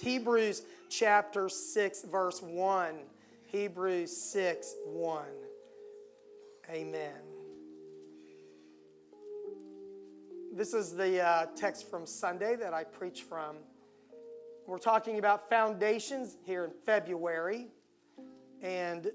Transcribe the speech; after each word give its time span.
Hebrews 0.00 0.62
chapter 0.88 1.48
6, 1.48 2.02
verse 2.04 2.42
1. 2.42 2.94
Hebrews 3.46 4.16
6, 4.16 4.74
1. 4.86 5.24
Amen. 6.70 7.12
This 10.52 10.74
is 10.74 10.94
the 10.96 11.22
uh, 11.22 11.46
text 11.54 11.90
from 11.90 12.06
Sunday 12.06 12.56
that 12.56 12.72
I 12.72 12.84
preach 12.84 13.22
from. 13.22 13.56
We're 14.66 14.78
talking 14.78 15.18
about 15.18 15.48
foundations 15.48 16.36
here 16.44 16.64
in 16.64 16.70
February, 16.70 17.68
and 18.62 19.10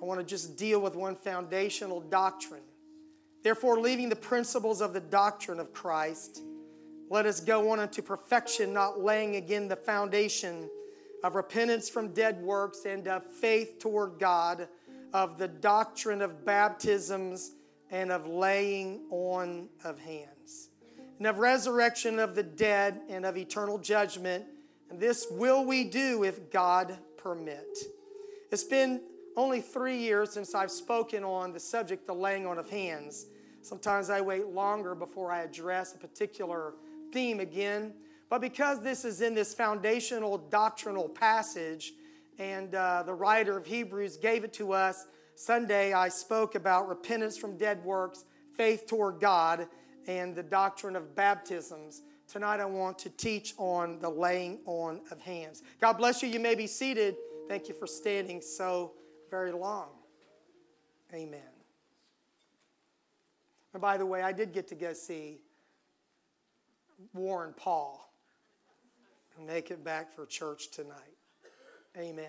I 0.00 0.04
want 0.04 0.20
to 0.20 0.26
just 0.26 0.56
deal 0.56 0.80
with 0.80 0.94
one 0.94 1.16
foundational 1.16 2.00
doctrine. 2.00 2.62
Therefore, 3.42 3.80
leaving 3.80 4.08
the 4.08 4.16
principles 4.16 4.80
of 4.80 4.92
the 4.92 5.00
doctrine 5.00 5.58
of 5.58 5.72
Christ, 5.72 6.42
let 7.08 7.26
us 7.26 7.40
go 7.40 7.70
on 7.70 7.78
unto 7.78 8.02
perfection, 8.02 8.72
not 8.72 9.00
laying 9.00 9.36
again 9.36 9.68
the 9.68 9.76
foundation 9.76 10.68
of 11.22 11.34
repentance 11.34 11.88
from 11.88 12.12
dead 12.12 12.40
works 12.42 12.84
and 12.84 13.06
of 13.06 13.24
faith 13.24 13.78
toward 13.78 14.18
God, 14.18 14.68
of 15.12 15.38
the 15.38 15.48
doctrine 15.48 16.20
of 16.20 16.44
baptisms 16.44 17.52
and 17.90 18.10
of 18.10 18.26
laying 18.26 19.02
on 19.10 19.68
of 19.84 19.98
hands, 19.98 20.70
and 21.18 21.26
of 21.26 21.38
resurrection 21.38 22.18
of 22.18 22.34
the 22.34 22.42
dead 22.42 23.00
and 23.08 23.24
of 23.24 23.36
eternal 23.36 23.78
judgment. 23.78 24.44
And 24.90 25.00
this 25.00 25.26
will 25.30 25.64
we 25.64 25.84
do 25.84 26.24
if 26.24 26.50
God 26.50 26.98
permit. 27.16 27.78
It's 28.50 28.64
been 28.64 29.00
only 29.36 29.60
three 29.60 29.98
years 29.98 30.30
since 30.30 30.54
I've 30.54 30.70
spoken 30.70 31.22
on 31.22 31.52
the 31.52 31.60
subject, 31.60 32.06
the 32.06 32.14
laying 32.14 32.46
on 32.46 32.58
of 32.58 32.70
hands. 32.70 33.26
Sometimes 33.62 34.10
I 34.10 34.20
wait 34.20 34.46
longer 34.46 34.94
before 34.94 35.32
I 35.32 35.42
address 35.42 35.94
a 35.94 35.98
particular 35.98 36.74
theme 37.12 37.40
again. 37.40 37.94
But 38.28 38.40
because 38.40 38.82
this 38.82 39.04
is 39.04 39.20
in 39.20 39.34
this 39.34 39.54
foundational 39.54 40.38
doctrinal 40.38 41.08
passage, 41.08 41.92
and 42.38 42.74
uh, 42.74 43.02
the 43.04 43.14
writer 43.14 43.56
of 43.56 43.66
Hebrews 43.66 44.16
gave 44.16 44.44
it 44.44 44.52
to 44.54 44.72
us, 44.72 45.06
Sunday 45.34 45.92
I 45.92 46.08
spoke 46.08 46.54
about 46.54 46.88
repentance 46.88 47.36
from 47.36 47.56
dead 47.56 47.84
works, 47.84 48.24
faith 48.54 48.86
toward 48.86 49.20
God, 49.20 49.68
and 50.06 50.34
the 50.34 50.42
doctrine 50.42 50.96
of 50.96 51.14
baptisms. 51.14 52.02
Tonight 52.26 52.60
I 52.60 52.64
want 52.64 52.98
to 53.00 53.10
teach 53.10 53.54
on 53.56 54.00
the 54.00 54.08
laying 54.08 54.58
on 54.66 55.00
of 55.10 55.20
hands. 55.20 55.62
God 55.80 55.94
bless 55.94 56.22
you. 56.22 56.28
You 56.28 56.40
may 56.40 56.54
be 56.54 56.66
seated. 56.66 57.16
Thank 57.48 57.68
you 57.68 57.74
for 57.74 57.86
standing 57.86 58.40
so 58.40 58.92
very 59.30 59.52
long. 59.52 59.88
Amen. 61.14 61.40
And 63.72 63.80
by 63.80 63.96
the 63.96 64.06
way, 64.06 64.22
I 64.22 64.32
did 64.32 64.52
get 64.52 64.66
to 64.68 64.74
go 64.74 64.92
see 64.92 65.38
Warren 67.12 67.54
Paul 67.56 68.12
and 69.36 69.46
make 69.46 69.70
it 69.70 69.84
back 69.84 70.10
for 70.14 70.26
church 70.26 70.70
tonight. 70.70 70.96
Amen. 71.96 72.26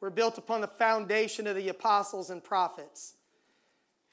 We're 0.00 0.10
built 0.10 0.38
upon 0.38 0.60
the 0.60 0.68
foundation 0.68 1.46
of 1.46 1.56
the 1.56 1.68
apostles 1.68 2.30
and 2.30 2.42
prophets. 2.42 3.14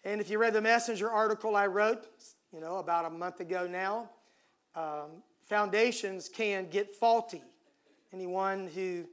And 0.04 0.20
if 0.20 0.30
you 0.30 0.40
read 0.40 0.54
the 0.54 0.62
messenger 0.62 1.10
article 1.10 1.56
I 1.56 1.68
wrote, 1.68 2.08
you 2.52 2.60
know, 2.60 2.78
about 2.78 3.06
a 3.06 3.10
month 3.10 3.40
ago 3.40 3.68
now, 3.68 4.10
um, 4.76 5.24
foundations 5.48 6.30
can 6.30 6.70
get 6.70 6.96
faulty. 6.96 7.44
Anyone 8.14 8.70
who 8.74 9.06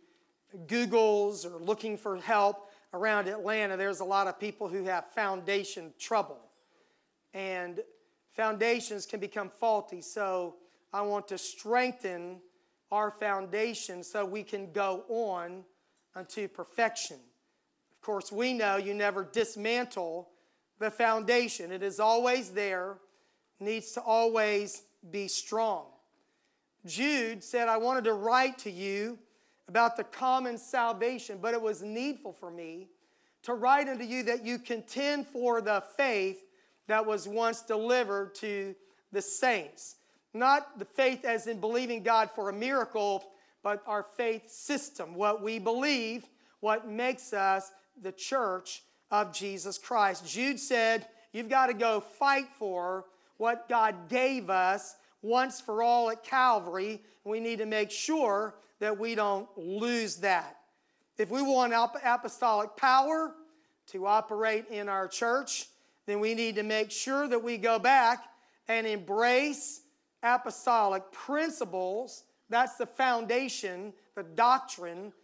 Googles 0.66 1.44
or 1.44 1.58
looking 1.58 1.96
for 1.96 2.16
help 2.16 2.70
around 2.94 3.28
Atlanta, 3.28 3.76
there's 3.76 4.00
a 4.00 4.04
lot 4.04 4.26
of 4.26 4.38
people 4.38 4.68
who 4.68 4.84
have 4.84 5.10
foundation 5.12 5.92
trouble. 5.98 6.38
And 7.34 7.80
foundations 8.32 9.06
can 9.06 9.20
become 9.20 9.50
faulty. 9.50 10.00
So 10.00 10.56
I 10.92 11.02
want 11.02 11.28
to 11.28 11.38
strengthen 11.38 12.40
our 12.90 13.10
foundation 13.10 14.02
so 14.02 14.24
we 14.24 14.42
can 14.42 14.72
go 14.72 15.04
on 15.08 15.64
unto 16.14 16.48
perfection. 16.48 17.16
Of 17.16 18.02
course, 18.02 18.30
we 18.30 18.52
know 18.52 18.76
you 18.76 18.94
never 18.94 19.24
dismantle 19.24 20.28
the 20.78 20.90
foundation, 20.90 21.70
it 21.70 21.82
is 21.82 22.00
always 22.00 22.50
there, 22.50 22.96
needs 23.60 23.92
to 23.92 24.00
always 24.00 24.82
be 25.12 25.28
strong. 25.28 25.86
Jude 26.84 27.44
said, 27.44 27.68
I 27.68 27.76
wanted 27.76 28.02
to 28.04 28.14
write 28.14 28.58
to 28.58 28.70
you 28.70 29.16
about 29.68 29.96
the 29.96 30.02
common 30.02 30.58
salvation, 30.58 31.38
but 31.40 31.54
it 31.54 31.62
was 31.62 31.82
needful 31.82 32.32
for 32.32 32.50
me 32.50 32.88
to 33.44 33.54
write 33.54 33.88
unto 33.88 34.04
you 34.04 34.24
that 34.24 34.44
you 34.44 34.58
contend 34.58 35.26
for 35.28 35.60
the 35.60 35.82
faith 35.96 36.42
that 36.88 37.06
was 37.06 37.28
once 37.28 37.62
delivered 37.62 38.34
to 38.36 38.74
the 39.12 39.22
saints. 39.22 39.96
Not 40.34 40.78
the 40.78 40.84
faith 40.84 41.24
as 41.24 41.46
in 41.46 41.60
believing 41.60 42.02
God 42.02 42.30
for 42.30 42.48
a 42.48 42.52
miracle, 42.52 43.24
but 43.62 43.82
our 43.86 44.02
faith 44.02 44.50
system, 44.50 45.14
what 45.14 45.42
we 45.42 45.58
believe, 45.58 46.24
what 46.60 46.88
makes 46.88 47.32
us 47.32 47.70
the 48.00 48.12
church 48.12 48.82
of 49.10 49.32
Jesus 49.32 49.78
Christ. 49.78 50.26
Jude 50.26 50.58
said, 50.58 51.06
You've 51.32 51.48
got 51.48 51.66
to 51.66 51.74
go 51.74 52.00
fight 52.00 52.48
for 52.58 53.06
what 53.38 53.68
God 53.68 54.08
gave 54.08 54.50
us 54.50 54.96
once 55.22 55.60
for 55.60 55.82
all 55.82 56.10
at 56.10 56.24
Calvary. 56.24 57.00
We 57.24 57.40
need 57.40 57.58
to 57.58 57.66
make 57.66 57.90
sure 57.90 58.54
that 58.80 58.98
we 58.98 59.14
don't 59.14 59.48
lose 59.56 60.16
that. 60.16 60.58
If 61.16 61.30
we 61.30 61.40
want 61.40 61.72
apostolic 61.72 62.76
power 62.76 63.34
to 63.88 64.06
operate 64.06 64.66
in 64.70 64.88
our 64.88 65.08
church, 65.08 65.66
then 66.12 66.20
we 66.20 66.34
need 66.34 66.56
to 66.56 66.62
make 66.62 66.90
sure 66.90 67.26
that 67.26 67.42
we 67.42 67.56
go 67.56 67.78
back 67.78 68.24
and 68.68 68.86
embrace 68.86 69.80
apostolic 70.22 71.10
principles. 71.10 72.24
That's 72.50 72.76
the 72.76 72.84
foundation, 72.84 73.94
the 74.14 74.22
doctrine, 74.22 75.14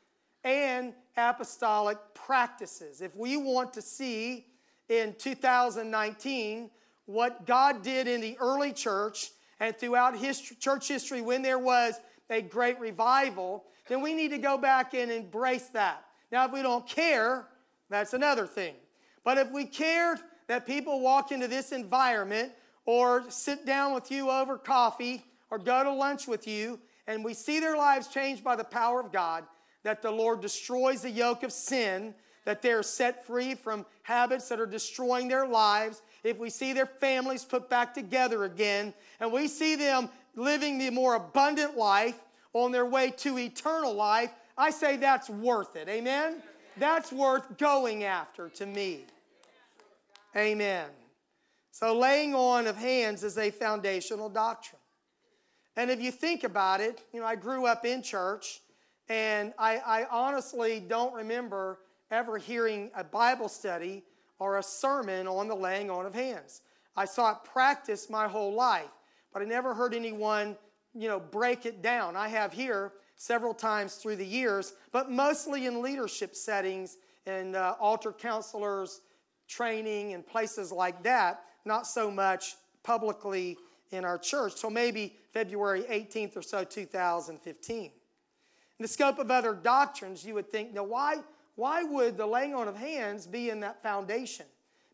and 0.44 0.94
apostolic 1.14 1.98
practices. 2.14 3.02
If 3.02 3.14
we 3.14 3.36
want 3.36 3.74
to 3.74 3.82
see 3.82 4.46
in 4.88 5.14
2019 5.18 6.70
what 7.04 7.44
God 7.44 7.82
did 7.82 8.08
in 8.08 8.22
the 8.22 8.38
early 8.40 8.72
church 8.72 9.32
and 9.60 9.76
throughout 9.76 10.16
history, 10.16 10.56
church 10.58 10.88
history 10.88 11.20
when 11.20 11.42
there 11.42 11.58
was 11.58 12.00
a 12.30 12.40
great 12.40 12.80
revival, 12.80 13.66
then 13.88 14.00
we 14.00 14.14
need 14.14 14.30
to 14.30 14.38
go 14.38 14.56
back 14.56 14.94
and 14.94 15.12
embrace 15.12 15.68
that. 15.74 16.02
Now, 16.32 16.46
if 16.46 16.52
we 16.52 16.62
don't 16.62 16.88
care, 16.88 17.46
that's 17.90 18.14
another 18.14 18.46
thing. 18.46 18.74
But 19.22 19.36
if 19.36 19.50
we 19.50 19.66
care 19.66 20.18
that 20.48 20.66
people 20.66 21.00
walk 21.00 21.30
into 21.30 21.46
this 21.46 21.72
environment 21.72 22.52
or 22.84 23.24
sit 23.28 23.64
down 23.64 23.94
with 23.94 24.10
you 24.10 24.30
over 24.30 24.58
coffee 24.58 25.24
or 25.50 25.58
go 25.58 25.84
to 25.84 25.92
lunch 25.92 26.26
with 26.26 26.46
you, 26.48 26.80
and 27.06 27.24
we 27.24 27.32
see 27.32 27.60
their 27.60 27.76
lives 27.76 28.08
changed 28.08 28.42
by 28.42 28.56
the 28.56 28.64
power 28.64 29.00
of 29.00 29.12
God, 29.12 29.44
that 29.82 30.02
the 30.02 30.10
Lord 30.10 30.40
destroys 30.40 31.02
the 31.02 31.10
yoke 31.10 31.42
of 31.42 31.52
sin, 31.52 32.14
that 32.44 32.62
they're 32.62 32.82
set 32.82 33.26
free 33.26 33.54
from 33.54 33.86
habits 34.02 34.48
that 34.48 34.58
are 34.60 34.66
destroying 34.66 35.28
their 35.28 35.46
lives, 35.46 36.02
if 36.24 36.38
we 36.38 36.50
see 36.50 36.72
their 36.72 36.86
families 36.86 37.44
put 37.44 37.70
back 37.70 37.94
together 37.94 38.44
again, 38.44 38.92
and 39.20 39.32
we 39.32 39.48
see 39.48 39.76
them 39.76 40.08
living 40.34 40.78
the 40.78 40.90
more 40.90 41.14
abundant 41.14 41.76
life 41.76 42.16
on 42.52 42.72
their 42.72 42.86
way 42.86 43.10
to 43.10 43.38
eternal 43.38 43.94
life, 43.94 44.30
I 44.56 44.70
say 44.70 44.96
that's 44.96 45.30
worth 45.30 45.76
it. 45.76 45.88
Amen? 45.88 46.42
That's 46.76 47.12
worth 47.12 47.58
going 47.58 48.04
after 48.04 48.48
to 48.50 48.66
me. 48.66 49.04
Amen. 50.36 50.88
So, 51.70 51.96
laying 51.96 52.34
on 52.34 52.66
of 52.66 52.76
hands 52.76 53.22
is 53.22 53.38
a 53.38 53.50
foundational 53.50 54.28
doctrine. 54.28 54.80
And 55.76 55.90
if 55.90 56.00
you 56.00 56.10
think 56.10 56.42
about 56.42 56.80
it, 56.80 57.02
you 57.12 57.20
know, 57.20 57.26
I 57.26 57.36
grew 57.36 57.66
up 57.66 57.84
in 57.84 58.02
church, 58.02 58.60
and 59.08 59.54
I, 59.58 59.76
I 59.78 60.06
honestly 60.10 60.80
don't 60.80 61.14
remember 61.14 61.78
ever 62.10 62.36
hearing 62.36 62.90
a 62.96 63.04
Bible 63.04 63.48
study 63.48 64.02
or 64.38 64.58
a 64.58 64.62
sermon 64.62 65.26
on 65.26 65.48
the 65.48 65.54
laying 65.54 65.90
on 65.90 66.04
of 66.04 66.14
hands. 66.14 66.62
I 66.96 67.04
saw 67.04 67.32
it 67.32 67.38
practiced 67.44 68.10
my 68.10 68.26
whole 68.26 68.54
life, 68.54 68.90
but 69.32 69.40
I 69.40 69.44
never 69.44 69.72
heard 69.72 69.94
anyone, 69.94 70.56
you 70.94 71.08
know, 71.08 71.20
break 71.20 71.64
it 71.64 71.80
down. 71.80 72.16
I 72.16 72.28
have 72.28 72.52
here 72.52 72.92
several 73.16 73.54
times 73.54 73.94
through 73.96 74.16
the 74.16 74.26
years, 74.26 74.74
but 74.90 75.10
mostly 75.10 75.66
in 75.66 75.80
leadership 75.80 76.34
settings 76.34 76.96
and 77.26 77.54
uh, 77.54 77.76
altar 77.78 78.12
counselors 78.12 79.00
training 79.48 80.12
and 80.12 80.26
places 80.26 80.70
like 80.70 81.02
that 81.02 81.42
not 81.64 81.86
so 81.86 82.10
much 82.10 82.56
publicly 82.82 83.56
in 83.90 84.04
our 84.04 84.18
church 84.18 84.60
till 84.60 84.70
maybe 84.70 85.14
February 85.32 85.82
18th 85.82 86.36
or 86.36 86.42
so, 86.42 86.64
2015. 86.64 87.84
In 87.84 87.90
the 88.78 88.88
scope 88.88 89.18
of 89.18 89.30
other 89.30 89.54
doctrines, 89.54 90.24
you 90.24 90.34
would 90.34 90.50
think, 90.50 90.72
now 90.72 90.84
why, 90.84 91.16
why 91.56 91.82
would 91.82 92.16
the 92.16 92.26
laying 92.26 92.54
on 92.54 92.68
of 92.68 92.76
hands 92.76 93.26
be 93.26 93.50
in 93.50 93.60
that 93.60 93.82
foundation? 93.82 94.46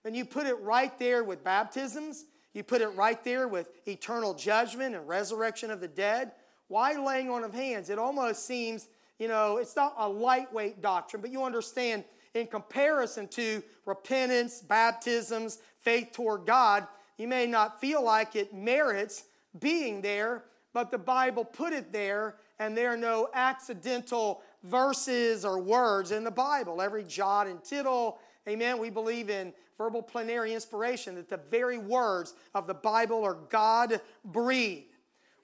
And 0.04 0.16
you 0.16 0.24
put 0.24 0.46
it 0.46 0.58
right 0.60 0.96
there 0.98 1.24
with 1.24 1.42
baptisms, 1.44 2.24
you 2.52 2.62
put 2.62 2.82
it 2.82 2.88
right 2.88 3.22
there 3.24 3.48
with 3.48 3.68
eternal 3.86 4.34
judgment 4.34 4.94
and 4.94 5.08
resurrection 5.08 5.70
of 5.70 5.80
the 5.80 5.88
dead. 5.88 6.32
Why 6.68 6.92
laying 6.94 7.30
on 7.30 7.42
of 7.42 7.52
hands? 7.52 7.90
It 7.90 7.98
almost 7.98 8.46
seems, 8.46 8.86
you 9.18 9.28
know, 9.28 9.56
it's 9.56 9.76
not 9.76 9.94
a 9.98 10.08
lightweight 10.08 10.80
doctrine, 10.80 11.20
but 11.20 11.30
you 11.30 11.42
understand 11.42 12.04
in 12.34 12.46
comparison 12.48 13.28
to 13.28 13.62
repentance, 13.86 14.60
baptisms, 14.60 15.58
faith 15.80 16.10
toward 16.12 16.46
God, 16.46 16.86
you 17.16 17.28
may 17.28 17.46
not 17.46 17.80
feel 17.80 18.02
like 18.02 18.34
it 18.34 18.52
merits 18.52 19.24
being 19.58 20.02
there, 20.02 20.44
but 20.72 20.90
the 20.90 20.98
Bible 20.98 21.44
put 21.44 21.72
it 21.72 21.92
there, 21.92 22.34
and 22.58 22.76
there 22.76 22.92
are 22.92 22.96
no 22.96 23.28
accidental 23.32 24.42
verses 24.64 25.44
or 25.44 25.60
words 25.60 26.10
in 26.10 26.24
the 26.24 26.30
Bible. 26.30 26.82
Every 26.82 27.04
jot 27.04 27.46
and 27.46 27.62
tittle, 27.62 28.18
amen, 28.48 28.78
we 28.78 28.90
believe 28.90 29.30
in 29.30 29.52
verbal 29.78 30.02
plenary 30.02 30.54
inspiration, 30.54 31.14
that 31.14 31.28
the 31.28 31.36
very 31.36 31.78
words 31.78 32.34
of 32.54 32.66
the 32.66 32.74
Bible 32.74 33.22
are 33.22 33.38
God 33.48 34.00
breathed. 34.24 34.86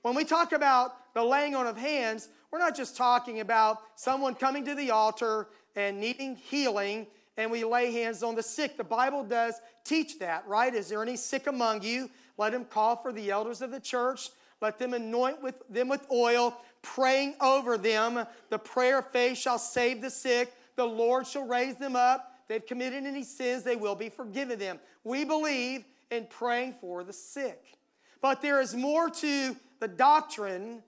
When 0.02 0.14
we 0.14 0.24
talk 0.24 0.52
about 0.52 1.14
the 1.14 1.22
laying 1.22 1.54
on 1.54 1.66
of 1.66 1.76
hands, 1.76 2.28
we're 2.50 2.58
not 2.58 2.76
just 2.76 2.96
talking 2.96 3.40
about 3.40 3.78
someone 3.94 4.34
coming 4.34 4.64
to 4.64 4.74
the 4.74 4.90
altar 4.90 5.48
and 5.76 6.00
needing 6.00 6.36
healing 6.36 7.06
and 7.40 7.50
we 7.50 7.64
lay 7.64 7.90
hands 7.90 8.22
on 8.22 8.34
the 8.34 8.42
sick. 8.42 8.76
The 8.76 8.84
Bible 8.84 9.24
does 9.24 9.54
teach 9.84 10.18
that, 10.18 10.46
right? 10.46 10.74
Is 10.74 10.88
there 10.88 11.02
any 11.02 11.16
sick 11.16 11.46
among 11.46 11.82
you? 11.82 12.10
Let 12.36 12.52
him 12.52 12.66
call 12.66 12.96
for 12.96 13.12
the 13.12 13.30
elders 13.30 13.62
of 13.62 13.70
the 13.70 13.80
church. 13.80 14.28
Let 14.60 14.78
them 14.78 14.92
anoint 14.92 15.42
with 15.42 15.54
them 15.70 15.88
with 15.88 16.06
oil, 16.12 16.54
praying 16.82 17.36
over 17.40 17.78
them. 17.78 18.26
The 18.50 18.58
prayer 18.58 18.98
of 18.98 19.10
faith 19.10 19.38
shall 19.38 19.58
save 19.58 20.02
the 20.02 20.10
sick. 20.10 20.52
The 20.76 20.84
Lord 20.84 21.26
shall 21.26 21.46
raise 21.46 21.76
them 21.76 21.96
up. 21.96 22.34
They've 22.46 22.64
committed 22.64 23.06
any 23.06 23.22
sins, 23.22 23.62
they 23.62 23.76
will 23.76 23.94
be 23.94 24.08
forgiven 24.08 24.58
them. 24.58 24.80
We 25.04 25.24
believe 25.24 25.84
in 26.10 26.26
praying 26.26 26.74
for 26.80 27.04
the 27.04 27.12
sick. 27.12 27.78
But 28.20 28.42
there 28.42 28.60
is 28.60 28.74
more 28.74 29.08
to 29.08 29.56
the 29.78 29.88
doctrine 29.88 30.82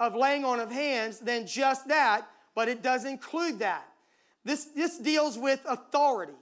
of 0.00 0.16
laying 0.16 0.44
on 0.44 0.58
of 0.58 0.72
hands 0.72 1.18
than 1.18 1.46
just 1.46 1.86
that, 1.88 2.26
but 2.54 2.68
it 2.68 2.82
does 2.82 3.04
include 3.04 3.60
that. 3.60 3.86
This, 4.44 4.64
this 4.66 4.98
deals 4.98 5.38
with 5.38 5.60
authority, 5.68 6.32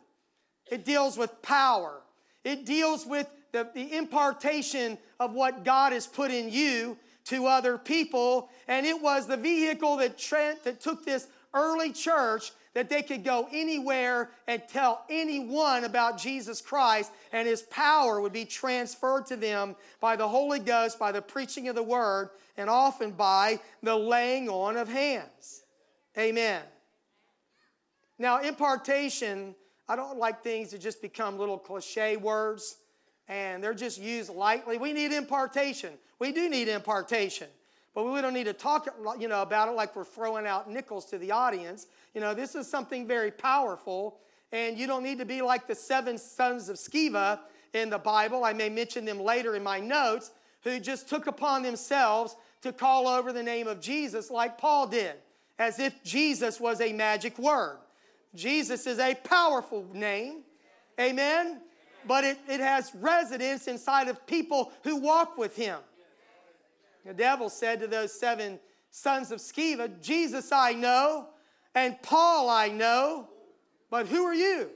it 0.71 0.85
deals 0.85 1.19
with 1.19 1.43
power, 1.43 2.01
it 2.45 2.65
deals 2.65 3.07
with 3.07 3.29
the, 3.53 3.69
the 3.75 3.97
impartation 3.97 4.97
of 5.19 5.33
what 5.33 5.65
God 5.65 5.93
has 5.93 6.07
put 6.07 6.31
in 6.31 6.51
you 6.51 6.97
to 7.25 7.47
other 7.47 7.77
people. 7.77 8.49
And 8.69 8.87
it 8.87 9.01
was 9.01 9.27
the 9.27 9.37
vehicle 9.37 9.97
that, 9.97 10.19
Trent, 10.19 10.65
that 10.65 10.81
took 10.81 11.05
this 11.05 11.27
early 11.53 11.93
church 11.93 12.53
that 12.75 12.89
they 12.89 13.03
could 13.03 13.25
go 13.25 13.49
anywhere 13.51 14.31
and 14.47 14.63
tell 14.69 15.05
anyone 15.11 15.85
about 15.85 16.19
Jesus 16.19 16.61
Christ, 16.61 17.11
and 17.33 17.49
his 17.49 17.63
power 17.63 18.21
would 18.21 18.33
be 18.33 18.45
transferred 18.45 19.27
to 19.27 19.37
them 19.37 19.75
by 20.01 20.15
the 20.15 20.29
Holy 20.29 20.61
Ghost, 20.61 20.99
by 20.99 21.11
the 21.11 21.23
preaching 21.23 21.69
of 21.69 21.75
the 21.75 21.83
word, 21.83 22.31
and 22.57 22.71
often 22.71 23.11
by 23.11 23.59
the 23.83 23.97
laying 23.97 24.49
on 24.49 24.77
of 24.77 24.89
hands. 24.89 25.63
Amen. 26.17 26.63
Now, 28.21 28.43
impartation, 28.43 29.55
I 29.89 29.97
don't 29.97 30.19
like 30.19 30.43
things 30.43 30.73
that 30.73 30.83
just 30.83 31.01
become 31.01 31.39
little 31.39 31.57
cliche 31.57 32.19
words 32.19 32.77
and 33.29 33.65
they're 33.65 33.73
just 33.73 33.99
used 33.99 34.29
lightly. 34.29 34.77
We 34.77 34.93
need 34.93 35.11
impartation. 35.11 35.95
We 36.19 36.31
do 36.31 36.51
need 36.51 36.69
impartation. 36.69 37.49
But 37.95 38.05
we 38.05 38.21
don't 38.21 38.35
need 38.35 38.45
to 38.45 38.53
talk 38.53 38.87
you 39.19 39.27
know, 39.27 39.41
about 39.41 39.69
it 39.69 39.73
like 39.73 39.97
we're 39.97 40.05
throwing 40.05 40.47
out 40.47 40.71
nickels 40.71 41.07
to 41.07 41.19
the 41.19 41.31
audience. 41.31 41.87
You 42.15 42.21
know, 42.21 42.35
this 42.35 42.55
is 42.55 42.69
something 42.69 43.07
very 43.07 43.31
powerful, 43.31 44.19
and 44.53 44.77
you 44.77 44.87
don't 44.87 45.03
need 45.03 45.19
to 45.19 45.25
be 45.25 45.41
like 45.41 45.67
the 45.67 45.75
seven 45.75 46.19
sons 46.19 46.69
of 46.69 46.77
Sceva 46.77 47.41
in 47.73 47.89
the 47.89 47.99
Bible. 47.99 48.45
I 48.45 48.53
may 48.53 48.69
mention 48.69 49.07
them 49.07 49.19
later 49.19 49.57
in 49.57 49.63
my 49.63 49.81
notes, 49.81 50.31
who 50.63 50.79
just 50.79 51.09
took 51.09 51.27
upon 51.27 51.63
themselves 51.63 52.37
to 52.63 52.71
call 52.71 53.09
over 53.09 53.33
the 53.33 53.43
name 53.43 53.67
of 53.67 53.81
Jesus 53.81 54.31
like 54.31 54.59
Paul 54.59 54.87
did, 54.89 55.15
as 55.59 55.79
if 55.79 56.05
Jesus 56.05 56.61
was 56.61 56.81
a 56.83 56.93
magic 56.93 57.39
word. 57.39 57.79
Jesus 58.35 58.87
is 58.87 58.99
a 58.99 59.15
powerful 59.15 59.87
name. 59.93 60.43
Amen. 60.99 61.61
But 62.07 62.25
it, 62.25 62.39
it 62.49 62.61
has 62.61 62.93
residence 62.95 63.67
inside 63.67 64.09
of 64.09 64.27
people 64.27 64.73
who 64.85 64.97
walk 64.97 65.37
with 65.37 65.57
him. 65.57 65.79
The 67.05 67.15
devil 67.15 67.49
said 67.49 67.81
to 67.81 67.87
those 67.87 68.13
seven 68.13 68.59
sons 68.91 69.31
of 69.31 69.39
Sceva, 69.39 70.01
Jesus 70.03 70.53
I 70.53 70.73
know, 70.73 71.29
and 71.75 72.01
Paul 72.03 72.49
I 72.49 72.69
know, 72.69 73.29
but 73.91 74.07
who 74.07 74.25
are 74.25 74.35
you? 74.35 74.71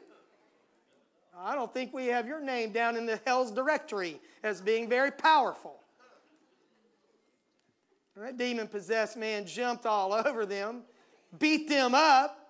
I 1.39 1.55
don't 1.55 1.73
think 1.73 1.93
we 1.93 2.07
have 2.07 2.27
your 2.27 2.41
name 2.41 2.73
down 2.73 2.97
in 2.97 3.07
the 3.07 3.21
hell's 3.27 3.51
directory 3.51 4.21
as 4.43 4.61
being 4.61 4.89
very 4.89 5.11
powerful. 5.11 5.81
That 8.17 8.39
demon 8.39 8.69
possessed 8.69 9.17
man 9.17 9.45
jumped 9.47 9.87
all 9.87 10.13
over 10.27 10.47
them, 10.47 10.83
beat 11.39 11.69
them 11.69 11.95
up, 11.95 12.44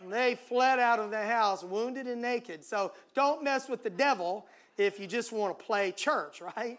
and 0.00 0.12
they 0.12 0.34
fled 0.34 0.78
out 0.78 0.98
of 0.98 1.10
the 1.10 1.22
house 1.22 1.62
wounded 1.62 2.06
and 2.06 2.22
naked. 2.22 2.64
So 2.64 2.92
don't 3.14 3.42
mess 3.42 3.68
with 3.68 3.82
the 3.82 3.90
devil 3.90 4.46
if 4.76 5.00
you 5.00 5.06
just 5.06 5.32
want 5.32 5.58
to 5.58 5.64
play 5.64 5.92
church, 5.92 6.40
right? 6.40 6.78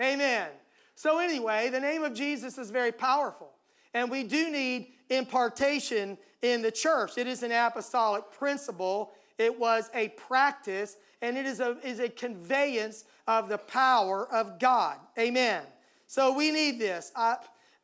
Amen. 0.00 0.48
So, 0.94 1.18
anyway, 1.18 1.70
the 1.70 1.80
name 1.80 2.02
of 2.02 2.14
Jesus 2.14 2.58
is 2.58 2.70
very 2.70 2.92
powerful. 2.92 3.50
And 3.94 4.10
we 4.10 4.24
do 4.24 4.50
need 4.50 4.88
impartation 5.10 6.18
in 6.42 6.62
the 6.62 6.70
church. 6.70 7.18
It 7.18 7.26
is 7.26 7.42
an 7.42 7.52
apostolic 7.52 8.30
principle, 8.32 9.12
it 9.38 9.56
was 9.56 9.90
a 9.94 10.08
practice, 10.10 10.96
and 11.22 11.36
it 11.36 11.46
is 11.46 11.60
a, 11.60 11.76
is 11.84 12.00
a 12.00 12.08
conveyance 12.08 13.04
of 13.26 13.48
the 13.48 13.58
power 13.58 14.26
of 14.32 14.58
God. 14.58 14.96
Amen. 15.18 15.62
So, 16.06 16.32
we 16.32 16.50
need 16.50 16.80
this. 16.80 17.12
I, 17.14 17.36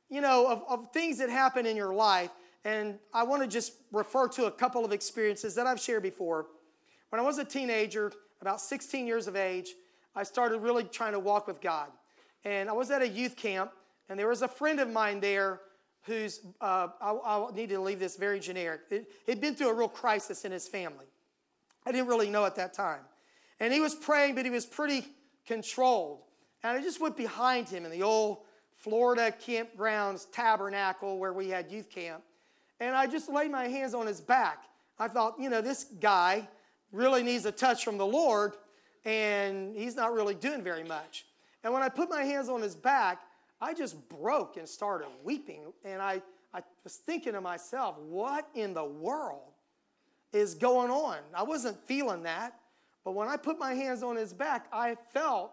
you 0.09 0.21
know, 0.21 0.49
of, 0.49 0.65
of 0.69 0.93
things 0.93 1.19
that 1.19 1.31
happen 1.31 1.67
in 1.67 1.77
your 1.77 1.95
life, 1.95 2.31
and 2.65 2.99
I 3.13 3.25
want 3.25 3.43
to 3.43 3.49
just 3.49 3.75
refer 3.93 4.29
to 4.29 4.47
a 4.47 4.51
couple 4.51 4.85
of 4.85 4.93
experiences 4.93 5.55
that 5.55 5.67
I've 5.67 5.81
shared 5.81 6.03
before. 6.03 6.47
When 7.11 7.21
I 7.21 7.23
was 7.23 7.39
a 7.39 7.45
teenager, 7.45 8.13
about 8.41 8.61
16 8.61 9.07
years 9.07 9.27
of 9.27 9.37
age, 9.37 9.75
I 10.17 10.23
started 10.23 10.59
really 10.59 10.85
trying 10.85 11.13
to 11.13 11.21
walk 11.21 11.47
with 11.47 11.61
God 11.61 11.91
and 12.45 12.69
I 12.69 12.73
was 12.73 12.91
at 12.91 13.03
a 13.03 13.09
youth 13.09 13.37
camp, 13.37 13.73
and 14.09 14.19
there 14.19 14.29
was 14.29 14.43
a 14.43 14.49
friend 14.49 14.79
of 14.79 14.91
mine 14.91 15.21
there 15.21 15.61
who's, 16.03 16.41
uh, 16.61 16.89
I, 17.01 17.13
I, 17.13 17.51
need 17.55 17.71
to 17.71 17.81
leave 17.81 17.99
this 17.99 18.17
very 18.17 18.39
generic. 18.39 18.83
It, 18.91 19.07
he'd 19.27 19.41
been 19.41 19.55
through 19.55 19.71
a 19.71 19.75
real 19.75 19.89
crisis 19.89 20.45
in 20.45 20.53
his 20.53 20.69
family. 20.69 21.07
I 21.87 21.93
didn't 21.93 22.09
really 22.09 22.29
know 22.29 22.45
at 22.45 22.57
that 22.57 22.75
time. 22.75 23.01
And 23.61 23.73
he 23.73 23.81
was 23.81 23.95
praying, 23.95 24.35
but 24.35 24.45
he 24.45 24.51
was 24.51 24.67
pretty 24.67 25.07
controlled. 25.47 26.21
And 26.63 26.77
I 26.77 26.83
just 26.83 27.01
went 27.01 27.17
behind 27.17 27.69
him 27.69 27.87
in 27.87 27.91
the 27.91 28.03
old 28.03 28.41
Florida 28.75 29.33
campgrounds 29.47 30.27
tabernacle 30.31 31.19
where 31.19 31.33
we 31.33 31.49
had 31.49 31.71
youth 31.73 31.89
camp. 31.89 32.23
And 32.81 32.95
I 32.95 33.07
just 33.07 33.29
laid 33.29 33.51
my 33.51 33.69
hands 33.69 33.95
on 33.95 34.07
his 34.07 34.21
back. 34.21 34.65
I 34.99 35.09
thought, 35.09 35.37
you 35.39 35.49
know, 35.49 35.61
this 35.61 35.85
guy 36.01 36.49
really 36.93 37.23
needs 37.23 37.45
a 37.45 37.53
touch 37.53 37.85
from 37.85 37.99
the 37.99 38.07
Lord, 38.07 38.53
and 39.05 39.75
he's 39.77 39.97
not 39.97 40.13
really 40.13 40.35
doing 40.35 40.63
very 40.63 40.85
much. 40.85 41.27
And 41.63 41.73
when 41.73 41.83
I 41.83 41.89
put 41.89 42.11
my 42.11 42.23
hands 42.23 42.49
on 42.49 42.63
his 42.63 42.75
back, 42.75 43.23
I 43.61 43.75
just 43.75 44.09
broke 44.09 44.57
and 44.57 44.69
started 44.69 45.09
weeping. 45.23 45.73
And 45.85 46.03
I, 46.03 46.23
I 46.53 46.63
was 46.85 46.97
thinking 46.97 47.33
to 47.33 47.41
myself, 47.41 47.99
what 47.99 48.49
in 48.55 48.75
the 48.75 48.85
world 48.85 49.53
is 50.33 50.55
going 50.55 50.91
on? 50.91 51.19
I 51.35 51.43
wasn't 51.43 51.79
feeling 51.87 52.23
that. 52.25 52.59
But 53.05 53.13
when 53.13 53.29
I 53.29 53.37
put 53.37 53.59
my 53.59 53.75
hands 53.75 54.03
on 54.03 54.17
his 54.17 54.33
back, 54.33 54.67
I 54.73 54.97
felt 55.13 55.53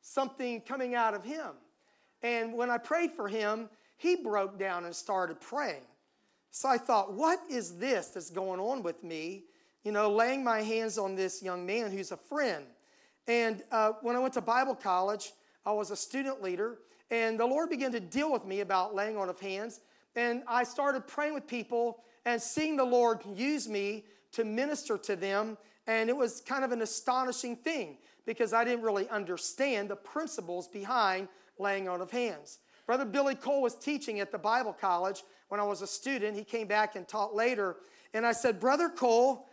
something 0.00 0.60
coming 0.60 0.94
out 0.94 1.14
of 1.14 1.24
him. 1.24 1.50
And 2.22 2.54
when 2.54 2.70
I 2.70 2.78
prayed 2.78 3.12
for 3.12 3.28
him, 3.28 3.68
he 3.96 4.16
broke 4.16 4.58
down 4.58 4.84
and 4.84 4.94
started 4.94 5.40
praying. 5.40 5.82
So 6.54 6.68
I 6.68 6.76
thought, 6.76 7.14
what 7.14 7.40
is 7.50 7.78
this 7.78 8.08
that's 8.08 8.28
going 8.28 8.60
on 8.60 8.82
with 8.82 9.02
me? 9.02 9.44
You 9.84 9.90
know, 9.90 10.10
laying 10.10 10.44
my 10.44 10.60
hands 10.60 10.98
on 10.98 11.14
this 11.14 11.42
young 11.42 11.64
man 11.64 11.90
who's 11.90 12.12
a 12.12 12.16
friend. 12.16 12.66
And 13.26 13.62
uh, 13.72 13.92
when 14.02 14.16
I 14.16 14.18
went 14.18 14.34
to 14.34 14.42
Bible 14.42 14.74
college, 14.74 15.32
I 15.64 15.72
was 15.72 15.90
a 15.90 15.96
student 15.96 16.42
leader, 16.42 16.78
and 17.10 17.40
the 17.40 17.46
Lord 17.46 17.70
began 17.70 17.90
to 17.92 18.00
deal 18.00 18.30
with 18.30 18.44
me 18.44 18.60
about 18.60 18.94
laying 18.94 19.16
on 19.16 19.30
of 19.30 19.40
hands. 19.40 19.80
And 20.14 20.42
I 20.46 20.64
started 20.64 21.06
praying 21.06 21.32
with 21.32 21.46
people 21.46 22.02
and 22.26 22.40
seeing 22.40 22.76
the 22.76 22.84
Lord 22.84 23.20
use 23.34 23.66
me 23.66 24.04
to 24.32 24.44
minister 24.44 24.98
to 24.98 25.16
them. 25.16 25.56
And 25.86 26.10
it 26.10 26.16
was 26.16 26.42
kind 26.42 26.64
of 26.64 26.72
an 26.72 26.82
astonishing 26.82 27.56
thing 27.56 27.96
because 28.26 28.52
I 28.52 28.62
didn't 28.64 28.82
really 28.82 29.08
understand 29.08 29.88
the 29.88 29.96
principles 29.96 30.68
behind 30.68 31.28
laying 31.58 31.88
on 31.88 32.02
of 32.02 32.10
hands. 32.10 32.58
Brother 32.92 33.06
Billy 33.06 33.34
Cole 33.34 33.62
was 33.62 33.74
teaching 33.74 34.20
at 34.20 34.32
the 34.32 34.36
Bible 34.36 34.76
college 34.78 35.22
when 35.48 35.58
I 35.58 35.62
was 35.62 35.80
a 35.80 35.86
student. 35.86 36.36
He 36.36 36.44
came 36.44 36.66
back 36.66 36.94
and 36.94 37.08
taught 37.08 37.34
later. 37.34 37.76
And 38.12 38.26
I 38.26 38.32
said, 38.32 38.60
Brother 38.60 38.90
Cole, 38.90 39.48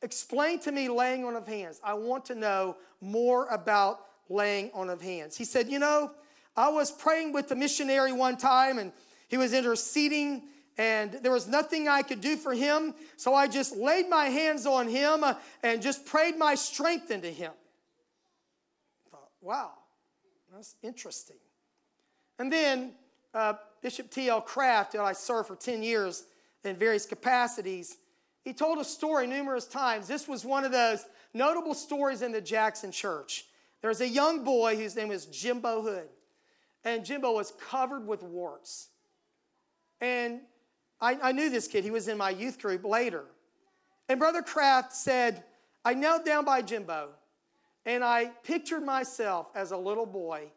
explain 0.00 0.58
to 0.60 0.72
me 0.72 0.88
laying 0.88 1.22
on 1.26 1.36
of 1.36 1.46
hands. 1.46 1.82
I 1.84 1.92
want 1.92 2.24
to 2.24 2.34
know 2.34 2.78
more 3.02 3.46
about 3.48 4.06
laying 4.30 4.70
on 4.72 4.88
of 4.88 5.02
hands. 5.02 5.36
He 5.36 5.44
said, 5.44 5.68
You 5.68 5.78
know, 5.78 6.12
I 6.56 6.70
was 6.70 6.90
praying 6.90 7.34
with 7.34 7.50
the 7.50 7.56
missionary 7.56 8.12
one 8.12 8.38
time 8.38 8.78
and 8.78 8.92
he 9.28 9.36
was 9.36 9.52
interceding 9.52 10.44
and 10.78 11.12
there 11.12 11.32
was 11.32 11.46
nothing 11.46 11.88
I 11.88 12.00
could 12.00 12.22
do 12.22 12.38
for 12.38 12.54
him. 12.54 12.94
So 13.18 13.34
I 13.34 13.48
just 13.48 13.76
laid 13.76 14.08
my 14.08 14.30
hands 14.30 14.64
on 14.64 14.88
him 14.88 15.24
uh, 15.24 15.34
and 15.62 15.82
just 15.82 16.06
prayed 16.06 16.38
my 16.38 16.54
strength 16.54 17.10
into 17.10 17.28
him. 17.28 17.52
I 19.06 19.10
thought, 19.10 19.28
wow, 19.42 19.72
that's 20.50 20.74
interesting. 20.82 21.36
And 22.38 22.52
then 22.52 22.92
uh, 23.34 23.54
Bishop 23.82 24.10
T.L. 24.10 24.40
Craft, 24.40 24.92
that 24.92 25.00
I 25.00 25.12
served 25.12 25.48
for 25.48 25.56
10 25.56 25.82
years 25.82 26.24
in 26.64 26.76
various 26.76 27.06
capacities, 27.06 27.96
he 28.44 28.52
told 28.52 28.78
a 28.78 28.84
story 28.84 29.26
numerous 29.26 29.66
times. 29.66 30.08
This 30.08 30.26
was 30.26 30.44
one 30.44 30.64
of 30.64 30.72
those 30.72 31.04
notable 31.34 31.74
stories 31.74 32.22
in 32.22 32.32
the 32.32 32.40
Jackson 32.40 32.92
church. 32.92 33.44
There 33.80 33.88
was 33.88 34.00
a 34.00 34.08
young 34.08 34.44
boy 34.44 34.76
whose 34.76 34.96
name 34.96 35.08
was 35.08 35.26
Jimbo 35.26 35.82
Hood. 35.82 36.08
and 36.84 37.04
Jimbo 37.04 37.32
was 37.32 37.52
covered 37.68 38.06
with 38.06 38.22
warts. 38.22 38.88
And 40.00 40.40
I, 41.00 41.18
I 41.22 41.32
knew 41.32 41.50
this 41.50 41.68
kid, 41.68 41.84
he 41.84 41.90
was 41.90 42.08
in 42.08 42.16
my 42.16 42.30
youth 42.30 42.60
group 42.60 42.84
later. 42.84 43.24
And 44.08 44.18
Brother 44.18 44.42
Craft 44.42 44.92
said, 44.92 45.44
I 45.84 45.94
knelt 45.94 46.24
down 46.24 46.44
by 46.44 46.62
Jimbo 46.62 47.10
and 47.84 48.04
I 48.04 48.26
pictured 48.42 48.84
myself 48.84 49.48
as 49.54 49.70
a 49.70 49.76
little 49.76 50.06
boy 50.06 50.50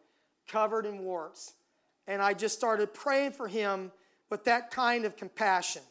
covered 0.48 0.86
in 0.86 1.00
warts. 1.00 1.54
And 2.08 2.22
I 2.22 2.34
just 2.34 2.58
started 2.58 2.94
praying 2.94 3.32
for 3.32 3.48
him 3.48 3.92
with 4.30 4.44
that 4.46 4.72
kind 4.72 5.06
of 5.06 5.16
compassion. 5.16 5.82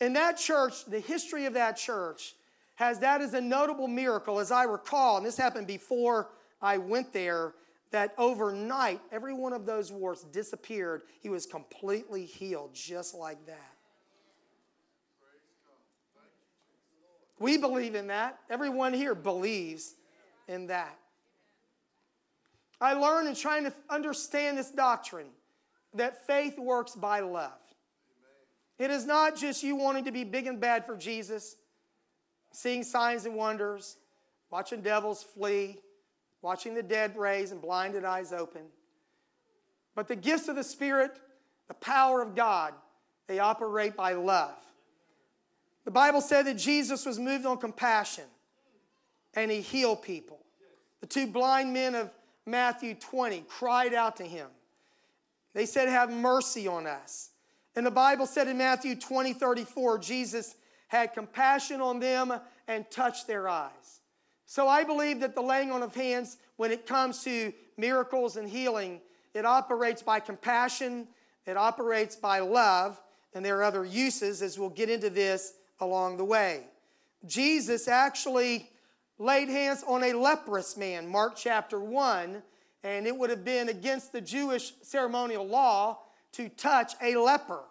In 0.00 0.12
that 0.14 0.36
church, 0.36 0.84
the 0.86 1.00
history 1.00 1.46
of 1.46 1.54
that 1.54 1.76
church 1.76 2.34
has 2.76 2.98
that 3.00 3.20
as 3.20 3.34
a 3.34 3.40
notable 3.40 3.86
miracle, 3.86 4.40
as 4.40 4.50
I 4.50 4.64
recall, 4.64 5.16
and 5.16 5.26
this 5.26 5.36
happened 5.36 5.66
before 5.66 6.30
I 6.60 6.78
went 6.78 7.12
there, 7.12 7.54
that 7.92 8.12
overnight, 8.18 9.00
every 9.12 9.32
one 9.32 9.52
of 9.52 9.66
those 9.66 9.92
warts 9.92 10.24
disappeared. 10.24 11.02
He 11.20 11.28
was 11.28 11.46
completely 11.46 12.24
healed, 12.24 12.74
just 12.74 13.14
like 13.14 13.46
that. 13.46 13.70
We 17.38 17.56
believe 17.58 17.94
in 17.94 18.08
that. 18.08 18.38
Everyone 18.50 18.92
here 18.92 19.14
believes 19.14 19.94
in 20.48 20.66
that. 20.68 20.98
I 22.84 22.92
learned 22.94 23.28
in 23.28 23.34
trying 23.34 23.64
to 23.64 23.72
understand 23.88 24.58
this 24.58 24.70
doctrine 24.70 25.28
that 25.94 26.26
faith 26.26 26.58
works 26.58 26.94
by 26.94 27.20
love. 27.20 27.52
It 28.78 28.90
is 28.90 29.06
not 29.06 29.36
just 29.36 29.62
you 29.62 29.76
wanting 29.76 30.04
to 30.04 30.12
be 30.12 30.24
big 30.24 30.46
and 30.46 30.60
bad 30.60 30.84
for 30.84 30.96
Jesus, 30.96 31.56
seeing 32.52 32.82
signs 32.82 33.24
and 33.26 33.36
wonders, 33.36 33.96
watching 34.50 34.80
devils 34.80 35.22
flee, 35.22 35.78
watching 36.42 36.74
the 36.74 36.82
dead 36.82 37.16
raise 37.16 37.52
and 37.52 37.62
blinded 37.62 38.04
eyes 38.04 38.32
open. 38.32 38.62
But 39.94 40.08
the 40.08 40.16
gifts 40.16 40.48
of 40.48 40.56
the 40.56 40.64
Spirit, 40.64 41.18
the 41.68 41.74
power 41.74 42.20
of 42.20 42.34
God, 42.34 42.74
they 43.28 43.38
operate 43.38 43.96
by 43.96 44.12
love. 44.12 44.56
The 45.84 45.90
Bible 45.90 46.20
said 46.20 46.46
that 46.46 46.54
Jesus 46.54 47.06
was 47.06 47.18
moved 47.18 47.46
on 47.46 47.58
compassion 47.58 48.24
and 49.34 49.50
he 49.50 49.60
healed 49.60 50.02
people. 50.02 50.40
The 51.00 51.06
two 51.06 51.26
blind 51.26 51.72
men 51.72 51.94
of 51.94 52.10
Matthew 52.46 52.94
20 52.94 53.44
cried 53.48 53.94
out 53.94 54.16
to 54.16 54.24
him. 54.24 54.48
They 55.54 55.66
said, 55.66 55.88
Have 55.88 56.10
mercy 56.10 56.66
on 56.66 56.86
us. 56.86 57.30
And 57.76 57.84
the 57.84 57.90
Bible 57.90 58.26
said 58.26 58.48
in 58.48 58.58
Matthew 58.58 58.94
20, 58.94 59.32
34, 59.32 59.98
Jesus 59.98 60.54
had 60.88 61.12
compassion 61.12 61.80
on 61.80 61.98
them 61.98 62.32
and 62.68 62.88
touched 62.90 63.26
their 63.26 63.48
eyes. 63.48 64.00
So 64.46 64.68
I 64.68 64.84
believe 64.84 65.20
that 65.20 65.34
the 65.34 65.42
laying 65.42 65.70
on 65.70 65.82
of 65.82 65.94
hands, 65.94 66.36
when 66.56 66.70
it 66.70 66.86
comes 66.86 67.24
to 67.24 67.52
miracles 67.76 68.36
and 68.36 68.48
healing, 68.48 69.00
it 69.32 69.44
operates 69.44 70.02
by 70.02 70.20
compassion, 70.20 71.08
it 71.46 71.56
operates 71.56 72.14
by 72.14 72.38
love, 72.38 73.00
and 73.34 73.44
there 73.44 73.58
are 73.58 73.64
other 73.64 73.84
uses 73.84 74.42
as 74.42 74.58
we'll 74.58 74.68
get 74.68 74.88
into 74.88 75.10
this 75.10 75.54
along 75.80 76.16
the 76.18 76.24
way. 76.24 76.66
Jesus 77.26 77.88
actually 77.88 78.70
laid 79.18 79.48
hands 79.48 79.84
on 79.86 80.02
a 80.02 80.12
leprous 80.12 80.76
man, 80.76 81.06
Mark 81.08 81.36
chapter 81.36 81.78
1, 81.80 82.42
and 82.82 83.06
it 83.06 83.16
would 83.16 83.30
have 83.30 83.44
been 83.44 83.68
against 83.68 84.12
the 84.12 84.20
Jewish 84.20 84.72
ceremonial 84.82 85.46
law 85.46 85.98
to 86.32 86.48
touch 86.48 86.92
a 87.02 87.16
leper. 87.16 87.62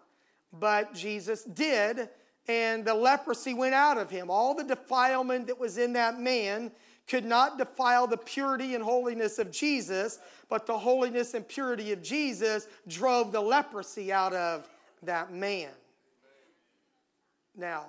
But 0.51 0.93
Jesus 0.93 1.43
did, 1.43 2.09
and 2.47 2.85
the 2.85 2.93
leprosy 2.93 3.53
went 3.53 3.73
out 3.73 3.97
of 3.97 4.09
him. 4.09 4.29
All 4.29 4.53
the 4.55 4.63
defilement 4.63 5.47
that 5.47 5.59
was 5.59 5.77
in 5.77 5.93
that 5.93 6.19
man 6.19 6.71
could 7.07 7.25
not 7.25 7.57
defile 7.57 8.07
the 8.07 8.17
purity 8.17 8.75
and 8.75 8.83
holiness 8.83 9.37
of 9.39 9.51
Jesus, 9.51 10.19
but 10.49 10.65
the 10.65 10.77
holiness 10.77 11.33
and 11.33 11.47
purity 11.47 11.91
of 11.91 12.01
Jesus 12.01 12.67
drove 12.87 13.31
the 13.31 13.41
leprosy 13.41 14.13
out 14.13 14.33
of 14.33 14.69
that 15.03 15.33
man. 15.33 15.71
Now, 17.55 17.85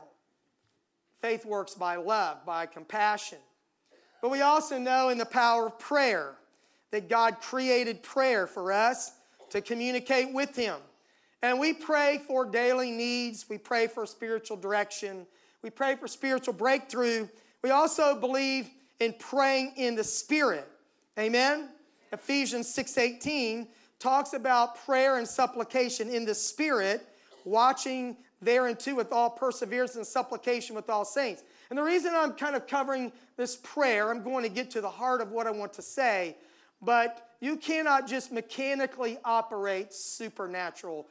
faith 1.25 1.47
works 1.47 1.73
by 1.73 1.97
love, 1.97 2.45
by 2.45 2.67
compassion. 2.67 3.39
But 4.21 4.31
we 4.31 4.43
also 4.43 4.77
know 4.77 5.09
in 5.09 5.17
the 5.17 5.25
power 5.25 5.69
of 5.69 5.79
prayer 5.79 6.35
that 6.91 7.09
God 7.09 7.41
created 7.41 8.03
prayer 8.03 8.47
for 8.47 8.71
us 8.71 9.13
to 9.49 9.63
communicate 9.63 10.35
with 10.35 10.55
Him. 10.55 10.77
And 11.43 11.59
we 11.59 11.73
pray 11.73 12.21
for 12.27 12.45
daily 12.45 12.91
needs. 12.91 13.47
We 13.49 13.57
pray 13.57 13.87
for 13.87 14.05
spiritual 14.05 14.59
direction. 14.59 15.27
We 15.63 15.71
pray 15.71 15.97
for 15.97 16.09
spiritual 16.09 16.53
breakthrough. 16.53 17.27
We 17.63 17.71
also 17.71 18.21
believe 18.21 18.69
in 19.01 19.15
praying 19.19 19.73
in 19.79 19.95
the 19.95 20.05
Spirit. 20.05 20.69
Amen? 21.19 21.71
Ephesians 22.13 22.69
6:18 22.69 23.67
talks 23.99 24.35
about 24.35 24.85
prayer 24.85 25.17
and 25.17 25.27
supplication 25.27 26.11
in 26.11 26.27
the 26.27 26.35
Spirit, 26.35 27.09
watching 27.47 28.19
thereunto 28.45 28.95
with 28.95 29.13
all 29.13 29.31
perseverance 29.31 29.97
and 29.97 30.07
supplication 30.07 30.77
with 30.77 30.89
all 30.91 31.05
saints. 31.05 31.43
And 31.71 31.79
the 31.79 31.83
reason 31.83 32.13
I'm 32.15 32.33
kind 32.33 32.55
of 32.55 32.67
covering 32.67 33.13
this 33.37 33.57
prayer, 33.57 34.11
I'm 34.11 34.23
going 34.23 34.45
to 34.45 34.49
get 34.49 34.71
to 34.73 34.81
the 34.81 34.91
heart 34.91 35.21
of 35.21 35.33
what 35.33 35.47
I 35.47 35.51
want 35.51 35.73
to 35.75 35.83
say, 35.83 36.37
but 36.83 37.31
you 37.41 37.57
cannot 37.57 38.07
just 38.09 38.33
mechanically 38.33 39.19
operate 39.25 39.93
supernatural 39.93 41.07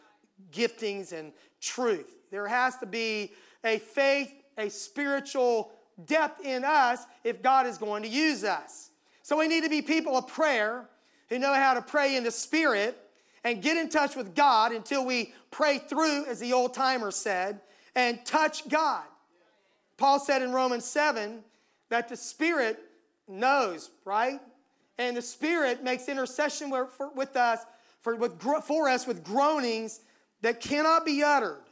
giftings 0.51 1.11
and 1.11 1.33
truth. 1.61 2.17
There 2.31 2.47
has 2.47 2.77
to 2.77 2.85
be 2.85 3.33
a 3.63 3.79
faith, 3.79 4.31
a 4.57 4.69
spiritual 4.69 5.71
depth 6.05 6.43
in 6.45 6.63
us 6.63 7.03
if 7.23 7.41
God 7.41 7.67
is 7.67 7.77
going 7.77 8.03
to 8.03 8.09
use 8.09 8.43
us. 8.43 8.89
So 9.21 9.37
we 9.37 9.47
need 9.47 9.63
to 9.63 9.69
be 9.69 9.81
people 9.81 10.17
of 10.17 10.27
prayer 10.27 10.89
who 11.29 11.39
know 11.39 11.53
how 11.53 11.73
to 11.73 11.81
pray 11.81 12.15
in 12.15 12.23
the 12.23 12.31
Spirit 12.31 12.97
and 13.43 13.61
get 13.61 13.77
in 13.77 13.89
touch 13.89 14.15
with 14.15 14.35
God 14.35 14.71
until 14.71 15.05
we 15.05 15.33
pray 15.51 15.77
through, 15.77 16.25
as 16.25 16.39
the 16.39 16.53
old 16.53 16.73
timer 16.73 17.11
said, 17.11 17.59
and 17.95 18.25
touch 18.25 18.67
God. 18.69 19.03
Paul 19.97 20.19
said 20.19 20.41
in 20.41 20.51
Romans 20.51 20.85
7 20.85 21.43
that 21.89 22.09
the 22.09 22.17
Spirit 22.17 22.79
knows, 23.27 23.91
right? 24.05 24.39
And 24.97 25.15
the 25.15 25.21
Spirit 25.21 25.83
makes 25.83 26.07
intercession 26.07 26.73
with 27.15 27.35
us 27.35 27.59
for, 28.01 28.15
with, 28.15 28.41
for 28.41 28.89
us 28.89 29.07
with 29.07 29.23
groanings 29.23 30.01
that 30.41 30.59
cannot 30.59 31.05
be 31.05 31.23
uttered. 31.23 31.63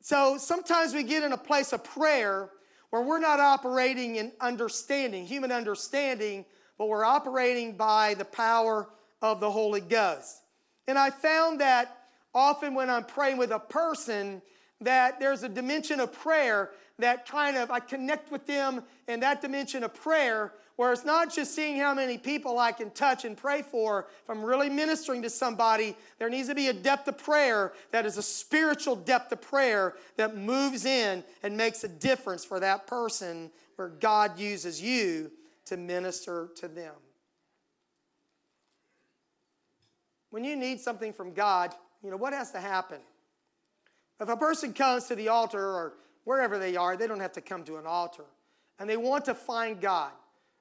So 0.00 0.36
sometimes 0.36 0.94
we 0.94 1.04
get 1.04 1.22
in 1.22 1.32
a 1.32 1.38
place 1.38 1.72
of 1.72 1.84
prayer 1.84 2.50
where 2.90 3.02
we're 3.02 3.20
not 3.20 3.40
operating 3.40 4.16
in 4.16 4.32
understanding, 4.40 5.24
human 5.24 5.52
understanding, 5.52 6.44
but 6.76 6.88
we're 6.88 7.04
operating 7.04 7.76
by 7.76 8.14
the 8.14 8.24
power 8.24 8.88
of 9.22 9.40
the 9.40 9.50
Holy 9.50 9.80
Ghost. 9.80 10.41
And 10.88 10.98
I 10.98 11.10
found 11.10 11.60
that 11.60 11.98
often 12.34 12.74
when 12.74 12.90
I'm 12.90 13.04
praying 13.04 13.38
with 13.38 13.50
a 13.50 13.58
person, 13.58 14.42
that 14.80 15.20
there's 15.20 15.42
a 15.42 15.48
dimension 15.48 16.00
of 16.00 16.12
prayer 16.12 16.70
that 16.98 17.28
kind 17.28 17.56
of 17.56 17.70
I 17.70 17.80
connect 17.80 18.30
with 18.30 18.46
them 18.46 18.82
in 19.08 19.20
that 19.20 19.40
dimension 19.40 19.84
of 19.84 19.94
prayer 19.94 20.52
where 20.76 20.92
it's 20.92 21.04
not 21.04 21.32
just 21.32 21.54
seeing 21.54 21.78
how 21.78 21.94
many 21.94 22.16
people 22.16 22.58
I 22.58 22.72
can 22.72 22.90
touch 22.90 23.24
and 23.24 23.36
pray 23.36 23.62
for. 23.62 24.08
If 24.22 24.30
I'm 24.30 24.42
really 24.42 24.70
ministering 24.70 25.22
to 25.22 25.30
somebody, 25.30 25.94
there 26.18 26.30
needs 26.30 26.48
to 26.48 26.54
be 26.54 26.68
a 26.68 26.72
depth 26.72 27.06
of 27.08 27.18
prayer 27.18 27.72
that 27.90 28.06
is 28.06 28.16
a 28.16 28.22
spiritual 28.22 28.96
depth 28.96 29.30
of 29.32 29.42
prayer 29.42 29.94
that 30.16 30.36
moves 30.36 30.84
in 30.84 31.22
and 31.42 31.56
makes 31.56 31.84
a 31.84 31.88
difference 31.88 32.44
for 32.44 32.58
that 32.60 32.86
person 32.86 33.50
where 33.76 33.88
God 33.88 34.38
uses 34.38 34.80
you 34.80 35.30
to 35.66 35.76
minister 35.76 36.48
to 36.56 36.68
them. 36.68 36.94
When 40.32 40.44
you 40.44 40.56
need 40.56 40.80
something 40.80 41.12
from 41.12 41.34
God, 41.34 41.74
you 42.02 42.10
know, 42.10 42.16
what 42.16 42.32
has 42.32 42.52
to 42.52 42.58
happen? 42.58 43.00
If 44.18 44.30
a 44.30 44.36
person 44.36 44.72
comes 44.72 45.04
to 45.08 45.14
the 45.14 45.28
altar 45.28 45.60
or 45.60 45.92
wherever 46.24 46.58
they 46.58 46.74
are, 46.74 46.96
they 46.96 47.06
don't 47.06 47.20
have 47.20 47.34
to 47.34 47.42
come 47.42 47.64
to 47.64 47.76
an 47.76 47.84
altar, 47.86 48.24
and 48.78 48.88
they 48.88 48.96
want 48.96 49.26
to 49.26 49.34
find 49.34 49.78
God, 49.78 50.10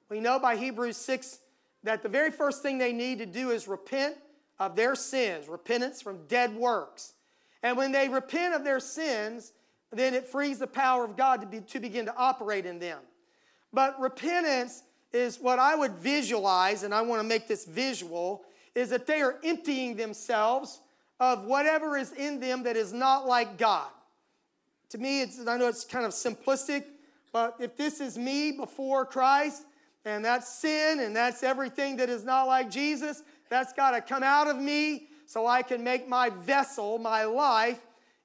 we 0.09 0.19
know 0.19 0.39
by 0.39 0.57
Hebrews 0.57 0.97
6 0.97 1.39
that 1.83 2.03
the 2.03 2.09
very 2.09 2.31
first 2.31 2.61
thing 2.61 2.79
they 2.79 2.91
need 2.91 3.19
to 3.19 3.25
do 3.25 3.51
is 3.51 3.65
repent 3.65 4.17
of 4.59 4.75
their 4.75 4.93
sins, 4.93 5.47
repentance 5.47 6.01
from 6.01 6.27
dead 6.27 6.53
works. 6.53 7.13
And 7.63 7.77
when 7.77 7.93
they 7.93 8.09
repent 8.09 8.53
of 8.53 8.65
their 8.65 8.81
sins, 8.81 9.53
then 9.89 10.13
it 10.13 10.27
frees 10.27 10.59
the 10.59 10.67
power 10.67 11.05
of 11.05 11.15
God 11.15 11.39
to, 11.39 11.47
be, 11.47 11.61
to 11.61 11.79
begin 11.79 12.07
to 12.07 12.15
operate 12.17 12.65
in 12.65 12.77
them. 12.77 12.99
But 13.71 13.97
repentance 14.01 14.83
is 15.13 15.39
what 15.39 15.59
I 15.59 15.75
would 15.75 15.93
visualize, 15.93 16.83
and 16.83 16.93
I 16.93 17.03
want 17.03 17.21
to 17.21 17.27
make 17.27 17.47
this 17.47 17.63
visual, 17.63 18.43
is 18.75 18.89
that 18.89 19.07
they 19.07 19.21
are 19.21 19.37
emptying 19.43 19.95
themselves 19.95 20.79
of 21.19 21.45
whatever 21.45 21.97
is 21.97 22.11
in 22.13 22.39
them 22.39 22.63
that 22.63 22.75
is 22.75 22.93
not 22.93 23.27
like 23.27 23.57
God. 23.57 23.89
To 24.89 24.97
me, 24.97 25.21
it's, 25.21 25.39
I 25.45 25.57
know 25.57 25.67
it's 25.67 25.85
kind 25.85 26.05
of 26.05 26.11
simplistic, 26.11 26.85
but 27.31 27.55
if 27.59 27.77
this 27.77 28.01
is 28.01 28.17
me 28.17 28.51
before 28.51 29.05
Christ, 29.05 29.63
and 30.05 30.25
that's 30.25 30.49
sin 30.49 30.99
and 30.99 31.15
that's 31.15 31.43
everything 31.43 31.97
that 31.97 32.09
is 32.09 32.23
not 32.23 32.47
like 32.47 32.71
Jesus. 32.71 33.23
That's 33.49 33.73
got 33.73 33.91
to 33.91 34.01
come 34.01 34.23
out 34.23 34.47
of 34.47 34.57
me 34.57 35.07
so 35.25 35.45
I 35.45 35.61
can 35.61 35.83
make 35.83 36.07
my 36.07 36.29
vessel, 36.29 36.97
my 36.97 37.25
life, 37.25 37.79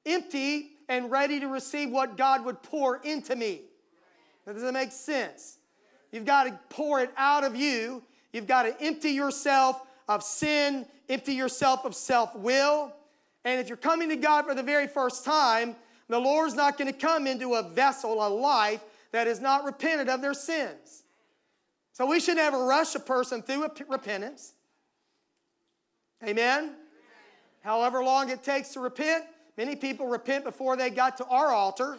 empty 0.05 0.71
and 0.89 1.11
ready 1.11 1.41
to 1.41 1.49
receive 1.49 1.91
what 1.91 2.17
God 2.17 2.45
would 2.45 2.63
pour 2.63 2.99
into 2.99 3.37
me. 3.37 3.63
does 4.47 4.63
that 4.63 4.73
make 4.73 4.93
sense? 4.93 5.59
You've 6.13 6.25
got 6.25 6.45
to 6.45 6.59
pour 6.71 7.01
it 7.01 7.11
out 7.17 7.45
of 7.45 7.57
you. 7.57 8.03
You've 8.33 8.47
got 8.47 8.63
to 8.63 8.81
empty 8.81 9.11
yourself 9.11 9.83
of 10.09 10.23
sin, 10.23 10.87
empty 11.09 11.35
yourself 11.35 11.85
of 11.85 11.95
self 11.95 12.35
will. 12.35 12.93
And 13.45 13.61
if 13.61 13.69
you're 13.69 13.77
coming 13.77 14.09
to 14.09 14.17
God 14.17 14.47
for 14.47 14.55
the 14.55 14.63
very 14.63 14.87
first 14.87 15.25
time, 15.25 15.77
the 16.09 16.19
Lord's 16.19 16.55
not 16.55 16.79
going 16.79 16.93
to 16.93 16.99
come 16.99 17.27
into 17.27 17.55
a 17.55 17.63
vessel, 17.63 18.27
a 18.27 18.29
life 18.29 18.85
that 19.13 19.27
is 19.27 19.41
not 19.41 19.65
repentant 19.65 20.09
of 20.09 20.21
their 20.21 20.35
sins. 20.35 21.05
So 21.93 22.07
we 22.07 22.21
should 22.21 22.37
never 22.37 22.65
rush 22.65 22.95
a 22.95 23.01
person 23.01 23.43
through 23.43 23.69
repentance. 23.89 24.53
Amen? 26.23 26.65
Amen? 26.65 26.75
However 27.63 28.05
long 28.05 28.31
it 28.31 28.43
takes 28.43 28.71
to 28.75 28.81
repent, 28.81 29.25
many 29.57 29.75
people 29.77 30.07
repent 30.07 30.45
before 30.45 30.77
they 30.77 30.91
got 30.91 31.17
to 31.19 31.27
our 31.27 31.49
altar. 31.49 31.99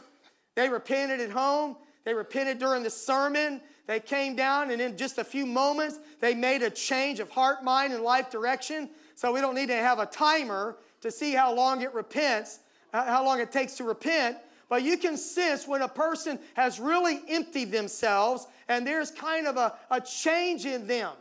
They 0.56 0.70
repented 0.70 1.20
at 1.20 1.32
home, 1.32 1.76
they 2.06 2.14
repented 2.14 2.60
during 2.60 2.84
the 2.84 2.90
sermon, 2.90 3.62
they 3.88 4.02
came 4.02 4.36
down, 4.36 4.70
and 4.70 4.82
in 4.82 4.98
just 4.98 5.18
a 5.18 5.24
few 5.24 5.46
moments, 5.46 5.98
they 6.20 6.36
made 6.36 6.62
a 6.62 6.70
change 6.70 7.22
of 7.22 7.30
heart, 7.30 7.64
mind, 7.64 7.94
and 7.94 8.04
life 8.04 8.30
direction. 8.30 8.90
So 9.16 9.32
we 9.32 9.40
don't 9.40 9.56
need 9.56 9.70
to 9.70 9.76
have 9.76 9.98
a 10.00 10.06
timer 10.06 10.76
to 11.02 11.10
see 11.10 11.32
how 11.32 11.54
long 11.54 11.82
it 11.82 11.94
repents, 11.94 12.60
uh, 12.94 13.06
how 13.06 13.24
long 13.24 13.40
it 13.40 13.52
takes 13.52 13.76
to 13.78 13.86
repent. 13.86 14.38
But 14.70 14.84
you 14.84 14.98
can 14.98 15.16
sense 15.16 15.66
when 15.66 15.82
a 15.82 15.88
person 15.88 16.38
has 16.56 16.82
really 16.82 17.22
emptied 17.30 17.72
themselves 17.72 18.46
and 18.68 18.86
there's 18.86 19.10
kind 19.10 19.48
of 19.48 19.56
a, 19.56 19.74
a 19.90 20.02
change 20.02 20.66
in 20.66 20.86
them, 20.88 21.12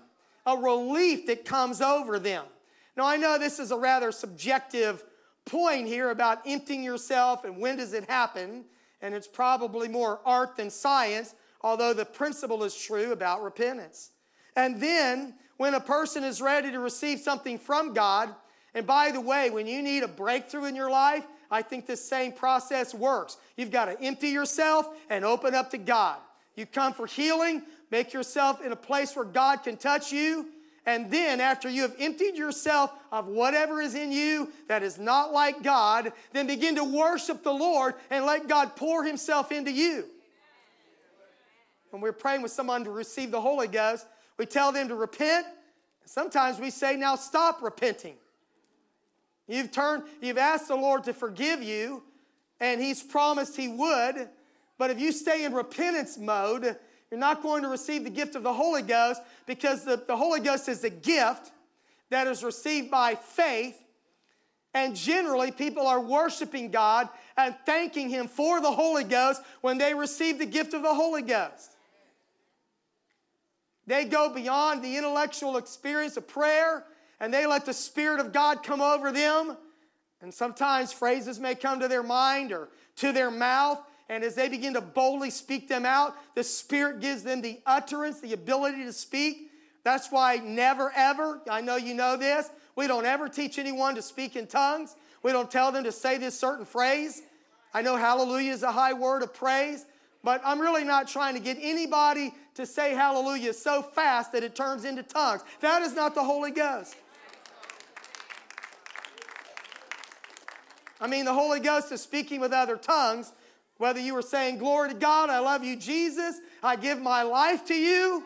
a 0.45 0.57
relief 0.57 1.27
that 1.27 1.45
comes 1.45 1.81
over 1.81 2.19
them. 2.19 2.45
Now, 2.97 3.07
I 3.07 3.17
know 3.17 3.39
this 3.39 3.61
is 3.61 3.71
a 3.71 3.77
rather 3.77 4.11
subjective 4.11 5.05
point 5.45 5.87
here 5.87 6.11
about 6.11 6.41
emptying 6.45 6.83
yourself 6.83 7.45
and 7.45 7.59
when 7.59 7.77
does 7.77 7.93
it 7.93 8.11
happen, 8.11 8.65
and 9.01 9.15
it's 9.15 9.29
probably 9.29 9.87
more 9.87 10.19
art 10.25 10.57
than 10.57 10.69
science 10.69 11.37
although 11.67 11.93
the 11.93 12.05
principle 12.05 12.63
is 12.63 12.77
true 12.77 13.11
about 13.11 13.43
repentance. 13.43 14.13
And 14.55 14.81
then, 14.81 15.35
when 15.57 15.75
a 15.75 15.81
person 15.81 16.23
is 16.23 16.41
ready 16.41 16.71
to 16.71 16.79
receive 16.79 17.19
something 17.19 17.59
from 17.59 17.93
God, 17.93 18.33
and 18.73 18.87
by 18.87 19.11
the 19.11 19.21
way, 19.21 19.51
when 19.51 19.67
you 19.67 19.83
need 19.83 20.05
a 20.05 20.09
breakthrough 20.09 20.67
in 20.67 20.77
your 20.77 20.89
life, 20.89 21.27
I 21.51 21.63
think 21.63 21.87
this 21.87 22.09
same 22.09 22.31
process 22.31 22.95
works. 22.95 23.37
You've 23.57 23.73
got 23.73 23.87
to 23.87 24.01
empty 24.01 24.29
yourself 24.29 24.89
and 25.11 25.25
open 25.25 25.57
up 25.57 25.71
to 25.71 25.79
God. 25.79 26.19
You 26.55 26.67
come 26.67 26.93
for 26.93 27.07
healing, 27.07 27.63
make 27.91 28.13
yourself 28.13 28.65
in 28.65 28.71
a 28.71 28.77
place 28.77 29.17
where 29.17 29.25
God 29.25 29.65
can 29.65 29.77
touch 29.77 30.13
you. 30.13 30.47
And 30.87 31.11
then, 31.11 31.41
after 31.41 31.69
you 31.69 31.83
have 31.83 31.97
emptied 31.99 32.37
yourself 32.37 32.93
of 33.11 33.27
whatever 33.27 33.81
is 33.81 33.97
in 33.97 34.13
you 34.13 34.53
that 34.69 34.85
is 34.85 34.99
not 34.99 35.33
like 35.33 35.65
God, 35.65 36.13
then 36.33 36.47
begin 36.47 36.77
to 36.77 36.85
worship 36.85 37.43
the 37.43 37.53
Lord 37.53 37.95
and 38.09 38.25
let 38.25 38.47
God 38.47 38.77
pour 38.77 39.03
Himself 39.03 39.51
into 39.51 39.73
you 39.73 40.05
when 41.91 42.03
we're 42.03 42.13
praying 42.13 42.43
with 42.43 42.53
someone 42.53 42.85
to 42.85 42.91
receive 42.91 43.31
the 43.31 43.41
Holy 43.41 43.69
Ghost, 43.69 44.07
we 44.39 44.47
tell 44.47 44.73
them 44.73 44.89
to 44.89 44.95
repent. 44.95 45.47
Sometimes 46.05 46.59
we 46.59 46.71
say, 46.71 46.97
now 46.97 47.17
stop 47.17 47.63
repenting. 47.63 48.17
You've 49.49 49.71
turned, 49.71 50.05
you've 50.21 50.39
asked 50.39 50.69
the 50.69 50.77
Lord 50.77 51.05
to 51.05 51.13
forgive 51.13 51.63
you, 51.63 52.03
and 52.61 52.81
He's 52.81 53.03
promised 53.03 53.57
He 53.57 53.69
would. 53.69 54.29
But 54.79 54.91
if 54.91 55.01
you 55.01 55.13
stay 55.13 55.45
in 55.45 55.55
repentance 55.55 56.19
mode, 56.19 56.77
you're 57.11 57.21
not 57.21 57.43
going 57.43 57.63
to 57.63 57.69
receive 57.69 58.05
the 58.05 58.11
gift 58.11 58.35
of 58.35 58.43
the 58.43 58.53
Holy 58.53 58.83
Ghost 58.83 59.23
because 59.47 59.85
the, 59.85 60.03
the 60.07 60.17
Holy 60.17 60.41
Ghost 60.41 60.69
is 60.69 60.83
a 60.85 60.91
gift 60.91 61.53
that 62.11 62.27
is 62.27 62.43
received 62.43 62.91
by 62.91 63.15
faith. 63.15 63.81
And 64.75 64.95
generally, 64.95 65.53
people 65.53 65.87
are 65.87 66.01
worshiping 66.01 66.71
God 66.71 67.09
and 67.37 67.55
thanking 67.65 68.11
Him 68.11 68.29
for 68.29 68.61
the 68.61 68.73
Holy 68.73 69.05
Ghost 69.05 69.41
when 69.61 69.79
they 69.79 69.95
receive 69.95 70.39
the 70.39 70.47
gift 70.47 70.75
of 70.75 70.83
the 70.83 70.95
Holy 70.95 71.23
Ghost. 71.23 71.76
They 73.87 74.05
go 74.05 74.33
beyond 74.33 74.83
the 74.83 74.97
intellectual 74.97 75.57
experience 75.57 76.17
of 76.17 76.27
prayer 76.27 76.85
and 77.21 77.33
they 77.33 77.47
let 77.47 77.65
the 77.65 77.73
Spirit 77.73 78.21
of 78.21 78.33
God 78.33 78.63
come 78.63 78.81
over 78.81 79.13
them. 79.13 79.57
And 80.21 80.33
sometimes 80.33 80.93
phrases 80.93 81.39
may 81.39 81.55
come 81.55 81.81
to 81.81 81.89
their 81.89 82.03
mind 82.03 82.53
or 82.53 82.69
to 82.97 83.13
their 83.13 83.31
mouth. 83.31 83.81
And 84.09 84.23
as 84.23 84.35
they 84.35 84.49
begin 84.49 84.75
to 84.75 84.81
boldly 84.81 85.31
speak 85.31 85.69
them 85.69 85.85
out, 85.85 86.15
the 86.35 86.45
Spirit 86.45 87.01
gives 87.01 87.23
them 87.23 87.43
the 87.43 87.61
utterance, 87.67 88.21
the 88.21 88.33
ability 88.33 88.85
to 88.85 88.93
speak. 88.93 89.51
That's 89.85 90.11
why 90.11 90.37
never 90.37 90.93
ever, 90.97 91.41
I 91.49 91.61
know 91.61 91.77
you 91.77 91.95
know 91.95 92.17
this, 92.17 92.51
we 92.75 92.87
don't 92.87 93.07
ever 93.07 93.29
teach 93.29 93.59
anyone 93.59 93.95
to 93.95 94.03
speak 94.03 94.37
in 94.37 94.47
tongues. 94.47 94.97
We 95.23 95.33
don't 95.33 95.51
tell 95.51 95.73
them 95.73 95.85
to 95.85 95.93
say 95.93 96.19
this 96.19 96.39
certain 96.39 96.65
phrase. 96.65 97.23
I 97.73 97.83
know 97.83 97.97
hallelujah 97.97 98.53
is 98.53 98.63
a 98.63 98.73
high 98.73 98.93
word 98.93 99.23
of 99.23 99.35
praise, 99.35 99.85
but 100.27 100.43
I'm 100.45 100.61
really 100.61 100.83
not 100.83 101.07
trying 101.07 101.35
to 101.35 101.41
get 101.41 101.57
anybody 101.61 102.35
to 102.57 102.67
say 102.67 102.95
hallelujah 102.95 103.53
so 103.53 103.81
fast 103.81 104.33
that 104.33 104.43
it 104.43 104.57
turns 104.57 104.85
into 104.85 105.05
tongues. 105.05 105.43
That 105.61 105.83
is 105.83 105.95
not 105.95 106.17
the 106.17 106.25
Holy 106.25 106.51
Ghost. 106.51 106.97
I 111.01 111.07
mean, 111.07 111.27
the 111.27 111.33
Holy 111.33 111.61
Ghost 111.61 111.93
is 111.93 112.01
speaking 112.01 112.41
with 112.41 112.53
other 112.53 112.77
tongues, 112.77 113.31
whether 113.79 114.01
you 114.01 114.15
were 114.15 114.23
saying, 114.23 114.59
Glory 114.59 114.89
to 114.89 114.97
God, 114.97 115.31
I 115.31 115.39
love 115.39 115.63
you, 115.63 115.77
Jesus, 115.77 116.41
I 116.61 116.75
give 116.75 117.01
my 117.01 117.23
life 117.23 117.65
to 117.67 117.75
you. 117.75 118.25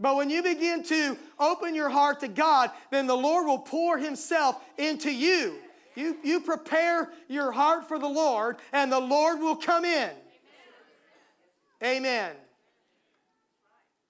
But 0.00 0.16
when 0.16 0.30
you 0.30 0.42
begin 0.42 0.82
to 0.84 1.18
open 1.38 1.74
your 1.74 1.90
heart 1.90 2.20
to 2.20 2.28
God, 2.28 2.70
then 2.90 3.06
the 3.06 3.14
Lord 3.14 3.46
will 3.46 3.58
pour 3.58 3.98
Himself 3.98 4.58
into 4.78 5.12
you. 5.12 5.58
You, 5.94 6.16
you 6.24 6.40
prepare 6.40 7.10
your 7.28 7.52
heart 7.52 7.86
for 7.86 7.98
the 7.98 8.08
Lord, 8.08 8.56
and 8.72 8.90
the 8.90 9.00
Lord 9.00 9.40
will 9.40 9.56
come 9.56 9.84
in. 9.84 10.12
Amen. 11.82 12.32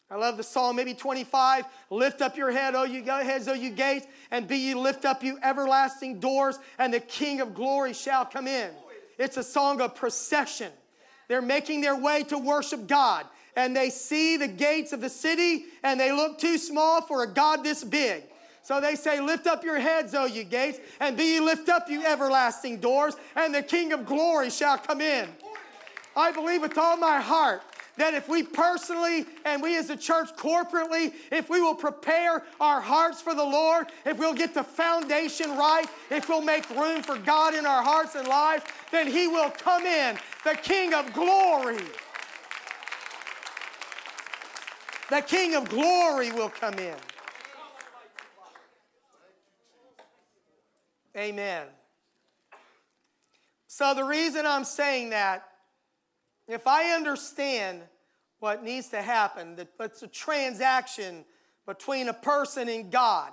I 0.09 0.15
love 0.15 0.37
the 0.37 0.45
Psalm, 0.45 0.77
maybe 0.77 0.95
25. 0.95 1.65
Lift 1.91 2.23
up 2.23 2.37
your 2.37 2.53
head, 2.53 2.77
O 2.77 2.85
you 2.85 3.03
heads, 3.03 3.49
O 3.49 3.55
you 3.55 3.71
gates, 3.71 4.07
and 4.31 4.47
be 4.47 4.57
ye 4.57 4.75
lift 4.75 5.05
up 5.05 5.25
you 5.25 5.39
everlasting 5.43 6.21
doors, 6.21 6.59
and 6.79 6.95
the 6.95 7.01
King 7.01 7.41
of 7.41 7.55
glory 7.55 7.93
shall 7.93 8.25
come 8.25 8.47
in. 8.47 8.71
It's 9.19 9.37
a 9.37 9.43
song 9.43 9.81
of 9.81 9.97
procession. 9.97 10.71
They're 11.29 11.43
making 11.43 11.81
their 11.81 11.97
way 11.97 12.23
to 12.25 12.39
worship 12.39 12.87
God, 12.87 13.27
and 13.57 13.75
they 13.75 13.91
see 13.91 14.37
the 14.37 14.47
gates 14.47 14.93
of 14.93 15.01
the 15.01 15.11
city, 15.11 15.65
and 15.83 15.99
they 15.99 16.13
look 16.13 16.39
too 16.39 16.57
small 16.59 17.01
for 17.01 17.25
a 17.25 17.27
God 17.27 17.65
this 17.65 17.83
big. 17.83 18.23
So 18.63 18.81
they 18.81 18.95
say, 18.95 19.21
Lift 19.21 19.49
up 19.49 19.65
your 19.65 19.81
heads, 19.81 20.15
O 20.15 20.27
you 20.27 20.45
gates, 20.45 20.79
and 21.01 21.17
be 21.17 21.35
ye 21.35 21.41
lift 21.41 21.69
up 21.69 21.89
you 21.89 22.05
everlasting 22.05 22.79
doors, 22.79 23.17
and 23.35 23.53
the 23.53 23.63
King 23.63 23.93
of 23.93 24.07
glory 24.07 24.51
shall 24.51 24.79
come 24.79 25.01
in. 25.01 25.29
I 26.17 26.33
believe 26.33 26.63
with 26.63 26.79
all 26.79 26.97
my 26.97 27.21
heart 27.21 27.63
that 27.97 28.15
if 28.15 28.29
we 28.29 28.43
personally 28.43 29.27
and 29.45 29.63
we 29.63 29.77
as 29.77 29.91
a 29.91 29.97
church 29.97 30.29
corporately, 30.37 31.13
if 31.31 31.49
we 31.49 31.61
will 31.61 31.75
prepare 31.75 32.43
our 32.61 32.81
hearts 32.81 33.21
for 33.21 33.35
the 33.35 33.45
Lord, 33.45 33.87
if 34.05 34.19
we'll 34.19 34.35
get 34.35 34.55
the 34.55 34.65
foundation 34.65 35.57
right, 35.57 35.87
if 36.11 36.29
we'll 36.29 36.43
make 36.43 36.69
room 36.71 37.03
for 37.03 37.17
God 37.19 37.55
in 37.55 37.65
our 37.65 37.83
hearts 37.83 38.15
and 38.15 38.29
lives, 38.29 38.65
then 38.91 39.07
He 39.07 39.29
will 39.29 39.51
come 39.51 39.85
in, 39.85 40.19
the 40.45 40.55
King 40.55 40.95
of 40.95 41.13
glory. 41.13 41.79
The 45.09 45.21
King 45.21 45.55
of 45.55 45.69
glory 45.69 46.33
will 46.33 46.51
come 46.51 46.79
in. 46.79 46.97
Amen. 51.17 51.67
So, 53.69 53.95
the 53.95 54.05
reason 54.05 54.45
I'm 54.45 54.65
saying 54.65 55.11
that 55.11 55.49
if 56.49 56.67
I 56.67 56.95
understand 56.95 57.83
what 58.39 58.63
needs 58.63 58.89
to 58.89 59.03
happen, 59.03 59.57
that 59.57 59.69
it's 59.81 60.03
a 60.03 60.09
transaction 60.09 61.25
between 61.67 62.09
a 62.09 62.15
person 62.15 62.69
and 62.69 62.91
God, 62.91 63.33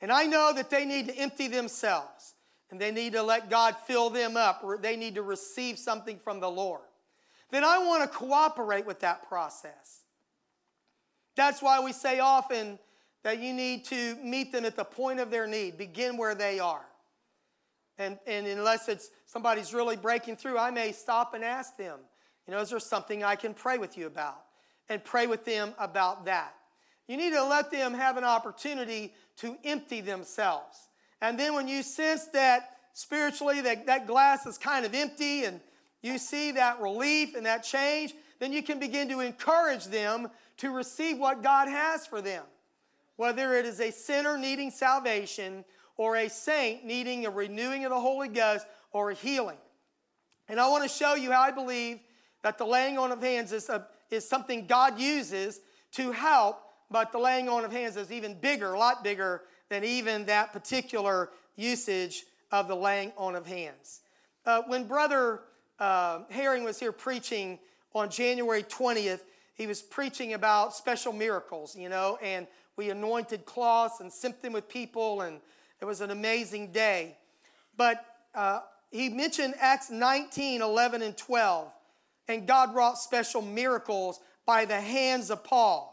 and 0.00 0.10
I 0.10 0.24
know 0.24 0.52
that 0.54 0.70
they 0.70 0.84
need 0.84 1.08
to 1.08 1.14
empty 1.16 1.48
themselves 1.48 2.34
and 2.70 2.80
they 2.80 2.90
need 2.90 3.12
to 3.12 3.22
let 3.22 3.50
God 3.50 3.76
fill 3.86 4.10
them 4.10 4.36
up 4.36 4.62
or 4.62 4.78
they 4.78 4.96
need 4.96 5.16
to 5.16 5.22
receive 5.22 5.78
something 5.78 6.18
from 6.18 6.40
the 6.40 6.50
Lord, 6.50 6.82
then 7.50 7.64
I 7.64 7.78
want 7.78 8.10
to 8.10 8.16
cooperate 8.16 8.86
with 8.86 9.00
that 9.00 9.28
process. 9.28 10.02
That's 11.36 11.60
why 11.60 11.80
we 11.80 11.92
say 11.92 12.20
often 12.20 12.78
that 13.22 13.40
you 13.40 13.52
need 13.52 13.84
to 13.86 14.16
meet 14.22 14.52
them 14.52 14.64
at 14.64 14.76
the 14.76 14.84
point 14.84 15.20
of 15.20 15.30
their 15.30 15.46
need, 15.46 15.76
begin 15.76 16.16
where 16.16 16.34
they 16.34 16.58
are. 16.58 16.84
And, 17.98 18.18
and 18.26 18.46
unless 18.46 18.88
it's 18.88 19.10
somebody's 19.26 19.74
really 19.74 19.96
breaking 19.96 20.36
through, 20.36 20.56
I 20.58 20.70
may 20.70 20.92
stop 20.92 21.34
and 21.34 21.44
ask 21.44 21.76
them, 21.76 21.98
you 22.50 22.56
know, 22.56 22.62
is 22.62 22.70
there 22.70 22.80
something 22.80 23.22
I 23.22 23.36
can 23.36 23.54
pray 23.54 23.78
with 23.78 23.96
you 23.96 24.08
about? 24.08 24.42
And 24.88 25.04
pray 25.04 25.28
with 25.28 25.44
them 25.44 25.72
about 25.78 26.24
that. 26.24 26.52
You 27.06 27.16
need 27.16 27.30
to 27.30 27.44
let 27.44 27.70
them 27.70 27.94
have 27.94 28.16
an 28.16 28.24
opportunity 28.24 29.14
to 29.36 29.56
empty 29.64 30.00
themselves. 30.00 30.88
And 31.22 31.38
then 31.38 31.54
when 31.54 31.68
you 31.68 31.84
sense 31.84 32.24
that 32.32 32.70
spiritually 32.92 33.60
that, 33.60 33.86
that 33.86 34.08
glass 34.08 34.46
is 34.46 34.58
kind 34.58 34.84
of 34.84 34.96
empty 34.96 35.44
and 35.44 35.60
you 36.02 36.18
see 36.18 36.50
that 36.50 36.80
relief 36.80 37.36
and 37.36 37.46
that 37.46 37.62
change, 37.62 38.14
then 38.40 38.52
you 38.52 38.64
can 38.64 38.80
begin 38.80 39.08
to 39.10 39.20
encourage 39.20 39.84
them 39.84 40.28
to 40.56 40.72
receive 40.72 41.18
what 41.18 41.44
God 41.44 41.68
has 41.68 42.04
for 42.04 42.20
them. 42.20 42.42
Whether 43.14 43.54
it 43.54 43.64
is 43.64 43.78
a 43.78 43.92
sinner 43.92 44.36
needing 44.36 44.72
salvation 44.72 45.64
or 45.96 46.16
a 46.16 46.28
saint 46.28 46.84
needing 46.84 47.26
a 47.26 47.30
renewing 47.30 47.84
of 47.84 47.90
the 47.90 48.00
Holy 48.00 48.26
Ghost 48.26 48.66
or 48.90 49.12
a 49.12 49.14
healing. 49.14 49.58
And 50.48 50.58
I 50.58 50.68
want 50.68 50.82
to 50.82 50.88
show 50.88 51.14
you 51.14 51.30
how 51.30 51.42
I 51.42 51.52
believe 51.52 52.00
that 52.42 52.58
the 52.58 52.64
laying 52.64 52.98
on 52.98 53.12
of 53.12 53.22
hands 53.22 53.52
is, 53.52 53.68
a, 53.68 53.86
is 54.10 54.28
something 54.28 54.66
God 54.66 54.98
uses 54.98 55.60
to 55.92 56.12
help 56.12 56.62
but 56.90 57.12
the 57.12 57.18
laying 57.18 57.48
on 57.48 57.64
of 57.64 57.72
hands 57.72 57.96
is 57.96 58.10
even 58.10 58.34
bigger, 58.34 58.72
a 58.72 58.78
lot 58.78 59.04
bigger 59.04 59.42
than 59.68 59.84
even 59.84 60.26
that 60.26 60.52
particular 60.52 61.30
usage 61.56 62.24
of 62.50 62.66
the 62.66 62.74
laying 62.74 63.12
on 63.16 63.36
of 63.36 63.46
hands. 63.46 64.00
Uh, 64.44 64.62
when 64.66 64.84
Brother 64.84 65.42
uh, 65.78 66.20
Herring 66.30 66.64
was 66.64 66.80
here 66.80 66.92
preaching 66.92 67.58
on 67.94 68.10
January 68.10 68.64
20th, 68.64 69.20
he 69.54 69.66
was 69.66 69.82
preaching 69.82 70.32
about 70.32 70.74
special 70.74 71.12
miracles, 71.12 71.76
you 71.76 71.88
know, 71.88 72.18
and 72.22 72.46
we 72.76 72.90
anointed 72.90 73.44
cloths 73.44 74.00
and 74.00 74.12
sent 74.12 74.42
them 74.42 74.52
with 74.52 74.68
people, 74.68 75.20
and 75.20 75.40
it 75.80 75.84
was 75.84 76.00
an 76.00 76.10
amazing 76.10 76.72
day. 76.72 77.16
But 77.76 78.04
uh, 78.34 78.60
he 78.90 79.10
mentioned 79.10 79.54
Acts 79.60 79.90
19, 79.90 80.62
11, 80.62 81.02
and 81.02 81.16
12, 81.16 81.72
and 82.30 82.46
God 82.46 82.74
wrought 82.74 82.98
special 82.98 83.42
miracles 83.42 84.20
by 84.46 84.64
the 84.64 84.80
hands 84.80 85.30
of 85.30 85.44
Paul, 85.44 85.86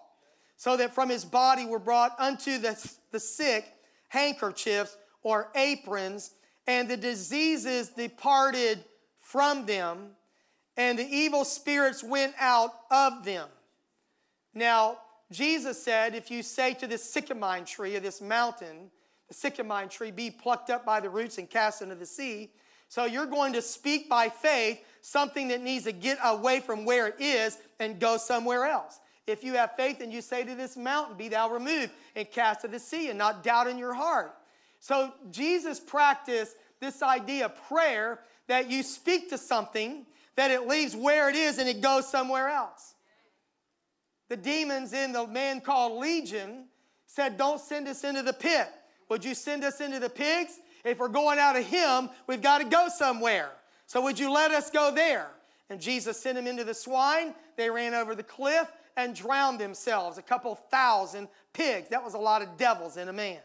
so 0.55 0.77
that 0.77 0.95
from 0.95 1.09
his 1.09 1.25
body 1.25 1.65
were 1.65 1.79
brought 1.79 2.15
unto 2.19 2.57
the, 2.57 2.91
the 3.11 3.19
sick 3.19 3.65
handkerchiefs 4.07 4.95
or 5.23 5.49
aprons, 5.55 6.31
and 6.65 6.87
the 6.87 6.97
diseases 6.97 7.89
departed 7.89 8.83
from 9.19 9.65
them, 9.65 10.11
and 10.77 10.97
the 10.97 11.07
evil 11.07 11.43
spirits 11.43 12.03
went 12.03 12.33
out 12.39 12.71
of 12.89 13.25
them. 13.25 13.47
Now, 14.53 14.99
Jesus 15.31 15.81
said, 15.83 16.15
if 16.15 16.31
you 16.31 16.41
say 16.41 16.73
to 16.75 16.87
this 16.87 17.03
sycamore 17.03 17.59
tree 17.65 17.95
or 17.95 17.99
this 17.99 18.21
mountain, 18.21 18.89
the 19.27 19.33
sycamore 19.33 19.87
tree, 19.87 20.11
be 20.11 20.31
plucked 20.31 20.69
up 20.69 20.85
by 20.85 21.01
the 21.01 21.09
roots 21.09 21.37
and 21.37 21.49
cast 21.49 21.81
into 21.81 21.95
the 21.95 22.05
sea. 22.05 22.51
So 22.87 23.03
you're 23.03 23.25
going 23.25 23.51
to 23.53 23.61
speak 23.61 24.07
by 24.07 24.29
faith 24.29 24.79
something 25.01 25.49
that 25.49 25.61
needs 25.61 25.85
to 25.85 25.91
get 25.91 26.17
away 26.23 26.59
from 26.59 26.85
where 26.85 27.07
it 27.07 27.15
is 27.19 27.57
and 27.79 27.99
go 27.99 28.17
somewhere 28.17 28.65
else. 28.65 28.99
If 29.25 29.43
you 29.43 29.53
have 29.53 29.75
faith 29.75 29.99
and 30.01 30.11
you 30.11 30.21
say 30.21 30.43
to 30.43 30.55
this 30.55 30.77
mountain, 30.77 31.17
be 31.17 31.27
thou 31.27 31.49
removed 31.49 31.91
and 32.15 32.29
cast 32.31 32.61
to 32.61 32.67
the 32.67 32.79
sea, 32.79 33.09
and 33.09 33.17
not 33.17 33.43
doubt 33.43 33.67
in 33.67 33.77
your 33.77 33.93
heart. 33.93 34.33
So 34.79 35.13
Jesus 35.31 35.79
practiced 35.79 36.55
this 36.79 37.01
idea 37.01 37.45
of 37.45 37.55
prayer 37.67 38.19
that 38.47 38.69
you 38.69 38.83
speak 38.83 39.29
to 39.29 39.37
something, 39.37 40.05
that 40.35 40.51
it 40.51 40.67
leaves 40.67 40.95
where 40.95 41.29
it 41.29 41.35
is 41.35 41.57
and 41.57 41.67
it 41.67 41.81
goes 41.81 42.07
somewhere 42.07 42.47
else. 42.47 42.93
The 44.29 44.37
demons 44.37 44.93
in 44.93 45.11
the 45.11 45.27
man 45.27 45.61
called 45.61 45.99
Legion 45.99 46.65
said, 47.05 47.37
Don't 47.37 47.59
send 47.59 47.87
us 47.87 48.03
into 48.03 48.23
the 48.23 48.33
pit. 48.33 48.67
Would 49.09 49.23
you 49.23 49.33
send 49.33 49.63
us 49.63 49.79
into 49.81 49.99
the 49.99 50.09
pigs? 50.09 50.59
If 50.83 50.99
we're 50.99 51.07
going 51.07 51.39
out 51.39 51.55
of 51.55 51.65
Him, 51.65 52.09
we've 52.27 52.41
got 52.41 52.59
to 52.59 52.65
go 52.65 52.87
somewhere. 52.95 53.51
So 53.87 54.01
would 54.01 54.19
you 54.19 54.31
let 54.31 54.51
us 54.51 54.69
go 54.69 54.93
there? 54.93 55.27
And 55.69 55.81
Jesus 55.81 56.19
sent 56.19 56.35
them 56.35 56.45
into 56.45 56.63
the 56.63 56.73
swine. 56.73 57.33
They 57.55 57.69
ran 57.69 57.93
over 57.93 58.15
the 58.15 58.23
cliff 58.23 58.71
and 58.95 59.15
drowned 59.15 59.59
themselves. 59.59 60.17
A 60.17 60.21
couple 60.21 60.55
thousand 60.55 61.27
pigs. 61.53 61.89
That 61.89 62.03
was 62.03 62.13
a 62.13 62.19
lot 62.19 62.41
of 62.41 62.57
devils 62.57 62.97
in 62.97 63.07
a 63.07 63.13
man. 63.13 63.39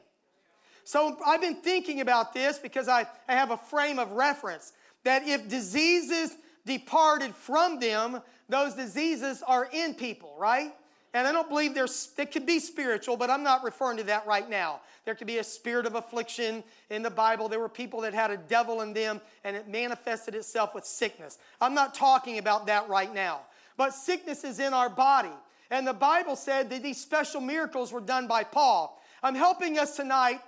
So 0.85 1.17
I've 1.25 1.41
been 1.41 1.57
thinking 1.57 2.01
about 2.01 2.35
this 2.35 2.59
because 2.59 2.89
I, 2.89 3.07
I 3.29 3.35
have 3.35 3.51
a 3.51 3.57
frame 3.57 3.99
of 3.99 4.13
reference 4.13 4.73
that 5.05 5.27
if 5.27 5.49
diseases 5.49 6.37
departed 6.67 7.35
from 7.35 7.79
them, 7.81 8.21
those 8.49 8.75
diseases 8.75 9.43
are 9.47 9.69
in 9.73 9.95
people, 9.95 10.35
right? 10.39 10.73
And 11.15 11.27
I 11.27 11.33
don't 11.33 11.49
believe 11.49 11.75
there's, 11.75 12.11
it 12.17 12.33
could 12.33 12.47
be 12.47 12.59
spiritual, 12.59 13.19
but 13.19 13.29
I'm 13.29 13.43
not 13.43 13.63
referring 13.63 13.99
to 13.99 14.05
that 14.05 14.27
right 14.27 14.49
now. 14.49 14.81
There 15.05 15.15
could 15.15 15.27
be 15.27 15.39
a 15.39 15.45
spirit 15.45 15.85
of 15.85 15.95
affliction 15.95 16.65
in 16.89 17.03
the 17.03 17.11
Bible. 17.11 17.49
There 17.49 17.61
were 17.61 17.69
people 17.69 18.01
that 18.03 18.15
had 18.15 18.31
a 18.31 18.39
devil 18.39 18.81
in 18.81 18.95
them 18.95 19.21
and 19.45 19.55
it 19.55 19.69
manifested 19.69 20.35
itself 20.35 20.75
with 20.75 20.87
sickness. 20.87 21.39
I'm 21.61 21.75
not 21.75 21.95
talking 21.95 22.39
about 22.39 22.67
that 22.67 22.89
right 22.89 23.13
now. 23.13 23.41
But 23.77 23.95
sickness 23.95 24.43
is 24.43 24.59
in 24.59 24.73
our 24.73 24.89
body. 24.89 25.33
And 25.71 25.87
the 25.87 25.93
Bible 25.93 26.37
said 26.37 26.71
that 26.71 26.83
these 26.83 27.01
special 27.01 27.41
miracles 27.41 27.93
were 27.93 28.01
done 28.01 28.27
by 28.27 28.45
Paul. 28.45 28.99
I'm 29.23 29.35
helping 29.35 29.79
us 29.79 29.97
tonight. 29.97 30.41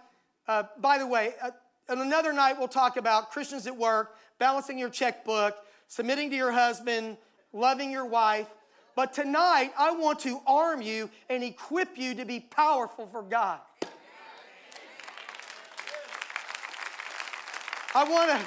Uh, 0.48 0.64
by 0.78 0.98
the 0.98 1.06
way, 1.06 1.34
uh, 1.42 1.50
another 1.88 2.32
night, 2.32 2.58
we'll 2.58 2.68
talk 2.68 2.96
about 2.96 3.30
Christians 3.30 3.66
at 3.66 3.76
work, 3.76 4.16
balancing 4.38 4.78
your 4.78 4.90
checkbook, 4.90 5.56
submitting 5.88 6.30
to 6.30 6.36
your 6.36 6.52
husband, 6.52 7.16
loving 7.52 7.90
your 7.90 8.04
wife. 8.04 8.48
But 8.96 9.12
tonight, 9.12 9.72
I 9.76 9.92
want 9.92 10.20
to 10.20 10.40
arm 10.46 10.80
you 10.80 11.10
and 11.28 11.42
equip 11.42 11.98
you 11.98 12.14
to 12.14 12.24
be 12.24 12.40
powerful 12.40 13.06
for 13.06 13.22
God. 13.22 13.58
I 17.94 18.04
want 18.04 18.30
to. 18.30 18.40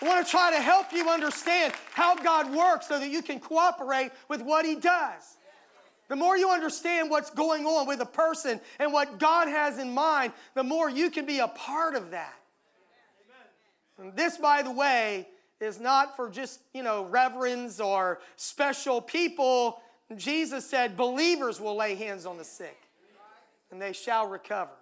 Want 0.00 0.24
to 0.24 0.30
try 0.30 0.52
to 0.52 0.60
help 0.60 0.92
you 0.92 1.08
understand 1.08 1.72
how 1.92 2.14
God 2.14 2.54
works 2.54 2.86
so 2.86 3.00
that 3.00 3.08
you 3.08 3.20
can 3.20 3.40
cooperate 3.40 4.12
with 4.28 4.40
what 4.40 4.64
He 4.64 4.76
does. 4.76 5.36
The 6.06 6.14
more 6.14 6.36
you 6.36 6.50
understand 6.50 7.10
what's 7.10 7.30
going 7.30 7.66
on 7.66 7.88
with 7.88 8.00
a 8.00 8.06
person 8.06 8.60
and 8.78 8.92
what 8.92 9.18
God 9.18 9.48
has 9.48 9.78
in 9.78 9.92
mind, 9.92 10.32
the 10.54 10.62
more 10.62 10.88
you 10.88 11.10
can 11.10 11.26
be 11.26 11.40
a 11.40 11.48
part 11.48 11.96
of 11.96 12.12
that. 12.12 12.34
And 13.98 14.14
this, 14.14 14.38
by 14.38 14.62
the 14.62 14.70
way, 14.70 15.26
is 15.60 15.80
not 15.80 16.14
for 16.14 16.30
just, 16.30 16.60
you 16.72 16.84
know, 16.84 17.04
reverends 17.06 17.80
or 17.80 18.20
special 18.36 19.00
people. 19.00 19.82
Jesus 20.16 20.68
said, 20.68 20.96
believers 20.96 21.60
will 21.60 21.76
lay 21.76 21.94
hands 21.94 22.24
on 22.24 22.38
the 22.38 22.44
sick 22.44 22.78
and 23.70 23.80
they 23.80 23.92
shall 23.92 24.26
recover. 24.26 24.72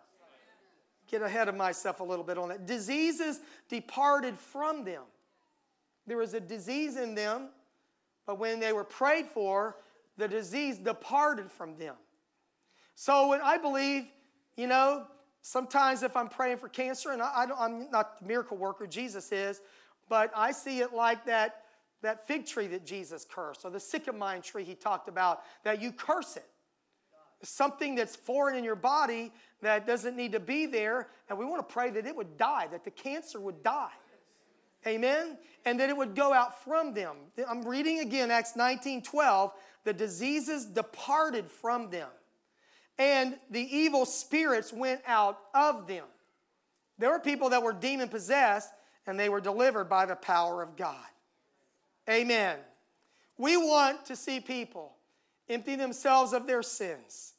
Get 1.09 1.23
ahead 1.23 1.49
of 1.49 1.57
myself 1.57 2.01
a 2.01 2.05
little 2.05 2.25
bit 2.25 2.39
on 2.39 2.49
that. 2.49 2.67
Diseases 2.67 3.41
departed 3.69 4.37
from 4.37 4.85
them. 4.85 5.03
There 6.07 6.17
was 6.17 6.35
a 6.35 6.41
disease 6.41 6.97
in 6.97 7.15
them, 7.15 7.49
but 8.27 8.39
when 8.39 8.61
they 8.61 8.73
were 8.73 8.85
prayed 8.85 9.27
for, 9.27 9.77
the 10.17 10.29
disease 10.29 10.79
departed 10.79 11.51
from 11.51 11.77
them. 11.77 11.95
So 12.95 13.29
when 13.29 13.41
I 13.41 13.59
believe, 13.59 14.05
you 14.57 14.67
know, 14.67 15.07
sometimes 15.43 16.03
if 16.03 16.17
I'm 16.17 16.29
praying 16.29 16.59
for 16.59 16.69
cancer, 16.69 17.11
and 17.11 17.23
I, 17.23 17.47
am 17.59 17.91
not 17.91 18.21
the 18.21 18.27
miracle 18.27 18.57
worker, 18.57 18.87
Jesus 18.87 19.31
is, 19.31 19.61
but 20.09 20.31
I 20.35 20.53
see 20.53 20.81
it 20.81 20.93
like 20.93 21.27
that 21.27 21.66
that 22.03 22.27
fig 22.27 22.47
tree 22.47 22.67
that 22.69 22.85
Jesus 22.85 23.27
cursed, 23.29 23.65
or 23.65 23.71
the 23.71 23.81
sycamore 23.81 24.39
tree 24.39 24.65
he 24.65 24.75
talked 24.75 25.09
about, 25.09 25.43
that 25.65 25.81
you 25.81 25.93
curse 25.93 26.37
it. 26.37 26.47
Something 27.43 27.95
that's 27.95 28.17
foreign 28.17 28.57
in 28.57 28.65
your 28.65 28.77
body 28.77 29.33
that 29.63 29.87
doesn't 29.87 30.17
need 30.17 30.33
to 30.33 30.41
be 30.41 30.67
there, 30.67 31.09
and 31.29 31.39
we 31.39 31.45
want 31.45 31.67
to 31.67 31.73
pray 31.73 31.91
that 31.91 32.07
it 32.07 32.17
would 32.17 32.37
die, 32.37 32.67
that 32.71 32.85
the 32.85 32.91
cancer 32.91 33.41
would 33.41 33.63
die. 33.63 33.91
Amen? 34.87 35.37
And 35.65 35.81
that 35.81 35.91
it 35.91 35.97
would 35.97 36.15
go 36.15 36.33
out 36.33 36.63
from 36.63 36.95
them. 36.95 37.17
I'm 37.49 37.67
reading 37.67 38.01
again 38.01 38.31
Acts 38.31 38.57
19 38.57 39.03
12. 39.03 39.53
The 39.85 39.93
diseases 39.93 40.67
departed 40.67 41.51
from 41.51 41.91
them, 41.91 42.09
and 42.99 43.39
the 43.51 43.61
evil 43.61 44.05
spirits 44.05 44.73
went 44.73 45.01
out 45.07 45.39
of 45.55 45.87
them. 45.87 46.05
There 46.99 47.11
were 47.11 47.21
people 47.21 47.51
that 47.51 47.63
were 47.63 47.73
demon 47.73 48.09
possessed, 48.09 48.71
and 49.07 49.19
they 49.19 49.29
were 49.29 49.41
delivered 49.41 49.89
by 49.89 50.07
the 50.07 50.17
power 50.17 50.63
of 50.63 50.77
God. 50.77 51.07
Amen. 52.09 52.59
We 53.39 53.57
want 53.57 54.07
to 54.07 54.17
see 54.17 54.41
people 54.41 54.93
empty 55.49 55.77
themselves 55.77 56.33
of 56.33 56.47
their 56.47 56.63
sins. 56.63 57.35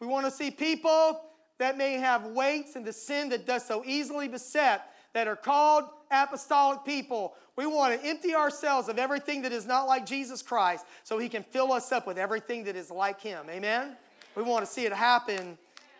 We 0.00 0.06
want 0.06 0.26
to 0.26 0.32
see 0.32 0.50
people 0.50 1.20
that 1.58 1.76
may 1.76 1.94
have 1.94 2.26
weights 2.26 2.74
and 2.76 2.84
the 2.84 2.92
sin 2.92 3.28
that 3.28 3.46
does 3.46 3.64
so 3.64 3.82
easily 3.86 4.28
beset 4.28 4.90
that 5.12 5.28
are 5.28 5.36
called 5.36 5.84
apostolic 6.10 6.84
people. 6.84 7.34
We 7.56 7.66
want 7.66 8.00
to 8.00 8.06
empty 8.06 8.34
ourselves 8.34 8.88
of 8.88 8.98
everything 8.98 9.42
that 9.42 9.52
is 9.52 9.66
not 9.66 9.86
like 9.86 10.06
Jesus 10.06 10.42
Christ 10.42 10.84
so 11.04 11.18
he 11.18 11.28
can 11.28 11.42
fill 11.42 11.72
us 11.72 11.92
up 11.92 12.06
with 12.06 12.18
everything 12.18 12.64
that 12.64 12.76
is 12.76 12.90
like 12.90 13.20
him. 13.20 13.46
Amen? 13.50 13.96
We 14.34 14.42
want 14.42 14.64
to 14.64 14.70
see 14.70 14.86
it 14.86 14.92
happen 14.92 15.58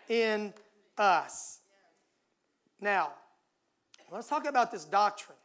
in 0.08 0.54
us. 0.96 1.60
Now, 2.80 3.12
let's 4.10 4.28
talk 4.28 4.46
about 4.46 4.72
this 4.72 4.84
doctrine. 4.84 5.38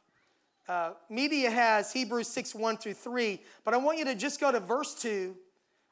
Uh, 0.68 0.92
media 1.10 1.50
has 1.50 1.94
Hebrews 1.94 2.28
6 2.28 2.54
1 2.54 2.78
through 2.78 2.94
3, 2.94 3.42
but 3.64 3.74
I 3.74 3.78
want 3.78 3.98
you 3.98 4.06
to 4.06 4.16
just 4.16 4.40
go 4.40 4.52
to 4.52 4.60
verse 4.60 4.94
2. 4.96 5.36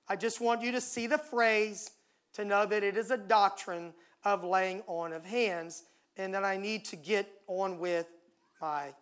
I 0.08 0.16
just 0.16 0.42
want 0.42 0.62
you 0.62 0.72
to 0.74 0.82
see 0.82 1.08
the 1.08 1.18
phrase 1.18 1.92
to 2.34 2.44
know 2.44 2.66
that 2.66 2.84
it 2.84 2.98
is 2.98 3.10
a 3.10 3.18
doctrine 3.18 3.94
of 4.24 4.44
laying 4.44 4.82
on 4.88 5.14
of 5.14 5.24
hands 5.24 5.84
and 6.18 6.34
that 6.34 6.44
I 6.44 6.58
need 6.58 6.86
to 6.86 6.96
get 6.96 7.28
on 7.48 7.80
with 7.80 8.08
my 8.62 8.94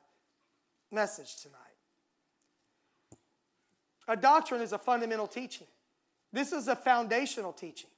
message 0.92 1.42
tonight. 1.42 1.58
A 4.08 4.16
doctrine 4.16 4.62
is 4.62 4.74
a 4.74 4.78
fundamental 4.78 5.28
teaching. 5.28 5.68
This 6.32 6.52
is 6.52 6.68
a 6.68 6.76
foundational 6.76 7.54
teaching. 7.54 7.90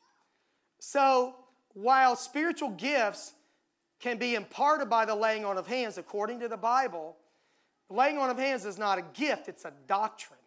So, 0.79 1.35
while 1.73 2.15
spiritual 2.15 2.69
gifts 2.69 3.33
can 3.99 4.17
be 4.17 4.35
imparted 4.35 4.89
by 4.89 5.05
the 5.05 5.15
laying 5.15 5.43
on 5.43 5.57
of 5.57 5.67
hands 5.67 5.97
according 5.97 6.39
to 6.41 6.47
the 6.47 6.57
Bible, 6.57 7.17
laying 7.89 8.17
on 8.17 8.29
of 8.29 8.37
hands 8.37 8.65
is 8.65 8.77
not 8.77 8.97
a 8.97 9.03
gift, 9.13 9.47
it's 9.47 9.65
a 9.65 9.73
doctrine. 9.87 10.39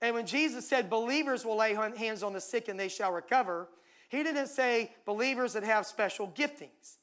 And 0.00 0.14
when 0.14 0.26
Jesus 0.26 0.68
said 0.68 0.90
believers 0.90 1.44
will 1.44 1.56
lay 1.56 1.74
hands 1.74 2.22
on 2.22 2.32
the 2.32 2.40
sick 2.40 2.68
and 2.68 2.78
they 2.78 2.88
shall 2.88 3.12
recover, 3.12 3.68
he 4.08 4.22
didn't 4.22 4.48
say 4.48 4.92
believers 5.06 5.52
that 5.52 5.62
have 5.62 5.86
special 5.86 6.28
giftings. 6.28 6.96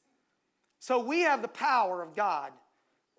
So 0.78 0.98
we 0.98 1.20
have 1.20 1.42
the 1.42 1.48
power 1.48 2.02
of 2.02 2.14
God 2.14 2.52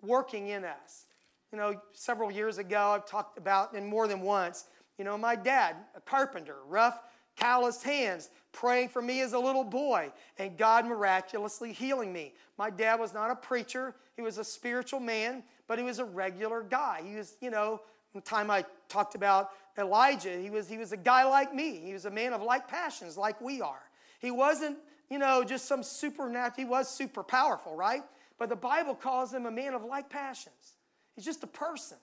working 0.00 0.48
in 0.48 0.64
us. 0.64 1.06
You 1.52 1.58
know, 1.58 1.74
several 1.92 2.30
years 2.30 2.58
ago, 2.58 2.90
I've 2.90 3.06
talked 3.06 3.38
about, 3.38 3.74
and 3.74 3.86
more 3.86 4.08
than 4.08 4.20
once, 4.20 4.66
you 4.98 5.04
know, 5.04 5.18
my 5.18 5.36
dad, 5.36 5.76
a 5.94 6.00
carpenter, 6.00 6.56
rough, 6.66 7.00
calloused 7.36 7.82
hands, 7.82 8.30
praying 8.52 8.88
for 8.88 9.02
me 9.02 9.20
as 9.20 9.32
a 9.32 9.38
little 9.38 9.64
boy, 9.64 10.12
and 10.38 10.56
God 10.56 10.86
miraculously 10.86 11.72
healing 11.72 12.12
me. 12.12 12.34
My 12.56 12.70
dad 12.70 13.00
was 13.00 13.12
not 13.12 13.30
a 13.30 13.36
preacher, 13.36 13.94
he 14.16 14.22
was 14.22 14.38
a 14.38 14.44
spiritual 14.44 15.00
man, 15.00 15.42
but 15.72 15.78
he 15.78 15.86
was 15.86 16.00
a 16.00 16.04
regular 16.04 16.62
guy. 16.62 17.00
He 17.02 17.16
was, 17.16 17.34
you 17.40 17.48
know, 17.48 17.80
the 18.14 18.20
time 18.20 18.50
I 18.50 18.66
talked 18.90 19.14
about 19.14 19.52
Elijah, 19.78 20.38
he 20.38 20.50
was, 20.50 20.68
he 20.68 20.76
was 20.76 20.92
a 20.92 20.98
guy 20.98 21.24
like 21.24 21.54
me. 21.54 21.80
He 21.82 21.94
was 21.94 22.04
a 22.04 22.10
man 22.10 22.34
of 22.34 22.42
like 22.42 22.68
passions, 22.68 23.16
like 23.16 23.40
we 23.40 23.62
are. 23.62 23.80
He 24.18 24.30
wasn't, 24.30 24.76
you 25.08 25.18
know, 25.18 25.42
just 25.42 25.64
some 25.64 25.82
supernatural, 25.82 26.52
he 26.58 26.66
was 26.66 26.90
super 26.90 27.22
powerful, 27.22 27.74
right? 27.74 28.02
But 28.38 28.50
the 28.50 28.56
Bible 28.56 28.94
calls 28.94 29.32
him 29.32 29.46
a 29.46 29.50
man 29.50 29.72
of 29.72 29.82
like 29.82 30.10
passions. 30.10 30.74
He's 31.16 31.24
just 31.24 31.42
a 31.42 31.46
person. 31.46 31.96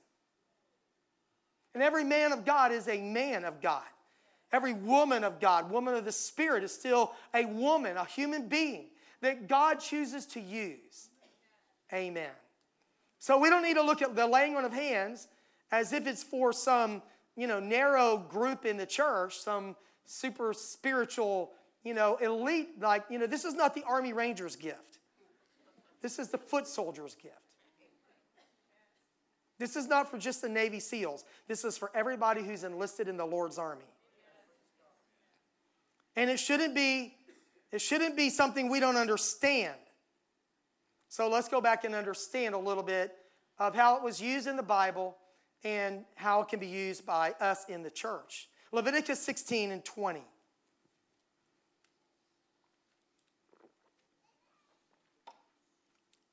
And 1.75 1.83
every 1.83 2.03
man 2.03 2.31
of 2.31 2.45
God 2.45 2.71
is 2.71 2.87
a 2.87 2.99
man 2.99 3.45
of 3.45 3.61
God. 3.61 3.83
Every 4.51 4.73
woman 4.73 5.23
of 5.23 5.39
God, 5.39 5.69
woman 5.69 5.93
of 5.93 6.05
the 6.05 6.11
Spirit, 6.11 6.63
is 6.63 6.73
still 6.73 7.13
a 7.35 7.45
woman, 7.45 7.97
a 7.97 8.05
human 8.05 8.47
being 8.47 8.85
that 9.21 9.47
God 9.47 9.75
chooses 9.75 10.25
to 10.25 10.39
use. 10.39 11.09
Amen. 11.93 12.31
So 13.19 13.37
we 13.37 13.49
don't 13.49 13.63
need 13.63 13.75
to 13.75 13.83
look 13.83 14.01
at 14.01 14.15
the 14.15 14.25
laying 14.25 14.55
on 14.55 14.65
of 14.65 14.73
hands 14.73 15.27
as 15.71 15.93
if 15.93 16.07
it's 16.07 16.23
for 16.23 16.51
some, 16.51 17.01
you 17.35 17.47
know, 17.47 17.59
narrow 17.59 18.17
group 18.17 18.65
in 18.65 18.77
the 18.77 18.85
church, 18.85 19.37
some 19.37 19.75
super 20.05 20.53
spiritual, 20.53 21.51
you 21.83 21.93
know, 21.93 22.15
elite, 22.17 22.81
like, 22.81 23.03
you 23.09 23.19
know, 23.19 23.27
this 23.27 23.45
is 23.45 23.53
not 23.53 23.75
the 23.75 23.83
Army 23.83 24.13
Rangers 24.13 24.55
gift. 24.55 24.99
This 26.01 26.17
is 26.17 26.29
the 26.29 26.37
foot 26.37 26.65
soldier's 26.65 27.13
gift. 27.15 27.35
This 29.59 29.75
is 29.75 29.87
not 29.87 30.09
for 30.09 30.17
just 30.17 30.41
the 30.41 30.47
Navy 30.47 30.79
SEALs. 30.79 31.25
This 31.49 31.65
is 31.65 31.77
for 31.77 31.91
everybody 31.93 32.41
who's 32.41 32.63
enlisted 32.63 33.09
in 33.09 33.17
the 33.17 33.25
Lord's 33.25 33.57
army. 33.57 33.83
And 36.15 36.29
it 36.29 36.39
shouldn't 36.39 36.73
be 36.73 37.15
it 37.71 37.81
shouldn't 37.81 38.17
be 38.17 38.29
something 38.31 38.69
we 38.69 38.79
don't 38.79 38.95
understand. 38.95 39.75
So 41.09 41.27
let's 41.27 41.49
go 41.49 41.59
back 41.59 41.83
and 41.83 41.95
understand 41.95 42.53
a 42.53 42.57
little 42.59 42.83
bit 42.83 43.11
of 43.57 43.73
how 43.73 43.97
it 43.97 44.03
was 44.03 44.21
used 44.21 44.47
in 44.47 44.55
the 44.55 44.63
Bible 44.63 45.17
and 45.63 46.05
how 46.15 46.41
it 46.41 46.49
can 46.49 46.59
be 46.59 46.67
used 46.67 47.05
by 47.05 47.31
us 47.41 47.65
in 47.67 47.81
the 47.81 47.89
church. 47.89 48.47
Leviticus 48.71 49.19
16 49.19 49.71
and 49.71 49.83
20. 49.83 50.21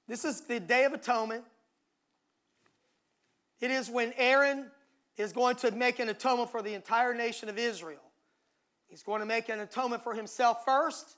This 0.06 0.24
is 0.26 0.42
the 0.42 0.60
Day 0.60 0.84
of 0.84 0.92
Atonement. 0.92 1.42
It 3.60 3.70
is 3.70 3.90
when 3.90 4.12
Aaron 4.18 4.66
is 5.16 5.32
going 5.32 5.56
to 5.56 5.70
make 5.70 5.98
an 5.98 6.10
atonement 6.10 6.50
for 6.50 6.60
the 6.60 6.74
entire 6.74 7.14
nation 7.14 7.48
of 7.48 7.58
Israel. 7.58 8.02
He's 8.86 9.02
going 9.02 9.20
to 9.20 9.26
make 9.26 9.48
an 9.48 9.60
atonement 9.60 10.04
for 10.04 10.14
himself 10.14 10.64
first, 10.64 11.16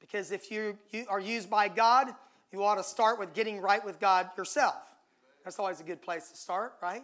because 0.00 0.30
if 0.30 0.50
you, 0.50 0.78
you 0.90 1.04
are 1.10 1.20
used 1.20 1.50
by 1.50 1.68
God, 1.68 2.06
you 2.52 2.62
ought 2.62 2.76
to 2.76 2.84
start 2.84 3.18
with 3.18 3.32
getting 3.34 3.60
right 3.60 3.84
with 3.84 3.98
God 3.98 4.28
yourself. 4.36 4.82
That's 5.44 5.58
always 5.58 5.80
a 5.80 5.84
good 5.84 6.02
place 6.02 6.28
to 6.30 6.36
start, 6.36 6.74
right? 6.82 7.02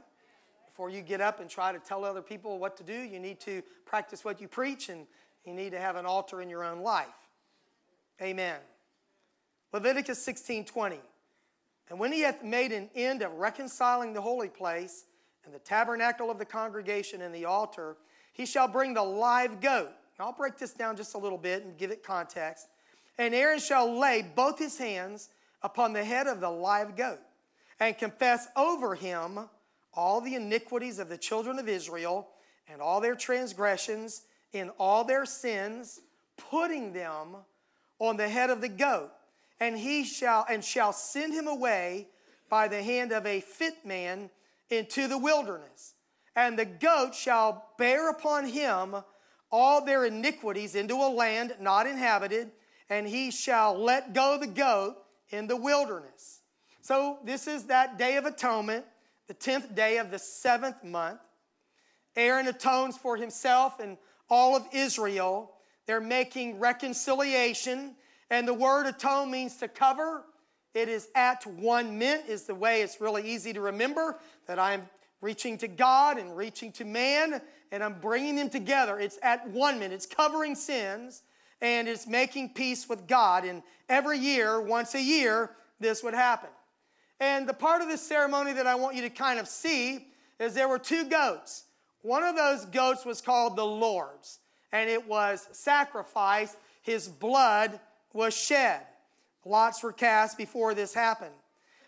Before 0.67 0.91
you 0.91 1.01
get 1.01 1.21
up 1.21 1.41
and 1.41 1.51
try 1.51 1.73
to 1.73 1.79
tell 1.79 2.05
other 2.05 2.23
people 2.23 2.59
what 2.59 2.77
to 2.77 2.85
do, 2.85 2.93
you 2.93 3.19
need 3.19 3.41
to 3.41 3.63
practice 3.85 4.25
what 4.25 4.41
you 4.41 4.47
preach 4.47 4.89
and 4.91 5.07
you 5.45 5.55
need 5.55 5.71
to 5.71 5.81
have 5.81 5.97
an 5.97 6.07
altar 6.07 6.41
in 6.43 6.49
your 6.51 6.63
own 6.63 6.81
life. 6.81 7.07
Amen. 8.21 8.59
Leviticus 9.73 10.23
16 10.23 10.67
20. 10.67 11.01
And 11.91 11.99
when 11.99 12.13
he 12.13 12.21
hath 12.21 12.45
made 12.45 12.73
an 12.73 12.91
end 12.95 13.23
of 13.23 13.33
reconciling 13.33 14.13
the 14.13 14.21
holy 14.21 14.49
place 14.49 15.07
and 15.45 15.55
the 15.55 15.59
tabernacle 15.59 16.31
of 16.31 16.39
the 16.39 16.45
congregation 16.45 17.23
and 17.23 17.35
the 17.35 17.47
altar, 17.47 17.97
he 18.33 18.45
shall 18.45 18.69
bring 18.69 18.93
the 18.93 19.03
live 19.03 19.61
goat. 19.61 19.91
I'll 20.21 20.33
break 20.33 20.59
this 20.59 20.73
down 20.73 20.97
just 20.97 21.15
a 21.15 21.19
little 21.19 21.39
bit 21.39 21.65
and 21.65 21.79
give 21.79 21.91
it 21.91 22.03
context. 22.03 22.67
And 23.19 23.35
Aaron 23.35 23.61
shall 23.61 23.99
lay 23.99 24.23
both 24.23 24.59
his 24.59 24.77
hands 24.77 25.29
upon 25.63 25.93
the 25.93 26.05
head 26.05 26.27
of 26.27 26.41
the 26.41 26.51
live 26.51 26.97
goat 26.97 27.21
and 27.81 27.97
confess 27.97 28.47
over 28.57 28.95
him 28.95 29.49
all 29.95 30.21
the 30.21 30.35
iniquities 30.35 30.99
of 30.99 31.09
the 31.09 31.19
children 31.19 31.59
of 31.59 31.69
Israel 31.69 32.29
and 32.69 32.81
all 32.81 33.01
their 33.01 33.15
transgressions 33.15 34.23
in 34.53 34.71
all 34.79 35.05
their 35.05 35.27
sins, 35.27 36.01
putting 36.37 36.93
them 36.93 37.37
on 37.99 38.17
the 38.17 38.29
head 38.29 38.51
of 38.51 38.61
the 38.61 38.69
goat. 38.69 39.11
And 39.61 39.77
he 39.77 40.05
shall 40.05 40.47
and 40.49 40.65
shall 40.65 40.93
send 40.93 41.35
him 41.35 41.49
away 41.49 42.09
by 42.49 42.69
the 42.69 42.83
hand 42.83 43.13
of 43.13 43.27
a 43.27 43.41
fit 43.41 43.85
man 43.85 44.31
into 44.71 45.09
the 45.09 45.19
wilderness. 45.19 45.95
And 46.37 46.59
the 46.59 46.65
goat 46.65 47.15
shall 47.15 47.71
bear 47.79 48.11
upon 48.11 48.47
him 48.47 48.95
all 49.51 49.85
their 49.85 50.05
iniquities 50.05 50.75
into 50.75 50.95
a 50.95 51.11
land 51.13 51.57
not 51.61 51.87
inhabited, 51.87 52.53
and 52.89 53.09
he 53.09 53.31
shall 53.31 53.77
let 53.77 54.13
go 54.13 54.39
the 54.39 54.47
goat 54.47 54.97
in 55.31 55.47
the 55.47 55.57
wilderness. 55.57 56.41
So, 56.81 57.19
this 57.25 57.47
is 57.47 57.65
that 57.65 57.99
day 57.99 58.17
of 58.17 58.25
atonement, 58.25 58.85
the 59.27 59.35
10th 59.35 59.75
day 59.75 59.99
of 59.99 60.11
the 60.11 60.19
seventh 60.19 60.83
month. 60.83 61.21
Aaron 62.17 62.47
atones 62.49 62.97
for 62.97 63.17
himself 63.17 63.79
and 63.79 63.99
all 64.31 64.57
of 64.57 64.67
Israel. 64.73 65.53
They're 65.87 66.01
making 66.01 66.59
reconciliation, 66.59 67.95
and 68.31 68.47
the 68.47 68.55
word 68.55 68.87
atone 68.87 69.31
means 69.31 69.57
to 69.57 69.69
cover. 69.69 70.25
It 70.75 70.89
is 70.89 71.09
at 71.15 71.47
one 71.47 71.99
mint, 71.99 72.25
is 72.29 72.45
the 72.45 72.55
way 72.55 72.83
it's 72.83 73.01
really 73.01 73.29
easy 73.29 73.53
to 73.53 73.61
remember 73.61 74.19
that 74.47 74.59
I'm 74.59 74.89
reaching 75.21 75.59
to 75.59 75.69
God 75.69 76.19
and 76.19 76.37
reaching 76.37 76.73
to 76.73 76.85
man, 76.85 77.41
and 77.73 77.83
I'm 77.83 78.01
bringing 78.01 78.37
them 78.37 78.51
together. 78.51 78.99
It's 78.99 79.19
at 79.23 79.49
one 79.51 79.79
mint, 79.79 79.93
it's 79.93 80.07
covering 80.07 80.55
sins, 80.55 81.23
and 81.61 81.89
it's 81.89 82.07
making 82.07 82.51
peace 82.51 82.89
with 82.89 83.07
God. 83.07 83.45
And 83.45 83.63
every 83.89 84.19
year, 84.19 84.61
once 84.61 84.95
a 84.95 85.03
year, 85.03 85.51
this 85.81 86.03
would 86.03 86.15
happen. 86.15 86.51
And 87.21 87.49
the 87.49 87.55
part 87.55 87.83
of 87.83 87.89
this 87.89 88.03
ceremony 88.03 88.53
that 88.53 88.67
I 88.67 88.77
want 88.77 88.95
you 88.95 89.03
to 89.03 89.11
kind 89.11 89.39
of 89.39 89.49
see 89.49 90.07
is 90.39 90.55
there 90.55 90.69
were 90.69 90.79
two 90.79 91.05
goats. 91.09 91.65
One 92.03 92.23
of 92.23 92.37
those 92.37 92.65
goats 92.67 93.05
was 93.05 93.21
called 93.21 93.57
the 93.57 93.67
Lord's, 93.67 94.39
and 94.73 94.89
it 94.89 95.07
was 95.07 95.49
sacrificed. 95.53 96.57
His 96.83 97.09
blood 97.09 97.81
was 98.13 98.37
shed. 98.37 98.81
Lots 99.45 99.83
were 99.83 99.93
cast 99.93 100.39
before 100.39 100.75
this 100.75 100.95
happened. 100.95 101.35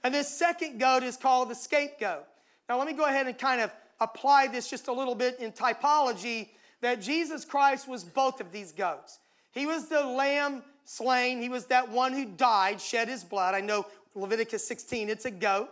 And 0.03 0.15
this 0.15 0.29
second 0.29 0.79
goat 0.79 1.03
is 1.03 1.17
called 1.17 1.51
the 1.51 1.55
scapegoat. 1.55 2.25
Now, 2.69 2.79
let 2.79 2.87
me 2.87 2.93
go 2.93 3.05
ahead 3.05 3.27
and 3.27 3.39
kind 3.39 3.61
of 3.61 3.73
apply 4.01 4.49
this 4.49 4.69
just 4.69 4.89
a 4.89 4.93
little 4.93 5.15
bit 5.15 5.39
in 5.41 5.53
typology 5.53 6.49
that 6.81 7.01
Jesus 7.01 7.45
Christ 7.45 7.87
was 7.87 8.03
both 8.03 8.41
of 8.41 8.51
these 8.51 8.73
goats. 8.73 9.19
He 9.53 9.67
was 9.67 9.89
the 9.89 10.05
lamb 10.05 10.63
slain, 10.85 11.41
he 11.41 11.49
was 11.49 11.67
that 11.67 11.91
one 11.91 12.13
who 12.13 12.25
died, 12.25 12.81
shed 12.81 13.09
his 13.09 13.25
blood. 13.25 13.55
I 13.55 13.61
know 13.61 13.87
Leviticus 14.15 14.67
16, 14.67 15.09
it's 15.09 15.25
a 15.25 15.31
goat. 15.31 15.69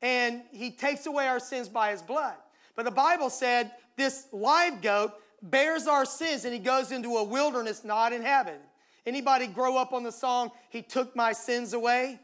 And 0.00 0.42
he 0.50 0.70
takes 0.70 1.06
away 1.06 1.28
our 1.28 1.40
sins 1.40 1.68
by 1.68 1.92
his 1.92 2.02
blood. 2.02 2.34
But 2.74 2.84
the 2.84 2.90
Bible 2.90 3.30
said 3.30 3.70
this 3.96 4.26
live 4.32 4.82
goat 4.82 5.12
bears 5.42 5.86
our 5.86 6.04
sins 6.04 6.44
and 6.44 6.52
he 6.52 6.60
goes 6.60 6.92
into 6.92 7.16
a 7.16 7.24
wilderness 7.24 7.84
not 7.84 8.12
inhabited. 8.12 8.60
Anybody 9.04 9.46
grow 9.46 9.76
up 9.76 9.92
on 9.92 10.04
the 10.04 10.12
song, 10.12 10.52
He 10.70 10.82
Took 10.82 11.16
My 11.16 11.32
Sins 11.32 11.72
Away? 11.72 12.20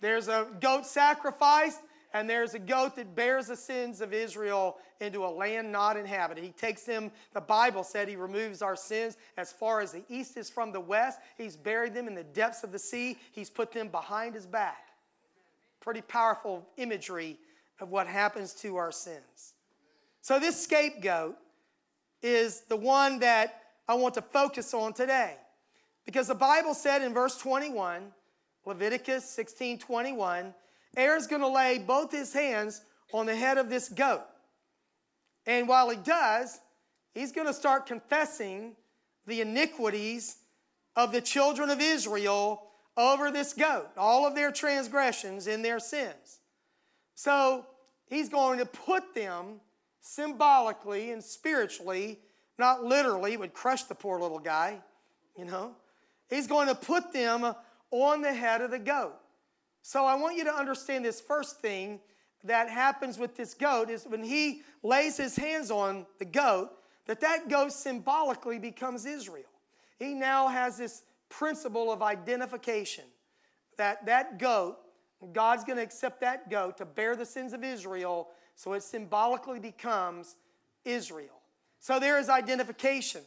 There's 0.00 0.28
a 0.28 0.48
goat 0.60 0.86
sacrificed, 0.86 1.78
and 2.14 2.30
there's 2.30 2.54
a 2.54 2.60
goat 2.60 2.94
that 2.94 3.16
bears 3.16 3.48
the 3.48 3.56
sins 3.56 4.00
of 4.00 4.14
Israel 4.14 4.76
into 5.00 5.26
a 5.26 5.26
land 5.26 5.72
not 5.72 5.96
inhabited. 5.96 6.44
He 6.44 6.52
takes 6.52 6.84
them, 6.84 7.10
the 7.34 7.40
Bible 7.40 7.82
said 7.82 8.08
he 8.08 8.14
removes 8.14 8.62
our 8.62 8.76
sins 8.76 9.16
as 9.36 9.52
far 9.52 9.80
as 9.80 9.90
the 9.90 10.04
east 10.08 10.36
is 10.36 10.48
from 10.48 10.70
the 10.70 10.80
west. 10.80 11.18
He's 11.36 11.56
buried 11.56 11.92
them 11.92 12.06
in 12.06 12.14
the 12.14 12.22
depths 12.22 12.62
of 12.62 12.70
the 12.70 12.78
sea, 12.78 13.18
he's 13.32 13.50
put 13.50 13.72
them 13.72 13.88
behind 13.88 14.36
his 14.36 14.46
back. 14.46 14.90
Pretty 15.80 16.02
powerful 16.02 16.64
imagery 16.76 17.36
of 17.80 17.90
what 17.90 18.06
happens 18.06 18.54
to 18.54 18.76
our 18.76 18.92
sins. 18.92 19.54
So, 20.22 20.38
this 20.38 20.62
scapegoat 20.62 21.36
is 22.22 22.62
the 22.62 22.76
one 22.76 23.18
that 23.18 23.60
I 23.88 23.94
want 23.94 24.14
to 24.14 24.22
focus 24.22 24.72
on 24.72 24.94
today. 24.94 25.36
Because 26.06 26.28
the 26.28 26.34
Bible 26.34 26.74
said 26.74 27.02
in 27.02 27.12
verse 27.12 27.36
21, 27.36 28.04
Leviticus 28.64 29.28
16 29.28 29.78
21, 29.80 30.54
Aaron's 30.96 31.26
going 31.26 31.42
to 31.42 31.48
lay 31.48 31.78
both 31.78 32.12
his 32.12 32.32
hands 32.32 32.82
on 33.12 33.26
the 33.26 33.36
head 33.36 33.58
of 33.58 33.68
this 33.68 33.88
goat. 33.88 34.24
And 35.46 35.68
while 35.68 35.90
he 35.90 35.96
does, 35.96 36.58
he's 37.14 37.32
going 37.32 37.46
to 37.46 37.54
start 37.54 37.86
confessing 37.86 38.76
the 39.26 39.40
iniquities 39.40 40.36
of 40.96 41.12
the 41.12 41.20
children 41.20 41.70
of 41.70 41.80
Israel 41.80 42.62
over 42.96 43.30
this 43.30 43.52
goat, 43.52 43.88
all 43.96 44.26
of 44.26 44.34
their 44.34 44.52
transgressions 44.52 45.46
and 45.46 45.64
their 45.64 45.80
sins. 45.80 46.40
So 47.14 47.66
he's 48.06 48.28
going 48.28 48.58
to 48.58 48.66
put 48.66 49.14
them 49.14 49.60
symbolically 50.00 51.10
and 51.10 51.22
spiritually, 51.22 52.20
not 52.58 52.84
literally, 52.84 53.36
would 53.36 53.54
crush 53.54 53.84
the 53.84 53.94
poor 53.94 54.20
little 54.20 54.38
guy, 54.38 54.80
you 55.36 55.44
know. 55.44 55.74
He's 56.28 56.46
going 56.46 56.68
to 56.68 56.74
put 56.74 57.12
them 57.12 57.54
on 57.90 58.22
the 58.22 58.32
head 58.32 58.60
of 58.60 58.70
the 58.70 58.78
goat. 58.78 59.14
So 59.86 60.06
I 60.06 60.14
want 60.14 60.38
you 60.38 60.44
to 60.44 60.54
understand 60.54 61.04
this 61.04 61.20
first 61.20 61.60
thing 61.60 62.00
that 62.42 62.70
happens 62.70 63.18
with 63.18 63.36
this 63.36 63.52
goat 63.52 63.90
is 63.90 64.04
when 64.04 64.22
he 64.22 64.62
lays 64.82 65.18
his 65.18 65.36
hands 65.36 65.70
on 65.70 66.06
the 66.18 66.24
goat, 66.24 66.70
that 67.04 67.20
that 67.20 67.50
goat 67.50 67.70
symbolically 67.70 68.58
becomes 68.58 69.04
Israel. 69.04 69.44
He 69.98 70.14
now 70.14 70.48
has 70.48 70.78
this 70.78 71.02
principle 71.28 71.92
of 71.92 72.00
identification 72.00 73.04
that 73.76 74.06
that 74.06 74.38
goat, 74.38 74.78
God's 75.34 75.64
going 75.64 75.76
to 75.76 75.82
accept 75.82 76.22
that 76.22 76.48
goat 76.48 76.78
to 76.78 76.86
bear 76.86 77.14
the 77.14 77.26
sins 77.26 77.52
of 77.52 77.62
Israel, 77.62 78.28
so 78.54 78.72
it 78.72 78.82
symbolically 78.82 79.60
becomes 79.60 80.36
Israel. 80.86 81.42
So 81.78 82.00
there 82.00 82.18
is 82.18 82.30
identification. 82.30 83.20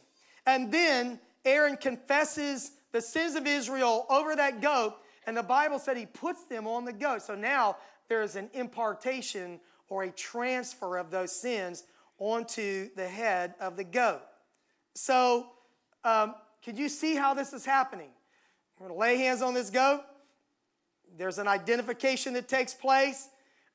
And 0.44 0.72
then 0.72 1.20
Aaron 1.44 1.76
confesses 1.76 2.72
the 2.90 3.00
sins 3.00 3.36
of 3.36 3.46
Israel 3.46 4.06
over 4.10 4.34
that 4.34 4.60
goat, 4.60 4.96
and 5.28 5.36
the 5.36 5.42
Bible 5.42 5.78
said 5.78 5.98
he 5.98 6.06
puts 6.06 6.44
them 6.44 6.66
on 6.66 6.86
the 6.86 6.92
goat. 6.92 7.20
So 7.20 7.34
now 7.34 7.76
there 8.08 8.22
is 8.22 8.34
an 8.34 8.48
impartation 8.54 9.60
or 9.90 10.04
a 10.04 10.10
transfer 10.10 10.96
of 10.96 11.10
those 11.10 11.32
sins 11.32 11.84
onto 12.18 12.88
the 12.96 13.06
head 13.06 13.52
of 13.60 13.76
the 13.76 13.84
goat. 13.84 14.22
So, 14.94 15.48
um, 16.02 16.34
can 16.62 16.78
you 16.78 16.88
see 16.88 17.14
how 17.14 17.34
this 17.34 17.52
is 17.52 17.66
happening? 17.66 18.08
We're 18.78 18.88
going 18.88 18.96
to 18.96 19.00
lay 19.00 19.18
hands 19.18 19.42
on 19.42 19.52
this 19.52 19.68
goat. 19.68 20.00
There's 21.18 21.36
an 21.36 21.46
identification 21.46 22.32
that 22.32 22.48
takes 22.48 22.72
place, 22.72 23.28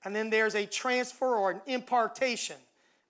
and 0.03 0.15
then 0.15 0.31
there's 0.31 0.55
a 0.55 0.65
transfer 0.65 1.35
or 1.35 1.51
an 1.51 1.61
impartation. 1.67 2.57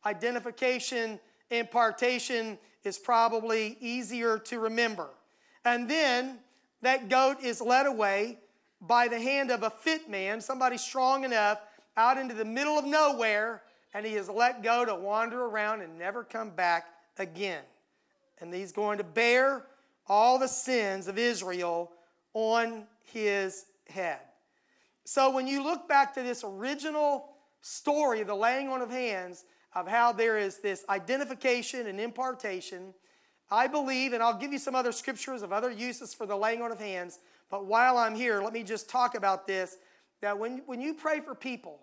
Identification, 0.06 1.18
impartation 1.50 2.58
is 2.84 2.98
probably 2.98 3.78
easier 3.80 4.38
to 4.40 4.60
remember. 4.60 5.12
And 5.64 5.90
then 5.90 6.40
that 6.84 7.10
goat 7.10 7.38
is 7.42 7.60
led 7.60 7.86
away 7.86 8.40
by 8.80 9.08
the 9.08 9.20
hand 9.20 9.52
of 9.52 9.64
a 9.64 9.70
fit 9.70 10.10
man, 10.10 10.42
somebody 10.42 10.78
strong 10.78 11.24
enough, 11.24 11.60
out 11.96 12.18
into 12.18 12.34
the 12.34 12.46
middle 12.46 12.78
of 12.78 12.86
nowhere, 12.86 13.64
and 13.94 14.06
he 14.06 14.14
is 14.16 14.30
let 14.30 14.64
go 14.64 14.86
to 14.86 14.96
wander 14.96 15.46
around 15.46 15.82
and 15.82 15.98
never 15.98 16.24
come 16.24 16.50
back 16.50 16.86
again. 17.18 17.64
And 18.40 18.54
he's 18.54 18.72
going 18.72 18.98
to 18.98 19.04
bear 19.04 19.66
all 20.08 20.38
the 20.38 20.48
sins 20.48 21.08
of 21.08 21.18
Israel 21.18 21.92
on 22.34 22.86
his 23.12 23.66
head. 23.88 24.20
So 25.06 25.30
when 25.32 25.48
you 25.48 25.64
look 25.64 25.88
back 25.88 26.14
to 26.16 26.24
this 26.24 26.44
original 26.44 27.30
story 27.62 28.22
of 28.22 28.28
the 28.28 28.36
laying 28.36 28.70
on 28.70 28.82
of 28.82 28.90
hands, 28.90 29.46
of 29.76 29.88
how 29.88 30.12
there 30.12 30.38
is 30.38 30.60
this 30.60 30.84
identification 30.90 31.88
and 31.88 32.00
impartation, 32.00 32.94
I 33.54 33.68
believe, 33.68 34.14
and 34.14 34.24
I'll 34.24 34.38
give 34.38 34.52
you 34.52 34.58
some 34.58 34.74
other 34.74 34.92
scriptures 34.92 35.44
of 35.44 35.54
other 35.54 35.70
uses 35.70 36.12
for 36.12 36.26
the 36.26 36.36
laying 36.36 36.64
on 36.64 36.72
of 36.72 36.80
hands, 36.80 37.20
but 37.52 37.68
while 37.68 38.00
I'm 38.00 38.16
here, 38.16 38.42
let 38.42 38.52
me 38.52 38.64
just 38.64 38.90
talk 38.90 39.14
about 39.14 39.46
this 39.46 39.78
that 40.22 40.40
when, 40.40 40.64
when 40.66 40.82
you 40.82 40.96
pray 40.96 41.20
for 41.20 41.36
people, 41.36 41.80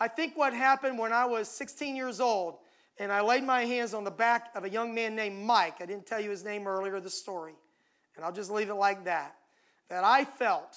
I 0.00 0.08
think 0.08 0.36
what 0.36 0.52
happened 0.52 0.98
when 0.98 1.12
I 1.12 1.26
was 1.26 1.48
16 1.48 1.94
years 1.94 2.20
old 2.20 2.56
and 2.98 3.12
I 3.12 3.20
laid 3.20 3.44
my 3.44 3.64
hands 3.64 3.94
on 3.94 4.02
the 4.02 4.10
back 4.10 4.50
of 4.56 4.64
a 4.64 4.68
young 4.68 4.96
man 4.96 5.14
named 5.14 5.44
Mike. 5.44 5.76
I 5.80 5.86
didn't 5.86 6.06
tell 6.06 6.18
you 6.18 6.28
his 6.28 6.42
name 6.42 6.66
earlier, 6.66 6.98
the 6.98 7.08
story, 7.08 7.54
and 8.16 8.24
I'll 8.24 8.32
just 8.32 8.50
leave 8.50 8.68
it 8.68 8.74
like 8.74 9.04
that. 9.04 9.36
That 9.90 10.02
I 10.02 10.24
felt, 10.24 10.76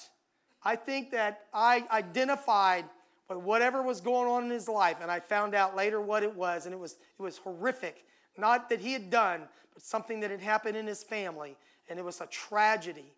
I 0.62 0.76
think 0.76 1.10
that 1.10 1.46
I 1.52 1.84
identified 1.90 2.84
with 3.28 3.38
whatever 3.38 3.82
was 3.82 4.00
going 4.00 4.30
on 4.30 4.44
in 4.44 4.50
his 4.50 4.68
life, 4.68 4.98
and 5.02 5.10
I 5.10 5.18
found 5.18 5.56
out 5.56 5.74
later 5.74 6.00
what 6.00 6.22
it 6.22 6.36
was, 6.36 6.66
and 6.66 6.72
it 6.72 6.78
was, 6.78 6.92
it 7.18 7.22
was 7.22 7.38
horrific. 7.38 8.04
Not 8.38 8.68
that 8.70 8.80
he 8.80 8.92
had 8.92 9.10
done, 9.10 9.42
but 9.74 9.82
something 9.82 10.20
that 10.20 10.30
had 10.30 10.40
happened 10.40 10.76
in 10.76 10.86
his 10.86 11.02
family, 11.02 11.56
and 11.88 11.98
it 11.98 12.04
was 12.04 12.20
a 12.20 12.26
tragedy. 12.26 13.12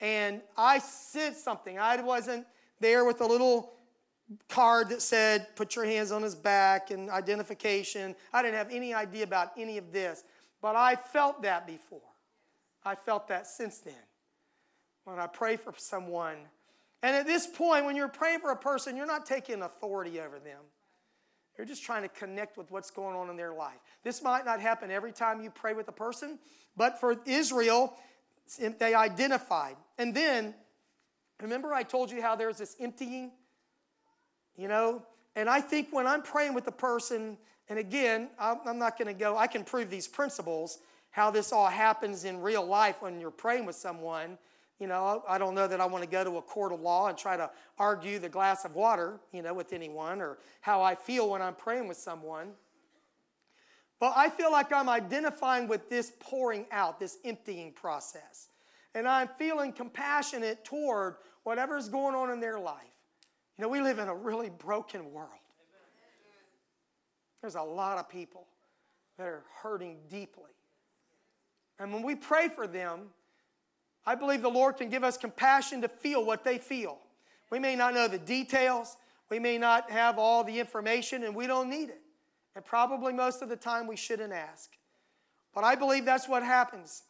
And 0.00 0.42
I 0.56 0.78
said 0.78 1.36
something. 1.36 1.78
I 1.78 2.00
wasn't 2.02 2.46
there 2.80 3.04
with 3.04 3.20
a 3.20 3.26
little 3.26 3.72
card 4.48 4.88
that 4.88 5.02
said, 5.02 5.54
put 5.54 5.76
your 5.76 5.84
hands 5.84 6.10
on 6.10 6.22
his 6.22 6.34
back 6.34 6.90
and 6.90 7.10
identification. 7.10 8.14
I 8.32 8.42
didn't 8.42 8.56
have 8.56 8.70
any 8.70 8.94
idea 8.94 9.24
about 9.24 9.52
any 9.56 9.78
of 9.78 9.92
this. 9.92 10.24
But 10.60 10.76
I 10.76 10.96
felt 10.96 11.42
that 11.42 11.66
before. 11.66 12.00
I 12.84 12.94
felt 12.94 13.28
that 13.28 13.46
since 13.46 13.78
then. 13.78 13.94
When 15.04 15.18
I 15.18 15.26
pray 15.26 15.56
for 15.56 15.74
someone. 15.76 16.36
And 17.02 17.14
at 17.14 17.26
this 17.26 17.46
point, 17.46 17.84
when 17.84 17.96
you're 17.96 18.08
praying 18.08 18.40
for 18.40 18.50
a 18.50 18.56
person, 18.56 18.96
you're 18.96 19.06
not 19.06 19.26
taking 19.26 19.62
authority 19.62 20.20
over 20.20 20.38
them. 20.38 20.60
You're 21.56 21.66
just 21.66 21.84
trying 21.84 22.02
to 22.02 22.08
connect 22.08 22.56
with 22.56 22.70
what's 22.70 22.90
going 22.90 23.16
on 23.16 23.30
in 23.30 23.36
their 23.36 23.52
life. 23.52 23.78
This 24.02 24.22
might 24.22 24.44
not 24.44 24.60
happen 24.60 24.90
every 24.90 25.12
time 25.12 25.40
you 25.40 25.50
pray 25.50 25.72
with 25.72 25.88
a 25.88 25.92
person, 25.92 26.38
but 26.76 27.00
for 27.00 27.16
Israel, 27.26 27.94
they 28.58 28.94
identified. 28.94 29.76
And 29.96 30.14
then, 30.14 30.54
remember 31.40 31.72
I 31.72 31.84
told 31.84 32.10
you 32.10 32.20
how 32.20 32.34
there's 32.34 32.58
this 32.58 32.76
emptying? 32.80 33.30
You 34.56 34.68
know? 34.68 35.02
And 35.36 35.48
I 35.48 35.60
think 35.60 35.88
when 35.90 36.06
I'm 36.06 36.22
praying 36.22 36.54
with 36.54 36.66
a 36.66 36.72
person, 36.72 37.38
and 37.68 37.78
again, 37.78 38.30
I'm 38.38 38.78
not 38.78 38.98
going 38.98 39.08
to 39.08 39.18
go, 39.18 39.36
I 39.36 39.46
can 39.46 39.64
prove 39.64 39.90
these 39.90 40.08
principles, 40.08 40.78
how 41.10 41.30
this 41.30 41.52
all 41.52 41.68
happens 41.68 42.24
in 42.24 42.40
real 42.40 42.66
life 42.66 42.96
when 43.00 43.20
you're 43.20 43.30
praying 43.30 43.66
with 43.66 43.76
someone. 43.76 44.38
You 44.80 44.88
know, 44.88 45.22
I 45.28 45.38
don't 45.38 45.54
know 45.54 45.68
that 45.68 45.80
I 45.80 45.86
want 45.86 46.02
to 46.02 46.10
go 46.10 46.24
to 46.24 46.36
a 46.38 46.42
court 46.42 46.72
of 46.72 46.80
law 46.80 47.08
and 47.08 47.16
try 47.16 47.36
to 47.36 47.50
argue 47.78 48.18
the 48.18 48.28
glass 48.28 48.64
of 48.64 48.74
water, 48.74 49.20
you 49.32 49.40
know, 49.40 49.54
with 49.54 49.72
anyone 49.72 50.20
or 50.20 50.38
how 50.60 50.82
I 50.82 50.94
feel 50.94 51.30
when 51.30 51.40
I'm 51.40 51.54
praying 51.54 51.86
with 51.86 51.96
someone. 51.96 52.52
But 54.00 54.14
I 54.16 54.28
feel 54.28 54.50
like 54.50 54.72
I'm 54.72 54.88
identifying 54.88 55.68
with 55.68 55.88
this 55.88 56.12
pouring 56.18 56.66
out, 56.72 56.98
this 56.98 57.18
emptying 57.24 57.72
process. 57.72 58.48
And 58.94 59.06
I'm 59.06 59.28
feeling 59.38 59.72
compassionate 59.72 60.64
toward 60.64 61.16
whatever's 61.44 61.88
going 61.88 62.14
on 62.14 62.30
in 62.30 62.40
their 62.40 62.58
life. 62.58 62.82
You 63.56 63.62
know, 63.62 63.68
we 63.68 63.80
live 63.80 63.98
in 63.98 64.08
a 64.08 64.14
really 64.14 64.50
broken 64.50 65.12
world. 65.12 65.30
There's 67.40 67.54
a 67.54 67.62
lot 67.62 67.98
of 67.98 68.08
people 68.08 68.46
that 69.18 69.26
are 69.26 69.44
hurting 69.62 69.98
deeply. 70.08 70.50
And 71.78 71.92
when 71.92 72.02
we 72.02 72.14
pray 72.14 72.48
for 72.48 72.66
them, 72.66 73.10
I 74.06 74.14
believe 74.14 74.42
the 74.42 74.48
Lord 74.50 74.76
can 74.76 74.90
give 74.90 75.04
us 75.04 75.16
compassion 75.16 75.80
to 75.82 75.88
feel 75.88 76.24
what 76.24 76.44
they 76.44 76.58
feel. 76.58 76.98
We 77.50 77.58
may 77.58 77.76
not 77.76 77.94
know 77.94 78.08
the 78.08 78.18
details, 78.18 78.96
we 79.30 79.38
may 79.38 79.58
not 79.58 79.90
have 79.90 80.18
all 80.18 80.44
the 80.44 80.58
information, 80.58 81.24
and 81.24 81.34
we 81.34 81.46
don't 81.46 81.70
need 81.70 81.88
it. 81.88 82.00
And 82.54 82.64
probably 82.64 83.12
most 83.12 83.42
of 83.42 83.48
the 83.48 83.56
time 83.56 83.86
we 83.86 83.96
shouldn't 83.96 84.32
ask. 84.32 84.70
But 85.54 85.64
I 85.64 85.74
believe 85.74 86.04
that's 86.04 86.28
what 86.28 86.42
happens. 86.42 87.02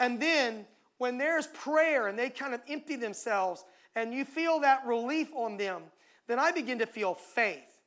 And 0.00 0.20
then 0.20 0.66
when 0.98 1.18
there's 1.18 1.46
prayer 1.48 2.08
and 2.08 2.18
they 2.18 2.30
kind 2.30 2.54
of 2.54 2.60
empty 2.68 2.96
themselves 2.96 3.64
and 3.94 4.12
you 4.12 4.24
feel 4.24 4.60
that 4.60 4.86
relief 4.86 5.28
on 5.34 5.56
them, 5.56 5.82
then 6.26 6.38
I 6.38 6.50
begin 6.50 6.78
to 6.78 6.86
feel 6.86 7.14
faith. 7.14 7.78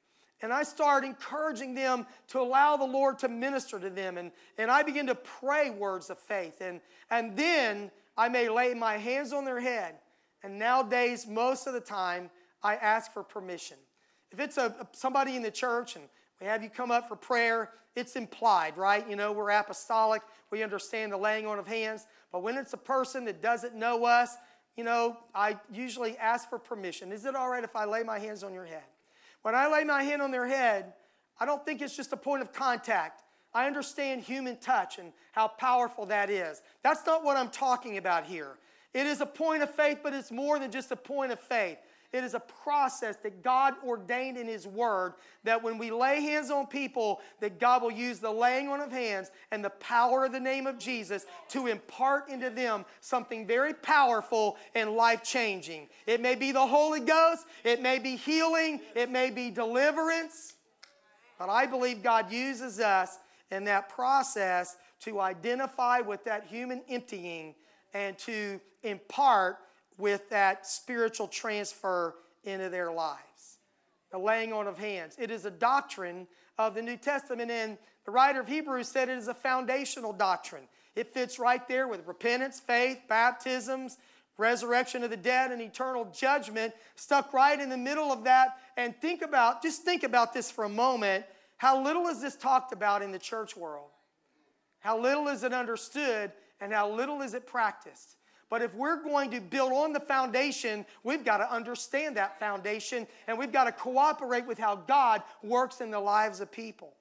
And 0.41 0.51
I 0.53 0.63
start 0.63 1.03
encouraging 1.03 1.73
them 1.73 2.05
to 2.27 2.39
allow 2.39 2.77
the 2.77 2.85
Lord 2.85 3.17
to 3.19 3.27
minister 3.29 3.79
to 3.79 3.89
them. 3.89 4.17
And, 4.17 4.31
and 4.57 4.69
I 4.69 4.83
begin 4.83 5.07
to 5.07 5.15
pray 5.15 5.69
words 5.69 6.09
of 6.09 6.19
faith. 6.19 6.61
And, 6.61 6.81
and 7.09 7.35
then 7.35 7.89
I 8.17 8.29
may 8.29 8.49
lay 8.49 8.73
my 8.73 8.97
hands 8.97 9.33
on 9.33 9.45
their 9.45 9.59
head. 9.59 9.95
And 10.43 10.59
nowadays, 10.59 11.25
most 11.27 11.67
of 11.67 11.73
the 11.73 11.79
time, 11.79 12.29
I 12.63 12.75
ask 12.75 13.11
for 13.11 13.23
permission. 13.23 13.77
If 14.31 14.39
it's 14.39 14.57
a, 14.57 14.87
somebody 14.91 15.35
in 15.35 15.41
the 15.41 15.51
church 15.51 15.95
and 15.95 16.05
we 16.41 16.47
have 16.47 16.63
you 16.63 16.69
come 16.69 16.91
up 16.91 17.07
for 17.07 17.15
prayer. 17.15 17.71
It's 17.95 18.15
implied, 18.15 18.77
right? 18.77 19.07
You 19.09 19.15
know, 19.15 19.31
we're 19.31 19.51
apostolic. 19.51 20.21
We 20.51 20.63
understand 20.63 21.13
the 21.13 21.17
laying 21.17 21.47
on 21.47 21.59
of 21.59 21.67
hands. 21.67 22.05
But 22.31 22.43
when 22.43 22.57
it's 22.57 22.73
a 22.73 22.77
person 22.77 23.25
that 23.25 23.41
doesn't 23.41 23.73
know 23.73 24.03
us, 24.05 24.35
you 24.75 24.83
know, 24.83 25.17
I 25.33 25.57
usually 25.71 26.17
ask 26.17 26.49
for 26.49 26.59
permission. 26.59 27.13
Is 27.13 27.25
it 27.25 27.35
all 27.35 27.49
right 27.49 27.63
if 27.63 27.75
I 27.75 27.85
lay 27.85 28.03
my 28.03 28.19
hands 28.19 28.43
on 28.43 28.53
your 28.53 28.65
head? 28.65 28.83
When 29.43 29.55
I 29.55 29.71
lay 29.71 29.85
my 29.85 30.03
hand 30.03 30.21
on 30.21 30.31
their 30.31 30.47
head, 30.47 30.93
I 31.39 31.45
don't 31.45 31.63
think 31.63 31.81
it's 31.81 31.95
just 31.95 32.11
a 32.11 32.17
point 32.17 32.41
of 32.41 32.51
contact. 32.51 33.21
I 33.55 33.67
understand 33.67 34.21
human 34.21 34.57
touch 34.57 34.99
and 34.99 35.13
how 35.31 35.47
powerful 35.47 36.05
that 36.07 36.29
is. 36.29 36.61
That's 36.83 37.05
not 37.05 37.23
what 37.23 37.37
I'm 37.37 37.49
talking 37.49 37.97
about 37.97 38.25
here. 38.25 38.57
It 38.93 39.07
is 39.07 39.21
a 39.21 39.25
point 39.25 39.63
of 39.63 39.73
faith, 39.73 39.99
but 40.03 40.13
it's 40.13 40.29
more 40.29 40.59
than 40.59 40.71
just 40.71 40.91
a 40.91 40.95
point 40.97 41.31
of 41.31 41.39
faith. 41.39 41.77
It 42.11 42.23
is 42.23 42.33
a 42.33 42.39
process 42.39 43.15
that 43.23 43.43
God 43.43 43.73
ordained 43.83 44.37
in 44.37 44.47
His 44.47 44.67
Word 44.67 45.13
that 45.43 45.61
when 45.63 45.77
we 45.77 45.89
lay 45.89 46.21
hands 46.21 46.49
on 46.51 46.67
people, 46.67 47.21
that 47.39 47.59
God 47.59 47.81
will 47.81 47.91
use 47.91 48.19
the 48.19 48.31
laying 48.31 48.67
on 48.67 48.81
of 48.81 48.91
hands 48.91 49.31
and 49.51 49.63
the 49.63 49.69
power 49.69 50.25
of 50.25 50.33
the 50.33 50.39
name 50.39 50.67
of 50.67 50.77
Jesus 50.77 51.25
to 51.49 51.67
impart 51.67 52.29
into 52.29 52.49
them 52.49 52.85
something 53.01 53.47
very 53.47 53.73
powerful 53.73 54.57
and 54.75 54.91
life 54.91 55.23
changing. 55.23 55.87
It 56.07 56.21
may 56.21 56.35
be 56.35 56.51
the 56.51 56.65
Holy 56.65 57.01
Ghost, 57.01 57.45
it 57.63 57.81
may 57.81 57.99
be 57.99 58.17
healing, 58.17 58.81
it 58.95 59.09
may 59.09 59.29
be 59.29 59.49
deliverance, 59.49 60.55
but 61.37 61.49
I 61.49 61.65
believe 61.65 62.01
God 62.01 62.31
uses 62.31 62.79
us 62.79 63.17
in 63.51 63.65
that 63.65 63.89
process 63.89 64.77
to 65.01 65.19
identify 65.19 65.99
with 65.99 66.23
that 66.23 66.45
human 66.45 66.81
emptying 66.89 67.55
and 67.93 68.17
to 68.19 68.59
impart 68.83 69.57
with 69.97 70.29
that 70.29 70.67
spiritual 70.67 71.27
transfer 71.27 72.15
into 72.43 72.69
their 72.69 72.91
lives. 72.91 73.57
The 74.11 74.17
laying 74.17 74.53
on 74.53 74.67
of 74.67 74.77
hands. 74.77 75.15
It 75.17 75.31
is 75.31 75.45
a 75.45 75.51
doctrine 75.51 76.27
of 76.57 76.75
the 76.75 76.81
New 76.81 76.97
Testament, 76.97 77.51
and 77.51 77.77
the 78.05 78.11
writer 78.11 78.39
of 78.39 78.47
Hebrews 78.47 78.87
said 78.87 79.09
it 79.09 79.17
is 79.17 79.27
a 79.27 79.33
foundational 79.33 80.13
doctrine. 80.13 80.63
It 80.95 81.13
fits 81.13 81.39
right 81.39 81.67
there 81.67 81.87
with 81.87 82.05
repentance, 82.07 82.59
faith, 82.59 83.01
baptisms, 83.09 83.97
resurrection 84.37 85.03
of 85.03 85.09
the 85.09 85.17
dead 85.17 85.51
and 85.51 85.61
eternal 85.61 86.05
judgment, 86.13 86.73
stuck 86.95 87.33
right 87.33 87.59
in 87.59 87.69
the 87.69 87.77
middle 87.77 88.11
of 88.11 88.23
that. 88.25 88.57
And 88.77 88.95
think 89.01 89.21
about, 89.21 89.61
just 89.61 89.83
think 89.83 90.03
about 90.03 90.33
this 90.33 90.51
for 90.51 90.65
a 90.65 90.69
moment. 90.69 91.25
How 91.65 91.81
little 91.81 92.05
is 92.09 92.21
this 92.21 92.35
talked 92.35 92.73
about 92.73 93.01
in 93.01 93.11
the 93.11 93.17
church 93.17 93.57
world? 93.57 93.89
How 94.81 94.99
little 94.99 95.29
is 95.29 95.41
it 95.41 95.51
understood 95.51 96.31
and 96.61 96.71
how 96.71 96.91
little 96.91 97.23
is 97.23 97.33
it 97.33 97.47
practiced? 97.47 98.17
But 98.51 98.61
if 98.61 98.75
we're 98.75 99.01
going 99.01 99.31
to 99.31 99.41
build 99.41 99.73
on 99.73 99.91
the 99.91 99.99
foundation, 99.99 100.85
we've 101.03 101.25
got 101.25 101.37
to 101.37 101.51
understand 101.51 102.17
that 102.17 102.37
foundation 102.39 103.07
and 103.25 103.35
we've 103.35 103.51
got 103.51 103.63
to 103.63 103.71
cooperate 103.71 104.45
with 104.45 104.59
how 104.59 104.75
God 104.75 105.23
works 105.41 105.81
in 105.81 105.89
the 105.89 105.99
lives 105.99 106.39
of 106.39 106.51
people. 106.51 106.93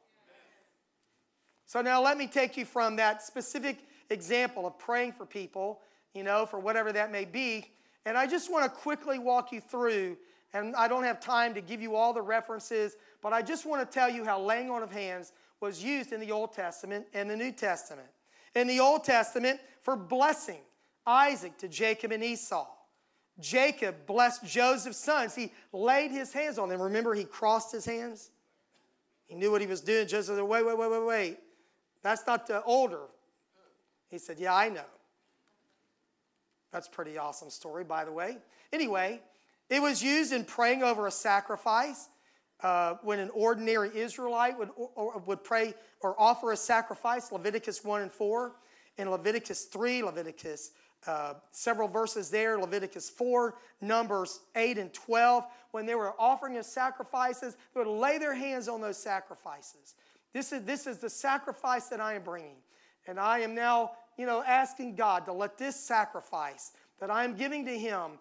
So 1.66 1.82
now 1.82 2.02
let 2.02 2.16
me 2.16 2.26
take 2.26 2.56
you 2.56 2.64
from 2.64 2.96
that 2.96 3.22
specific 3.22 3.80
example 4.08 4.66
of 4.66 4.78
praying 4.78 5.12
for 5.12 5.26
people, 5.26 5.80
you 6.14 6.22
know, 6.22 6.46
for 6.46 6.58
whatever 6.58 6.90
that 6.90 7.12
may 7.12 7.26
be. 7.26 7.66
And 8.06 8.16
I 8.16 8.26
just 8.26 8.50
want 8.50 8.64
to 8.64 8.70
quickly 8.70 9.18
walk 9.18 9.52
you 9.52 9.60
through, 9.60 10.16
and 10.54 10.74
I 10.76 10.86
don't 10.86 11.02
have 11.02 11.20
time 11.20 11.52
to 11.54 11.60
give 11.60 11.82
you 11.82 11.96
all 11.96 12.12
the 12.12 12.22
references, 12.22 12.96
but 13.20 13.32
I 13.32 13.42
just 13.42 13.66
want 13.66 13.82
to 13.88 13.92
tell 13.92 14.08
you 14.08 14.24
how 14.24 14.40
laying 14.40 14.70
on 14.70 14.82
of 14.82 14.92
hands 14.92 15.32
was 15.60 15.82
used 15.82 16.12
in 16.12 16.20
the 16.20 16.30
Old 16.30 16.52
Testament 16.52 17.06
and 17.12 17.28
the 17.28 17.36
New 17.36 17.52
Testament. 17.52 18.08
In 18.54 18.68
the 18.68 18.78
Old 18.78 19.02
Testament, 19.02 19.60
for 19.80 19.96
blessing 19.96 20.60
Isaac 21.06 21.58
to 21.58 21.68
Jacob 21.68 22.12
and 22.12 22.22
Esau. 22.22 22.66
Jacob 23.40 24.06
blessed 24.06 24.44
Joseph's 24.44 24.96
sons. 24.96 25.34
He 25.34 25.52
laid 25.72 26.12
his 26.12 26.32
hands 26.32 26.56
on 26.56 26.68
them. 26.68 26.80
Remember, 26.80 27.14
he 27.14 27.24
crossed 27.24 27.72
his 27.72 27.84
hands? 27.84 28.30
He 29.26 29.34
knew 29.34 29.50
what 29.50 29.60
he 29.60 29.66
was 29.66 29.80
doing. 29.80 30.06
Joseph 30.06 30.36
said, 30.36 30.44
Wait, 30.44 30.64
wait, 30.64 30.78
wait, 30.78 30.90
wait, 30.90 31.04
wait. 31.04 31.38
That's 32.02 32.26
not 32.26 32.46
the 32.46 32.62
older. 32.62 33.00
He 34.08 34.18
said, 34.18 34.38
Yeah, 34.38 34.54
I 34.54 34.68
know. 34.68 34.84
That's 36.70 36.88
pretty 36.88 37.18
awesome 37.18 37.50
story, 37.50 37.84
by 37.84 38.04
the 38.04 38.12
way. 38.12 38.38
Anyway, 38.72 39.20
it 39.74 39.82
was 39.82 40.02
used 40.02 40.32
in 40.32 40.44
praying 40.44 40.82
over 40.82 41.06
a 41.06 41.10
sacrifice. 41.10 42.08
Uh, 42.60 42.94
when 43.02 43.18
an 43.18 43.28
ordinary 43.34 43.90
Israelite 43.94 44.58
would, 44.58 44.70
or, 44.76 45.18
would 45.26 45.44
pray 45.44 45.74
or 46.00 46.18
offer 46.18 46.52
a 46.52 46.56
sacrifice, 46.56 47.30
Leviticus 47.30 47.84
1 47.84 48.02
and 48.02 48.12
4, 48.12 48.52
in 48.96 49.10
Leviticus 49.10 49.64
3, 49.64 50.02
Leviticus 50.02 50.70
uh, 51.06 51.34
several 51.50 51.88
verses 51.88 52.30
there, 52.30 52.58
Leviticus 52.58 53.10
4, 53.10 53.54
Numbers 53.80 54.40
8 54.56 54.78
and 54.78 54.92
12, 54.94 55.44
when 55.72 55.84
they 55.84 55.94
were 55.94 56.14
offering 56.18 56.56
of 56.56 56.64
sacrifices, 56.64 57.56
they 57.74 57.80
would 57.80 57.86
lay 57.86 58.16
their 58.16 58.34
hands 58.34 58.68
on 58.68 58.80
those 58.80 58.96
sacrifices. 58.96 59.94
This 60.32 60.52
is, 60.52 60.64
this 60.64 60.86
is 60.86 60.98
the 60.98 61.10
sacrifice 61.10 61.88
that 61.88 62.00
I 62.00 62.14
am 62.14 62.22
bringing. 62.22 62.56
And 63.06 63.20
I 63.20 63.40
am 63.40 63.54
now, 63.54 63.92
you 64.16 64.24
know, 64.24 64.42
asking 64.42 64.96
God 64.96 65.26
to 65.26 65.32
let 65.32 65.58
this 65.58 65.76
sacrifice 65.76 66.72
that 67.00 67.10
I 67.10 67.24
am 67.24 67.36
giving 67.36 67.66
to 67.66 67.78
Him 67.78 68.12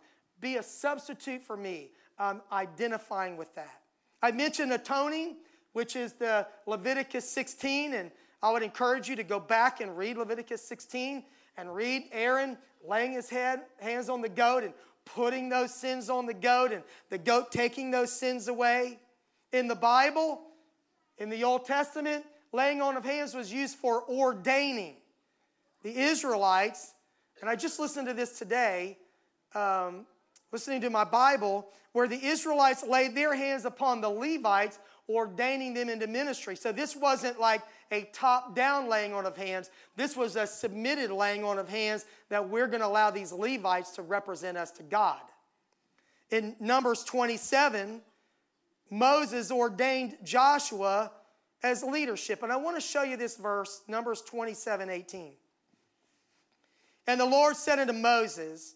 be 0.43 0.57
a 0.57 0.63
substitute 0.63 1.41
for 1.41 1.55
me. 1.55 1.89
I'm 2.19 2.41
identifying 2.51 3.37
with 3.37 3.55
that. 3.55 3.81
I 4.21 4.31
mentioned 4.31 4.73
atoning, 4.73 5.37
which 5.71 5.95
is 5.95 6.13
the 6.13 6.45
Leviticus 6.67 7.27
16, 7.31 7.93
and 7.93 8.11
I 8.43 8.51
would 8.51 8.61
encourage 8.61 9.07
you 9.07 9.15
to 9.15 9.23
go 9.23 9.39
back 9.39 9.79
and 9.79 9.97
read 9.97 10.17
Leviticus 10.17 10.61
16 10.61 11.23
and 11.57 11.73
read 11.73 12.03
Aaron 12.11 12.57
laying 12.85 13.13
his 13.13 13.29
head, 13.29 13.61
hands 13.79 14.09
on 14.09 14.21
the 14.21 14.27
goat 14.27 14.63
and 14.63 14.73
putting 15.05 15.47
those 15.47 15.73
sins 15.73 16.09
on 16.09 16.25
the 16.25 16.33
goat 16.33 16.73
and 16.73 16.83
the 17.09 17.17
goat 17.17 17.51
taking 17.51 17.89
those 17.89 18.11
sins 18.11 18.49
away. 18.49 18.99
In 19.53 19.69
the 19.69 19.75
Bible, 19.75 20.41
in 21.17 21.29
the 21.29 21.45
Old 21.45 21.65
Testament, 21.65 22.25
laying 22.51 22.81
on 22.81 22.97
of 22.97 23.05
hands 23.05 23.33
was 23.33 23.51
used 23.51 23.77
for 23.77 24.03
ordaining. 24.09 24.97
The 25.83 25.97
Israelites, 25.97 26.93
and 27.39 27.49
I 27.49 27.55
just 27.55 27.79
listened 27.79 28.07
to 28.07 28.13
this 28.13 28.37
today, 28.37 28.97
um, 29.55 30.05
listening 30.53 30.81
to 30.81 30.89
my 30.89 31.03
Bible, 31.03 31.67
where 31.91 32.07
the 32.07 32.23
Israelites 32.23 32.83
laid 32.87 33.15
their 33.15 33.35
hands 33.35 33.65
upon 33.65 34.01
the 34.01 34.09
Levites, 34.09 34.79
ordaining 35.09 35.73
them 35.73 35.89
into 35.89 36.07
ministry. 36.07 36.55
So 36.55 36.71
this 36.71 36.95
wasn't 36.95 37.39
like 37.39 37.61
a 37.91 38.03
top 38.13 38.55
down 38.55 38.87
laying 38.87 39.13
on 39.13 39.25
of 39.25 39.35
hands. 39.35 39.69
This 39.97 40.15
was 40.15 40.35
a 40.35 40.47
submitted 40.47 41.11
laying 41.11 41.43
on 41.43 41.57
of 41.57 41.67
hands 41.67 42.05
that 42.29 42.47
we're 42.47 42.67
going 42.67 42.81
to 42.81 42.87
allow 42.87 43.09
these 43.09 43.33
Levites 43.33 43.91
to 43.95 44.03
represent 44.03 44.57
us 44.57 44.71
to 44.73 44.83
God. 44.83 45.19
In 46.29 46.55
Numbers 46.59 47.03
27, 47.03 48.01
Moses 48.89 49.51
ordained 49.51 50.17
Joshua 50.23 51.11
as 51.63 51.83
leadership. 51.83 52.43
And 52.43 52.51
I 52.51 52.57
want 52.57 52.77
to 52.77 52.81
show 52.81 53.03
you 53.03 53.17
this 53.17 53.37
verse, 53.37 53.81
Numbers 53.87 54.21
27 54.21 54.89
18. 54.89 55.33
And 57.07 57.19
the 57.19 57.25
Lord 57.25 57.55
said 57.55 57.79
unto 57.79 57.93
Moses, 57.93 58.75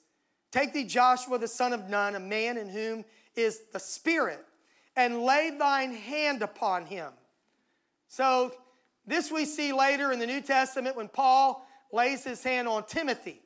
Take 0.51 0.73
thee 0.73 0.85
Joshua 0.85 1.37
the 1.37 1.47
son 1.47 1.73
of 1.73 1.89
Nun, 1.89 2.15
a 2.15 2.19
man 2.19 2.57
in 2.57 2.69
whom 2.69 3.05
is 3.35 3.61
the 3.73 3.79
Spirit, 3.79 4.43
and 4.95 5.21
lay 5.21 5.51
thine 5.51 5.93
hand 5.93 6.41
upon 6.41 6.85
him. 6.85 7.11
So 8.07 8.53
this 9.05 9.31
we 9.31 9.45
see 9.45 9.73
later 9.73 10.11
in 10.11 10.19
the 10.19 10.27
New 10.27 10.41
Testament 10.41 10.95
when 10.95 11.07
Paul 11.07 11.65
lays 11.91 12.23
his 12.23 12.43
hand 12.43 12.67
on 12.67 12.85
Timothy, 12.85 13.41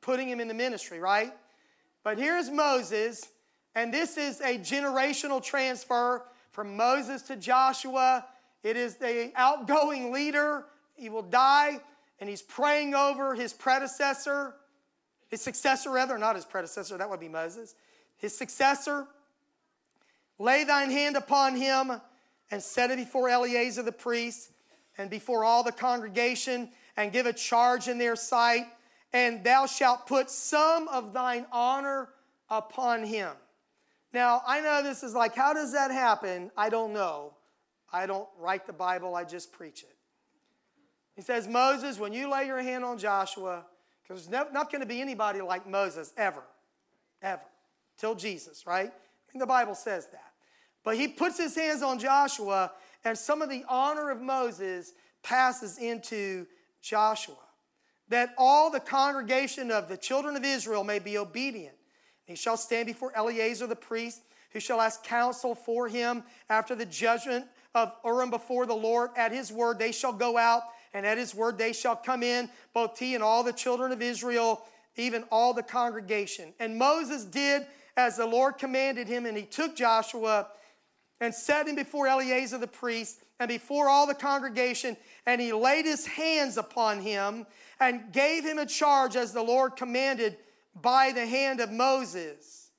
putting 0.00 0.28
him 0.28 0.40
in 0.40 0.48
the 0.48 0.54
ministry, 0.54 0.98
right? 0.98 1.32
But 2.02 2.18
here's 2.18 2.50
Moses, 2.50 3.26
and 3.74 3.92
this 3.92 4.16
is 4.16 4.40
a 4.40 4.58
generational 4.58 5.42
transfer 5.42 6.24
from 6.50 6.76
Moses 6.76 7.22
to 7.22 7.36
Joshua. 7.36 8.24
It 8.62 8.76
is 8.76 8.96
the 8.96 9.32
outgoing 9.36 10.12
leader. 10.12 10.66
He 10.94 11.08
will 11.08 11.22
die, 11.22 11.80
and 12.18 12.28
he's 12.28 12.42
praying 12.42 12.94
over 12.94 13.34
his 13.34 13.52
predecessor, 13.52 14.54
his 15.30 15.40
successor, 15.40 15.90
rather, 15.90 16.18
not 16.18 16.34
his 16.34 16.44
predecessor, 16.44 16.98
that 16.98 17.08
would 17.08 17.20
be 17.20 17.28
Moses. 17.28 17.74
His 18.16 18.36
successor, 18.36 19.06
lay 20.38 20.64
thine 20.64 20.90
hand 20.90 21.16
upon 21.16 21.54
him 21.54 22.00
and 22.50 22.60
set 22.62 22.90
it 22.90 22.96
before 22.96 23.28
Eleazar 23.28 23.82
the 23.82 23.92
priest 23.92 24.50
and 24.98 25.08
before 25.08 25.44
all 25.44 25.62
the 25.62 25.72
congregation 25.72 26.68
and 26.96 27.12
give 27.12 27.26
a 27.26 27.32
charge 27.32 27.86
in 27.86 27.96
their 27.96 28.16
sight, 28.16 28.66
and 29.12 29.44
thou 29.44 29.66
shalt 29.66 30.06
put 30.06 30.28
some 30.30 30.88
of 30.88 31.12
thine 31.12 31.46
honor 31.52 32.08
upon 32.48 33.04
him. 33.04 33.30
Now, 34.12 34.42
I 34.44 34.60
know 34.60 34.82
this 34.82 35.04
is 35.04 35.14
like, 35.14 35.36
how 35.36 35.52
does 35.52 35.72
that 35.72 35.92
happen? 35.92 36.50
I 36.56 36.68
don't 36.68 36.92
know. 36.92 37.34
I 37.92 38.06
don't 38.06 38.28
write 38.38 38.66
the 38.66 38.72
Bible, 38.72 39.14
I 39.14 39.24
just 39.24 39.52
preach 39.52 39.84
it. 39.84 39.94
He 41.14 41.22
says, 41.22 41.46
Moses, 41.46 41.98
when 41.98 42.12
you 42.12 42.30
lay 42.30 42.46
your 42.46 42.60
hand 42.62 42.84
on 42.84 42.98
Joshua, 42.98 43.64
because 44.10 44.26
there's 44.26 44.52
not 44.52 44.72
going 44.72 44.80
to 44.80 44.88
be 44.88 45.00
anybody 45.00 45.40
like 45.40 45.68
Moses 45.68 46.12
ever, 46.16 46.42
ever, 47.22 47.44
till 47.96 48.16
Jesus, 48.16 48.66
right? 48.66 48.90
And 49.32 49.40
the 49.40 49.46
Bible 49.46 49.76
says 49.76 50.08
that. 50.08 50.32
But 50.82 50.96
he 50.96 51.06
puts 51.06 51.38
his 51.38 51.54
hands 51.54 51.80
on 51.80 52.00
Joshua 52.00 52.72
and 53.04 53.16
some 53.16 53.40
of 53.40 53.48
the 53.48 53.64
honor 53.68 54.10
of 54.10 54.20
Moses 54.20 54.94
passes 55.22 55.78
into 55.78 56.46
Joshua. 56.82 57.36
That 58.08 58.34
all 58.36 58.72
the 58.72 58.80
congregation 58.80 59.70
of 59.70 59.88
the 59.88 59.96
children 59.96 60.34
of 60.34 60.44
Israel 60.44 60.82
may 60.82 60.98
be 60.98 61.16
obedient. 61.16 61.76
He 62.24 62.34
shall 62.34 62.56
stand 62.56 62.86
before 62.86 63.12
Eleazar 63.14 63.68
the 63.68 63.76
priest, 63.76 64.22
who 64.50 64.58
shall 64.58 64.80
ask 64.80 65.04
counsel 65.04 65.54
for 65.54 65.86
him 65.86 66.24
after 66.48 66.74
the 66.74 66.86
judgment 66.86 67.44
of 67.76 67.92
Urim 68.04 68.30
before 68.30 68.66
the 68.66 68.74
Lord. 68.74 69.10
At 69.16 69.30
his 69.30 69.52
word 69.52 69.78
they 69.78 69.92
shall 69.92 70.12
go 70.12 70.36
out, 70.36 70.62
and 70.92 71.06
at 71.06 71.18
his 71.18 71.34
word 71.34 71.58
they 71.58 71.72
shall 71.72 71.96
come 71.96 72.22
in, 72.22 72.48
both 72.74 72.98
he 72.98 73.14
and 73.14 73.22
all 73.22 73.42
the 73.42 73.52
children 73.52 73.92
of 73.92 74.02
Israel, 74.02 74.62
even 74.96 75.24
all 75.30 75.54
the 75.54 75.62
congregation. 75.62 76.52
And 76.58 76.76
Moses 76.76 77.24
did 77.24 77.66
as 77.96 78.16
the 78.16 78.26
Lord 78.26 78.58
commanded 78.58 79.08
him, 79.08 79.26
and 79.26 79.36
he 79.36 79.44
took 79.44 79.76
Joshua 79.76 80.48
and 81.20 81.34
set 81.34 81.68
him 81.68 81.76
before 81.76 82.06
Eleazar 82.06 82.58
the 82.58 82.66
priest 82.66 83.22
and 83.38 83.48
before 83.48 83.88
all 83.88 84.06
the 84.06 84.14
congregation, 84.14 84.96
and 85.26 85.40
he 85.40 85.52
laid 85.52 85.84
his 85.84 86.06
hands 86.06 86.56
upon 86.56 87.00
him 87.00 87.46
and 87.78 88.12
gave 88.12 88.44
him 88.44 88.58
a 88.58 88.66
charge 88.66 89.16
as 89.16 89.32
the 89.32 89.42
Lord 89.42 89.76
commanded 89.76 90.36
by 90.80 91.12
the 91.12 91.26
hand 91.26 91.60
of 91.60 91.70
Moses. 91.70 92.70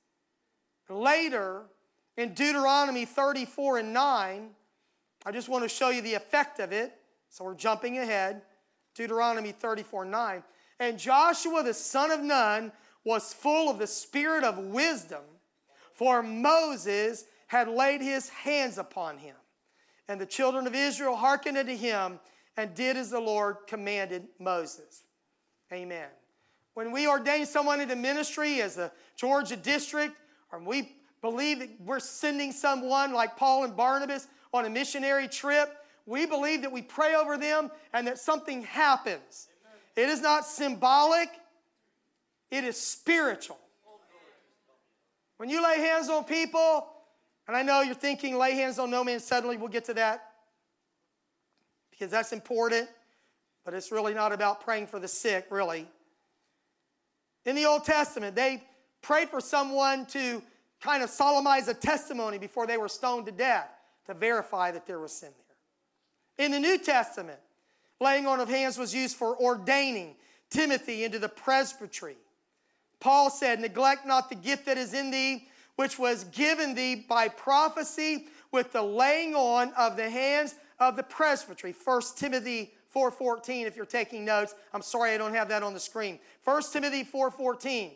Later, 0.88 1.62
in 2.16 2.34
Deuteronomy 2.34 3.04
34 3.04 3.78
and 3.78 3.92
9, 3.92 4.50
I 5.24 5.32
just 5.32 5.48
want 5.48 5.64
to 5.64 5.68
show 5.68 5.90
you 5.90 6.02
the 6.02 6.14
effect 6.14 6.60
of 6.60 6.72
it. 6.72 6.92
So 7.32 7.44
we're 7.44 7.54
jumping 7.54 7.98
ahead. 7.98 8.42
Deuteronomy 8.94 9.52
34 9.52 10.04
9. 10.04 10.42
And 10.78 10.98
Joshua 10.98 11.62
the 11.62 11.72
son 11.72 12.10
of 12.10 12.20
Nun 12.20 12.72
was 13.04 13.32
full 13.32 13.70
of 13.70 13.78
the 13.78 13.86
spirit 13.86 14.44
of 14.44 14.58
wisdom, 14.58 15.22
for 15.94 16.22
Moses 16.22 17.24
had 17.46 17.68
laid 17.68 18.02
his 18.02 18.28
hands 18.28 18.76
upon 18.76 19.16
him. 19.16 19.34
And 20.08 20.20
the 20.20 20.26
children 20.26 20.66
of 20.66 20.74
Israel 20.74 21.16
hearkened 21.16 21.56
unto 21.56 21.74
him 21.74 22.20
and 22.58 22.74
did 22.74 22.98
as 22.98 23.08
the 23.08 23.20
Lord 23.20 23.56
commanded 23.66 24.28
Moses. 24.38 25.04
Amen. 25.72 26.08
When 26.74 26.92
we 26.92 27.08
ordain 27.08 27.46
someone 27.46 27.80
into 27.80 27.96
ministry 27.96 28.60
as 28.60 28.76
a 28.76 28.92
Georgia 29.16 29.56
district, 29.56 30.16
or 30.52 30.58
we 30.62 30.96
believe 31.22 31.60
that 31.60 31.70
we're 31.80 31.98
sending 31.98 32.52
someone 32.52 33.14
like 33.14 33.38
Paul 33.38 33.64
and 33.64 33.74
Barnabas 33.74 34.28
on 34.52 34.66
a 34.66 34.70
missionary 34.70 35.28
trip, 35.28 35.74
we 36.06 36.26
believe 36.26 36.62
that 36.62 36.72
we 36.72 36.82
pray 36.82 37.14
over 37.14 37.36
them 37.36 37.70
and 37.92 38.06
that 38.06 38.18
something 38.18 38.62
happens. 38.62 39.48
It 39.96 40.08
is 40.08 40.20
not 40.20 40.46
symbolic, 40.46 41.28
it 42.50 42.64
is 42.64 42.76
spiritual. 42.76 43.58
When 45.36 45.48
you 45.48 45.62
lay 45.62 45.78
hands 45.78 46.08
on 46.08 46.24
people, 46.24 46.86
and 47.48 47.56
I 47.56 47.62
know 47.62 47.80
you're 47.80 47.94
thinking 47.94 48.36
lay 48.36 48.52
hands 48.52 48.78
on 48.78 48.90
no 48.90 49.02
man 49.02 49.20
suddenly, 49.20 49.56
we'll 49.56 49.68
get 49.68 49.84
to 49.86 49.94
that 49.94 50.32
because 51.90 52.10
that's 52.10 52.32
important, 52.32 52.88
but 53.64 53.74
it's 53.74 53.92
really 53.92 54.14
not 54.14 54.32
about 54.32 54.60
praying 54.60 54.86
for 54.86 54.98
the 54.98 55.08
sick, 55.08 55.46
really. 55.50 55.86
In 57.44 57.56
the 57.56 57.64
Old 57.64 57.84
Testament, 57.84 58.34
they 58.36 58.62
prayed 59.02 59.28
for 59.28 59.40
someone 59.40 60.06
to 60.06 60.42
kind 60.80 61.02
of 61.02 61.10
solemnize 61.10 61.68
a 61.68 61.74
testimony 61.74 62.38
before 62.38 62.66
they 62.66 62.76
were 62.76 62.88
stoned 62.88 63.26
to 63.26 63.32
death 63.32 63.68
to 64.06 64.14
verify 64.14 64.70
that 64.70 64.86
there 64.86 64.98
was 64.98 65.12
sin 65.12 65.30
there. 65.36 65.41
In 66.38 66.50
the 66.50 66.60
New 66.60 66.78
Testament, 66.78 67.40
laying 68.00 68.26
on 68.26 68.40
of 68.40 68.48
hands 68.48 68.78
was 68.78 68.94
used 68.94 69.16
for 69.16 69.36
ordaining 69.36 70.16
Timothy 70.50 71.04
into 71.04 71.18
the 71.18 71.28
presbytery. 71.28 72.16
Paul 73.00 73.30
said, 73.30 73.60
Neglect 73.60 74.06
not 74.06 74.28
the 74.28 74.34
gift 74.34 74.66
that 74.66 74.78
is 74.78 74.94
in 74.94 75.10
thee, 75.10 75.48
which 75.76 75.98
was 75.98 76.24
given 76.24 76.74
thee 76.74 76.94
by 76.94 77.28
prophecy 77.28 78.28
with 78.50 78.72
the 78.72 78.82
laying 78.82 79.34
on 79.34 79.72
of 79.74 79.96
the 79.96 80.08
hands 80.08 80.54
of 80.78 80.96
the 80.96 81.02
presbytery. 81.02 81.74
1 81.84 82.02
Timothy 82.16 82.74
4:14 82.94 83.66
if 83.66 83.76
you're 83.76 83.86
taking 83.86 84.24
notes. 84.24 84.54
I'm 84.72 84.82
sorry 84.82 85.12
I 85.12 85.18
don't 85.18 85.34
have 85.34 85.48
that 85.48 85.62
on 85.62 85.74
the 85.74 85.80
screen. 85.80 86.18
1 86.44 86.72
Timothy 86.72 87.04
4:14. 87.04 87.92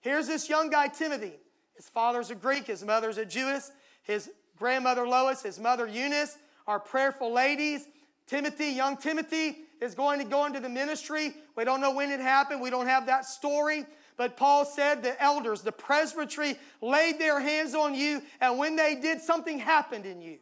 Here's 0.00 0.26
this 0.26 0.48
young 0.48 0.70
guy 0.70 0.88
Timothy. 0.88 1.38
His 1.74 1.88
father's 1.88 2.30
a 2.30 2.34
Greek, 2.34 2.66
his 2.66 2.82
mother's 2.82 3.18
a 3.18 3.24
Jewess. 3.24 3.70
His 4.02 4.30
grandmother 4.56 5.06
Lois, 5.06 5.42
his 5.42 5.58
mother 5.58 5.86
Eunice 5.86 6.36
are 6.66 6.78
prayerful 6.78 7.32
ladies. 7.32 7.86
Timothy, 8.26 8.68
young 8.68 8.96
Timothy, 8.96 9.58
is 9.80 9.94
going 9.94 10.18
to 10.20 10.24
go 10.24 10.46
into 10.46 10.60
the 10.60 10.68
ministry. 10.68 11.34
We 11.56 11.64
don't 11.64 11.80
know 11.80 11.92
when 11.92 12.10
it 12.10 12.20
happened. 12.20 12.60
We 12.60 12.70
don't 12.70 12.86
have 12.86 13.06
that 13.06 13.24
story. 13.24 13.84
But 14.16 14.36
Paul 14.36 14.64
said 14.64 15.02
the 15.02 15.20
elders, 15.22 15.62
the 15.62 15.72
presbytery, 15.72 16.56
laid 16.80 17.18
their 17.18 17.40
hands 17.40 17.74
on 17.74 17.94
you, 17.94 18.22
and 18.40 18.58
when 18.58 18.76
they 18.76 18.94
did, 18.94 19.20
something 19.20 19.58
happened 19.58 20.06
in 20.06 20.20
you. 20.20 20.38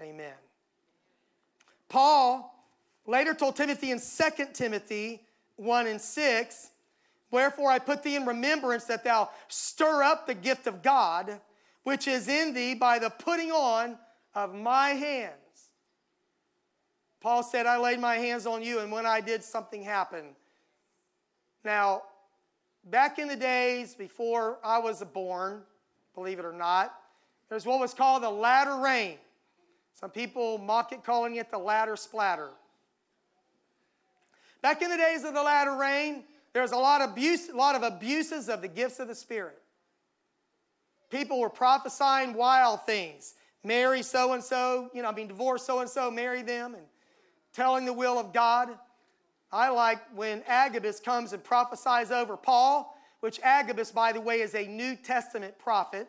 Amen. 0.00 0.34
Paul 1.88 2.54
later 3.06 3.34
told 3.34 3.56
Timothy 3.56 3.90
in 3.90 3.98
2 3.98 4.46
Timothy 4.52 5.22
1 5.56 5.86
and 5.86 6.00
6, 6.00 6.70
Wherefore 7.30 7.70
I 7.70 7.78
put 7.78 8.02
thee 8.02 8.16
in 8.16 8.24
remembrance 8.24 8.84
that 8.84 9.04
thou 9.04 9.30
stir 9.48 10.02
up 10.02 10.26
the 10.26 10.34
gift 10.34 10.66
of 10.66 10.82
God, 10.82 11.40
which 11.86 12.08
is 12.08 12.26
in 12.26 12.52
thee 12.52 12.74
by 12.74 12.98
the 12.98 13.08
putting 13.08 13.52
on 13.52 13.96
of 14.34 14.52
my 14.52 14.88
hands. 14.88 15.70
Paul 17.20 17.44
said, 17.44 17.64
I 17.64 17.78
laid 17.78 18.00
my 18.00 18.16
hands 18.16 18.44
on 18.44 18.60
you, 18.60 18.80
and 18.80 18.90
when 18.90 19.06
I 19.06 19.20
did, 19.20 19.44
something 19.44 19.84
happened. 19.84 20.34
Now, 21.64 22.02
back 22.82 23.20
in 23.20 23.28
the 23.28 23.36
days 23.36 23.94
before 23.94 24.58
I 24.64 24.78
was 24.78 25.00
born, 25.14 25.62
believe 26.12 26.40
it 26.40 26.44
or 26.44 26.52
not, 26.52 26.92
there's 27.48 27.64
what 27.64 27.78
was 27.78 27.94
called 27.94 28.24
the 28.24 28.30
latter 28.30 28.78
rain. 28.78 29.18
Some 29.94 30.10
people 30.10 30.58
mock 30.58 30.90
it, 30.90 31.04
calling 31.04 31.36
it 31.36 31.52
the 31.52 31.58
latter 31.58 31.94
splatter. 31.94 32.50
Back 34.60 34.82
in 34.82 34.90
the 34.90 34.96
days 34.96 35.22
of 35.22 35.34
the 35.34 35.42
latter 35.42 35.76
rain, 35.76 36.24
there 36.52 36.64
a 36.64 36.76
lot 36.76 37.00
of 37.00 37.12
abuse, 37.12 37.48
a 37.48 37.56
lot 37.56 37.76
of 37.76 37.84
abuses 37.84 38.48
of 38.48 38.60
the 38.60 38.68
gifts 38.68 38.98
of 38.98 39.06
the 39.06 39.14
Spirit. 39.14 39.62
People 41.10 41.40
were 41.40 41.50
prophesying 41.50 42.34
wild 42.34 42.84
things. 42.84 43.34
Marry 43.62 44.02
so 44.02 44.32
and 44.32 44.42
so, 44.42 44.90
you 44.94 45.02
know, 45.02 45.08
I 45.08 45.14
mean, 45.14 45.28
divorce 45.28 45.64
so 45.64 45.80
and 45.80 45.90
so, 45.90 46.10
marry 46.10 46.42
them, 46.42 46.74
and 46.74 46.84
telling 47.52 47.84
the 47.84 47.92
will 47.92 48.18
of 48.18 48.32
God. 48.32 48.68
I 49.52 49.70
like 49.70 49.98
when 50.14 50.42
Agabus 50.46 51.00
comes 51.00 51.32
and 51.32 51.42
prophesies 51.42 52.10
over 52.10 52.36
Paul, 52.36 52.96
which 53.20 53.40
Agabus, 53.42 53.90
by 53.90 54.12
the 54.12 54.20
way, 54.20 54.40
is 54.40 54.54
a 54.54 54.66
New 54.66 54.96
Testament 54.96 55.58
prophet. 55.58 56.08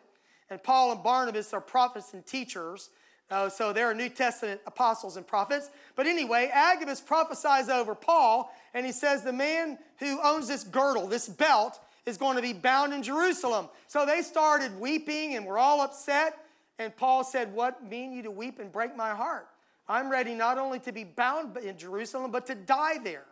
And 0.50 0.62
Paul 0.62 0.92
and 0.92 1.02
Barnabas 1.02 1.52
are 1.52 1.60
prophets 1.60 2.14
and 2.14 2.24
teachers. 2.24 2.90
Uh, 3.30 3.48
so 3.48 3.72
there 3.72 3.90
are 3.90 3.94
New 3.94 4.08
Testament 4.08 4.60
apostles 4.66 5.16
and 5.16 5.26
prophets. 5.26 5.70
But 5.96 6.06
anyway, 6.06 6.50
Agabus 6.52 7.00
prophesies 7.00 7.68
over 7.68 7.94
Paul, 7.94 8.52
and 8.72 8.86
he 8.86 8.92
says, 8.92 9.22
The 9.22 9.32
man 9.32 9.78
who 9.98 10.18
owns 10.22 10.48
this 10.48 10.64
girdle, 10.64 11.06
this 11.06 11.28
belt, 11.28 11.78
is 12.08 12.16
going 12.16 12.36
to 12.36 12.42
be 12.42 12.52
bound 12.52 12.92
in 12.92 13.02
Jerusalem. 13.02 13.68
So 13.86 14.06
they 14.06 14.22
started 14.22 14.80
weeping 14.80 15.36
and 15.36 15.46
were 15.46 15.58
all 15.58 15.80
upset. 15.80 16.38
And 16.78 16.96
Paul 16.96 17.22
said, 17.22 17.52
What 17.52 17.84
mean 17.84 18.12
you 18.12 18.22
to 18.22 18.30
weep 18.30 18.58
and 18.58 18.72
break 18.72 18.96
my 18.96 19.10
heart? 19.10 19.46
I'm 19.88 20.10
ready 20.10 20.34
not 20.34 20.58
only 20.58 20.80
to 20.80 20.92
be 20.92 21.04
bound 21.04 21.56
in 21.58 21.76
Jerusalem, 21.78 22.30
but 22.30 22.46
to 22.46 22.54
die 22.54 22.98
there. 22.98 23.24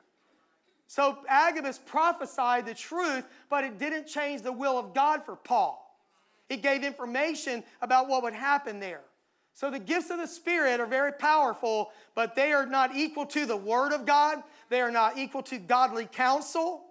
So 0.88 1.18
Agabus 1.28 1.78
prophesied 1.78 2.66
the 2.66 2.74
truth, 2.74 3.24
but 3.50 3.64
it 3.64 3.78
didn't 3.78 4.06
change 4.06 4.42
the 4.42 4.52
will 4.52 4.78
of 4.78 4.94
God 4.94 5.24
for 5.24 5.36
Paul. 5.36 5.82
It 6.48 6.62
gave 6.62 6.84
information 6.84 7.64
about 7.82 8.08
what 8.08 8.22
would 8.22 8.34
happen 8.34 8.78
there. 8.78 9.02
So 9.52 9.70
the 9.70 9.78
gifts 9.78 10.10
of 10.10 10.18
the 10.18 10.26
Spirit 10.26 10.80
are 10.80 10.86
very 10.86 11.12
powerful, 11.12 11.90
but 12.14 12.36
they 12.36 12.52
are 12.52 12.66
not 12.66 12.94
equal 12.94 13.26
to 13.26 13.46
the 13.46 13.56
Word 13.56 13.92
of 13.92 14.06
God. 14.06 14.42
They 14.68 14.80
are 14.80 14.90
not 14.90 15.18
equal 15.18 15.42
to 15.44 15.58
godly 15.58 16.06
counsel. 16.06 16.85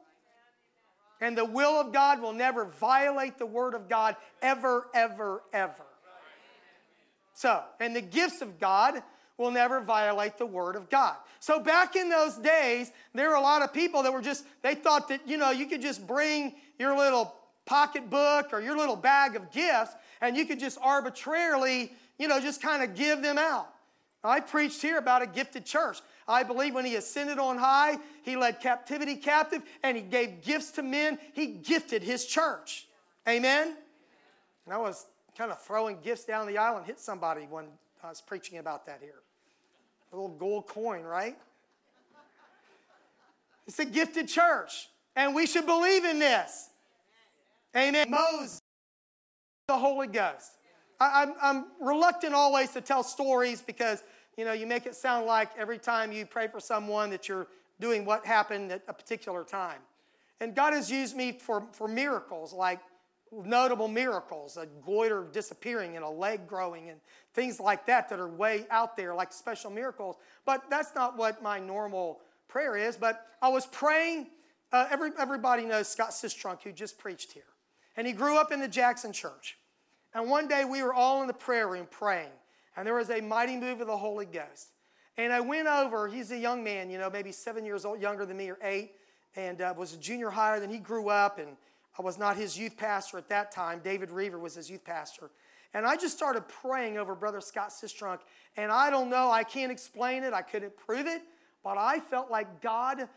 And 1.21 1.37
the 1.37 1.45
will 1.45 1.79
of 1.79 1.93
God 1.93 2.21
will 2.21 2.33
never 2.33 2.65
violate 2.65 3.37
the 3.37 3.45
Word 3.45 3.73
of 3.73 3.87
God 3.89 4.15
ever, 4.41 4.87
ever, 4.93 5.41
ever. 5.53 5.85
So, 7.33 7.61
and 7.79 7.95
the 7.95 8.01
gifts 8.01 8.41
of 8.41 8.59
God 8.59 9.01
will 9.37 9.51
never 9.51 9.81
violate 9.81 10.37
the 10.37 10.45
Word 10.45 10.75
of 10.75 10.89
God. 10.89 11.15
So 11.39 11.59
back 11.59 11.95
in 11.95 12.09
those 12.09 12.35
days, 12.37 12.91
there 13.13 13.29
were 13.29 13.35
a 13.35 13.41
lot 13.41 13.61
of 13.61 13.73
people 13.73 14.03
that 14.03 14.13
were 14.13 14.21
just, 14.21 14.45
they 14.61 14.75
thought 14.75 15.09
that, 15.09 15.27
you 15.27 15.37
know, 15.37 15.51
you 15.51 15.65
could 15.65 15.81
just 15.81 16.05
bring 16.05 16.55
your 16.79 16.97
little 16.97 17.35
pocketbook 17.65 18.53
or 18.53 18.61
your 18.61 18.77
little 18.77 18.95
bag 18.95 19.35
of 19.35 19.51
gifts 19.51 19.93
and 20.21 20.37
you 20.37 20.45
could 20.45 20.59
just 20.59 20.77
arbitrarily 20.81 21.91
you 22.17 22.27
know, 22.27 22.39
just 22.39 22.61
kind 22.61 22.83
of 22.83 22.95
give 22.95 23.21
them 23.21 23.37
out. 23.37 23.67
I 24.23 24.39
preached 24.39 24.81
here 24.81 24.97
about 24.97 25.21
a 25.21 25.27
gifted 25.27 25.65
church. 25.65 25.99
I 26.27 26.43
believe 26.43 26.73
when 26.73 26.85
he 26.85 26.95
ascended 26.95 27.37
on 27.37 27.57
high, 27.57 27.97
he 28.23 28.35
led 28.35 28.59
captivity 28.59 29.15
captive 29.15 29.61
and 29.83 29.95
he 29.95 30.03
gave 30.03 30.43
gifts 30.43 30.71
to 30.71 30.83
men. 30.83 31.19
He 31.33 31.47
gifted 31.47 32.01
his 32.01 32.25
church. 32.25 32.87
Amen? 33.27 33.75
And 34.65 34.73
I 34.73 34.77
was 34.77 35.05
kind 35.37 35.51
of 35.51 35.61
throwing 35.61 35.99
gifts 36.01 36.25
down 36.25 36.47
the 36.47 36.57
aisle 36.57 36.77
and 36.77 36.85
hit 36.85 36.99
somebody 36.99 37.47
when 37.49 37.65
I 38.03 38.09
was 38.09 38.21
preaching 38.21 38.57
about 38.57 38.85
that 38.87 38.99
here. 39.01 39.21
A 40.11 40.15
little 40.15 40.35
gold 40.35 40.67
coin, 40.67 41.03
right? 41.03 41.37
It's 43.67 43.79
a 43.79 43.85
gifted 43.85 44.27
church, 44.27 44.89
and 45.15 45.33
we 45.33 45.47
should 45.47 45.65
believe 45.65 46.05
in 46.05 46.19
this. 46.19 46.69
Amen. 47.75 48.09
Moses, 48.09 48.61
the 49.67 49.77
Holy 49.77 50.07
Ghost. 50.07 50.51
I, 50.99 51.23
am 51.23 51.33
I'm 51.41 51.65
reluctant 51.81 52.33
always 52.33 52.71
to 52.71 52.81
tell 52.81 53.03
stories 53.03 53.61
because, 53.61 54.03
you 54.37 54.45
know, 54.45 54.53
you 54.53 54.67
make 54.67 54.85
it 54.85 54.95
sound 54.95 55.25
like 55.25 55.49
every 55.57 55.77
time 55.77 56.11
you 56.11 56.25
pray 56.25 56.47
for 56.47 56.59
someone 56.59 57.09
that 57.09 57.27
you're 57.29 57.47
doing 57.79 58.05
what 58.05 58.25
happened 58.25 58.71
at 58.71 58.83
a 58.87 58.93
particular 58.93 59.43
time. 59.43 59.79
And 60.39 60.55
God 60.55 60.73
has 60.73 60.91
used 60.91 61.15
me 61.15 61.31
for, 61.31 61.63
for 61.71 61.87
miracles, 61.87 62.53
like 62.53 62.79
notable 63.31 63.87
miracles, 63.87 64.57
a 64.57 64.65
goiter 64.85 65.25
disappearing 65.31 65.95
and 65.95 66.05
a 66.05 66.09
leg 66.09 66.47
growing 66.47 66.89
and 66.89 66.99
things 67.33 67.59
like 67.59 67.85
that 67.85 68.09
that 68.09 68.19
are 68.19 68.27
way 68.27 68.65
out 68.69 68.95
there, 68.95 69.13
like 69.13 69.33
special 69.33 69.71
miracles. 69.71 70.17
But 70.45 70.63
that's 70.69 70.93
not 70.95 71.17
what 71.17 71.41
my 71.41 71.59
normal 71.59 72.21
prayer 72.47 72.75
is. 72.77 72.95
But 72.95 73.25
I 73.41 73.49
was 73.49 73.65
praying. 73.67 74.27
Uh, 74.71 74.87
every, 74.89 75.11
everybody 75.17 75.65
knows 75.65 75.87
Scott 75.87 76.11
Sistrunk, 76.11 76.61
who 76.63 76.71
just 76.71 76.97
preached 76.97 77.31
here. 77.31 77.43
And 77.97 78.05
he 78.05 78.13
grew 78.13 78.37
up 78.37 78.51
in 78.51 78.59
the 78.59 78.67
Jackson 78.67 79.13
church. 79.13 79.57
And 80.13 80.29
one 80.29 80.47
day 80.47 80.65
we 80.65 80.81
were 80.81 80.93
all 80.93 81.21
in 81.21 81.27
the 81.27 81.33
prayer 81.33 81.67
room 81.67 81.87
praying, 81.89 82.31
and 82.75 82.85
there 82.85 82.95
was 82.95 83.09
a 83.09 83.21
mighty 83.21 83.57
move 83.57 83.81
of 83.81 83.87
the 83.87 83.97
Holy 83.97 84.25
Ghost. 84.25 84.69
And 85.17 85.31
I 85.31 85.39
went 85.39 85.67
over, 85.67 86.07
he's 86.07 86.31
a 86.31 86.37
young 86.37 86.63
man, 86.63 86.89
you 86.89 86.97
know, 86.97 87.09
maybe 87.09 87.31
seven 87.31 87.65
years 87.65 87.85
old, 87.85 88.01
younger 88.01 88.25
than 88.25 88.37
me 88.37 88.49
or 88.49 88.57
eight, 88.61 88.91
and 89.35 89.61
uh, 89.61 89.73
was 89.77 89.93
a 89.93 89.97
junior 89.97 90.29
higher 90.29 90.59
than 90.59 90.69
he 90.69 90.77
grew 90.77 91.09
up, 91.09 91.39
and 91.39 91.55
I 91.97 92.01
was 92.01 92.17
not 92.17 92.35
his 92.35 92.57
youth 92.57 92.75
pastor 92.75 93.17
at 93.17 93.29
that 93.29 93.51
time. 93.51 93.79
David 93.83 94.11
Reaver 94.11 94.37
was 94.37 94.55
his 94.55 94.69
youth 94.69 94.83
pastor. 94.83 95.31
And 95.73 95.85
I 95.85 95.95
just 95.95 96.15
started 96.15 96.47
praying 96.47 96.97
over 96.97 97.15
Brother 97.15 97.41
Scott 97.41 97.69
Sistrunk, 97.69 98.19
and 98.57 98.71
I 98.71 98.89
don't 98.89 99.09
know, 99.09 99.31
I 99.31 99.43
can't 99.43 99.71
explain 99.71 100.23
it, 100.23 100.33
I 100.33 100.41
couldn't 100.41 100.75
prove 100.75 101.07
it, 101.07 101.21
but 101.63 101.77
I 101.77 101.99
felt 101.99 102.29
like 102.29 102.61
God 102.61 103.07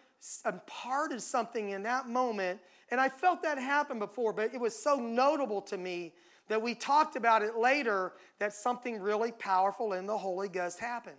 imparted 0.45 1.23
something 1.23 1.71
in 1.71 1.83
that 1.85 2.09
moment. 2.09 2.61
And 2.91 3.01
I 3.01 3.09
felt 3.09 3.43
that 3.43 3.59
happen 3.59 3.99
before, 3.99 4.33
but 4.33 4.55
it 4.55 4.61
was 4.61 4.75
so 4.75 4.97
notable 4.97 5.61
to 5.63 5.77
me 5.77 6.15
that 6.49 6.61
we 6.61 6.75
talked 6.75 7.17
about 7.17 7.43
it 7.43 7.57
later 7.57 8.13
that 8.39 8.53
something 8.53 9.01
really 9.01 9.33
powerful 9.33 9.93
in 9.93 10.07
the 10.07 10.17
Holy 10.17 10.49
Ghost 10.49 10.81
happened. 10.81 11.17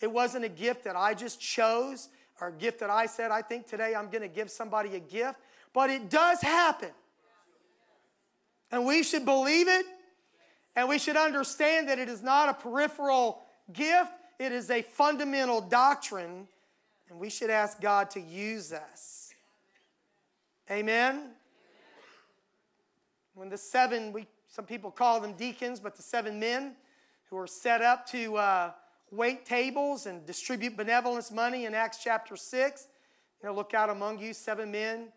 It 0.00 0.10
wasn't 0.10 0.44
a 0.44 0.48
gift 0.48 0.84
that 0.84 0.96
I 0.96 1.14
just 1.14 1.40
chose 1.40 2.08
or 2.40 2.48
a 2.48 2.52
gift 2.52 2.80
that 2.80 2.90
I 2.90 3.06
said, 3.06 3.30
I 3.30 3.42
think 3.42 3.66
today 3.66 3.94
I'm 3.94 4.10
going 4.10 4.22
to 4.22 4.28
give 4.28 4.50
somebody 4.50 4.96
a 4.96 5.00
gift, 5.00 5.38
but 5.72 5.88
it 5.88 6.10
does 6.10 6.40
happen. 6.40 6.90
And 8.72 8.84
we 8.84 9.04
should 9.04 9.24
believe 9.24 9.68
it, 9.68 9.86
and 10.74 10.88
we 10.88 10.98
should 10.98 11.16
understand 11.16 11.88
that 11.88 12.00
it 12.00 12.08
is 12.08 12.22
not 12.22 12.48
a 12.48 12.54
peripheral 12.54 13.42
gift, 13.72 14.10
it 14.40 14.50
is 14.50 14.68
a 14.70 14.82
fundamental 14.82 15.60
doctrine 15.60 16.48
And 17.08 17.20
we 17.20 17.30
should 17.30 17.50
ask 17.50 17.80
God 17.80 18.10
to 18.10 18.20
use 18.20 18.72
us. 18.72 19.32
Amen? 20.70 21.30
When 23.34 23.48
the 23.48 23.58
seven, 23.58 24.12
we, 24.12 24.26
some 24.54 24.66
people 24.66 24.92
call 24.92 25.18
them 25.18 25.32
deacons, 25.32 25.80
but 25.80 25.96
the 25.96 26.02
seven 26.02 26.38
men 26.38 26.76
who 27.28 27.36
are 27.36 27.46
set 27.48 27.82
up 27.82 28.06
to 28.10 28.36
uh, 28.36 28.70
wait 29.10 29.44
tables 29.44 30.06
and 30.06 30.24
distribute 30.24 30.76
benevolence 30.76 31.32
money 31.32 31.64
in 31.64 31.74
Acts 31.74 31.98
chapter 32.00 32.36
6. 32.36 32.86
You 33.42 33.48
know, 33.48 33.54
look 33.56 33.74
out 33.74 33.90
among 33.90 34.20
you, 34.20 34.32
seven 34.32 34.70
men 34.70 35.08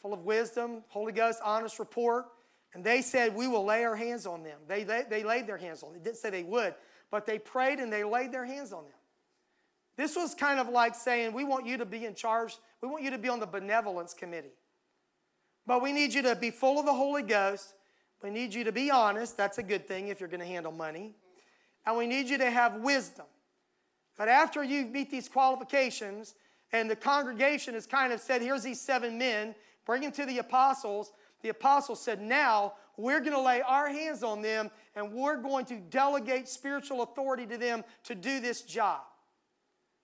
full 0.00 0.12
of 0.12 0.20
wisdom, 0.20 0.84
Holy 0.90 1.10
Ghost, 1.10 1.40
honest 1.44 1.80
report. 1.80 2.26
And 2.72 2.84
they 2.84 3.02
said, 3.02 3.34
We 3.34 3.48
will 3.48 3.64
lay 3.64 3.84
our 3.84 3.96
hands 3.96 4.26
on 4.26 4.44
them. 4.44 4.60
They, 4.68 4.84
they, 4.84 5.02
they 5.10 5.24
laid 5.24 5.48
their 5.48 5.56
hands 5.56 5.82
on 5.82 5.90
them. 5.92 5.98
They 5.98 6.04
didn't 6.10 6.18
say 6.18 6.30
they 6.30 6.44
would, 6.44 6.72
but 7.10 7.26
they 7.26 7.40
prayed 7.40 7.80
and 7.80 7.92
they 7.92 8.04
laid 8.04 8.30
their 8.30 8.44
hands 8.44 8.72
on 8.72 8.84
them. 8.84 8.92
This 9.96 10.14
was 10.14 10.36
kind 10.36 10.60
of 10.60 10.68
like 10.68 10.94
saying, 10.94 11.32
We 11.32 11.42
want 11.42 11.66
you 11.66 11.78
to 11.78 11.84
be 11.84 12.04
in 12.04 12.14
charge. 12.14 12.56
We 12.80 12.86
want 12.86 13.02
you 13.02 13.10
to 13.10 13.18
be 13.18 13.28
on 13.28 13.40
the 13.40 13.46
benevolence 13.46 14.14
committee. 14.14 14.54
But 15.66 15.82
we 15.82 15.92
need 15.92 16.14
you 16.14 16.22
to 16.22 16.36
be 16.36 16.52
full 16.52 16.78
of 16.78 16.86
the 16.86 16.94
Holy 16.94 17.22
Ghost. 17.22 17.74
We 18.22 18.30
need 18.30 18.54
you 18.54 18.64
to 18.64 18.72
be 18.72 18.90
honest. 18.90 19.36
That's 19.36 19.58
a 19.58 19.62
good 19.62 19.86
thing 19.86 20.08
if 20.08 20.20
you're 20.20 20.28
going 20.28 20.40
to 20.40 20.46
handle 20.46 20.72
money. 20.72 21.14
And 21.86 21.96
we 21.96 22.06
need 22.06 22.28
you 22.28 22.38
to 22.38 22.50
have 22.50 22.76
wisdom. 22.76 23.26
But 24.16 24.28
after 24.28 24.62
you 24.64 24.86
meet 24.86 25.10
these 25.10 25.28
qualifications, 25.28 26.34
and 26.72 26.90
the 26.90 26.96
congregation 26.96 27.74
has 27.74 27.86
kind 27.86 28.12
of 28.12 28.20
said, 28.20 28.42
Here's 28.42 28.62
these 28.62 28.80
seven 28.80 29.16
men, 29.18 29.54
bring 29.86 30.02
them 30.02 30.12
to 30.12 30.26
the 30.26 30.38
apostles. 30.38 31.12
The 31.42 31.50
apostles 31.50 32.02
said, 32.02 32.20
Now 32.20 32.74
we're 32.96 33.20
going 33.20 33.32
to 33.32 33.40
lay 33.40 33.62
our 33.62 33.88
hands 33.88 34.22
on 34.22 34.42
them 34.42 34.70
and 34.96 35.12
we're 35.12 35.36
going 35.36 35.64
to 35.66 35.76
delegate 35.76 36.48
spiritual 36.48 37.02
authority 37.02 37.46
to 37.46 37.56
them 37.56 37.84
to 38.04 38.14
do 38.14 38.40
this 38.40 38.62
job. 38.62 39.00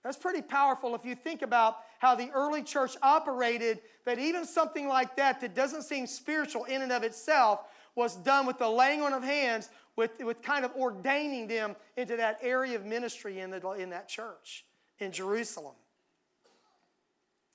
That's 0.03 0.17
pretty 0.17 0.41
powerful 0.41 0.95
if 0.95 1.03
you 1.03 1.15
think 1.15 1.41
about 1.41 1.77
how 1.99 2.15
the 2.15 2.29
early 2.31 2.63
church 2.63 2.95
operated, 3.01 3.79
that 4.05 4.19
even 4.19 4.45
something 4.45 4.87
like 4.87 5.15
that, 5.17 5.41
that 5.41 5.55
doesn't 5.55 5.81
seem 5.81 6.07
spiritual 6.07 6.63
in 6.65 6.83
and 6.83 6.91
of 6.91 7.03
itself, 7.03 7.61
was 7.95 8.15
done 8.17 8.45
with 8.45 8.57
the 8.57 8.69
laying 8.69 9.01
on 9.01 9.13
of 9.13 9.23
hands, 9.23 9.69
with, 9.95 10.19
with 10.23 10.41
kind 10.41 10.65
of 10.65 10.71
ordaining 10.75 11.47
them 11.47 11.75
into 11.95 12.17
that 12.17 12.39
area 12.41 12.75
of 12.75 12.85
ministry 12.85 13.39
in, 13.39 13.49
the, 13.49 13.71
in 13.71 13.89
that 13.89 14.09
church 14.09 14.65
in 14.99 15.11
Jerusalem. 15.11 15.75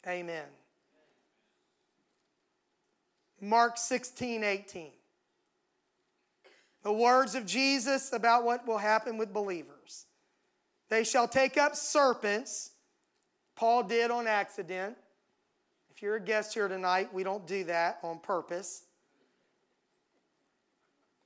Amen. 0.07 0.47
Mark 3.41 3.77
16, 3.77 4.43
18. 4.43 4.91
The 6.83 6.93
words 6.93 7.35
of 7.35 7.45
Jesus 7.45 8.13
about 8.13 8.45
what 8.45 8.67
will 8.67 8.79
happen 8.79 9.19
with 9.19 9.33
believers. 9.33 10.07
They 10.89 11.05
shall 11.05 11.29
take 11.29 11.59
up 11.59 11.77
serpents. 11.77 12.73
Paul 13.55 13.83
did 13.83 14.11
on 14.11 14.27
accident. 14.27 14.97
If 15.91 16.03
you're 16.03 16.17
a 16.17 16.21
guest 16.21 16.55
here 16.55 16.69
tonight, 16.69 17.13
we 17.13 17.23
don't 17.23 17.47
do 17.47 17.65
that 17.65 17.99
on 18.03 18.19
purpose. 18.19 18.85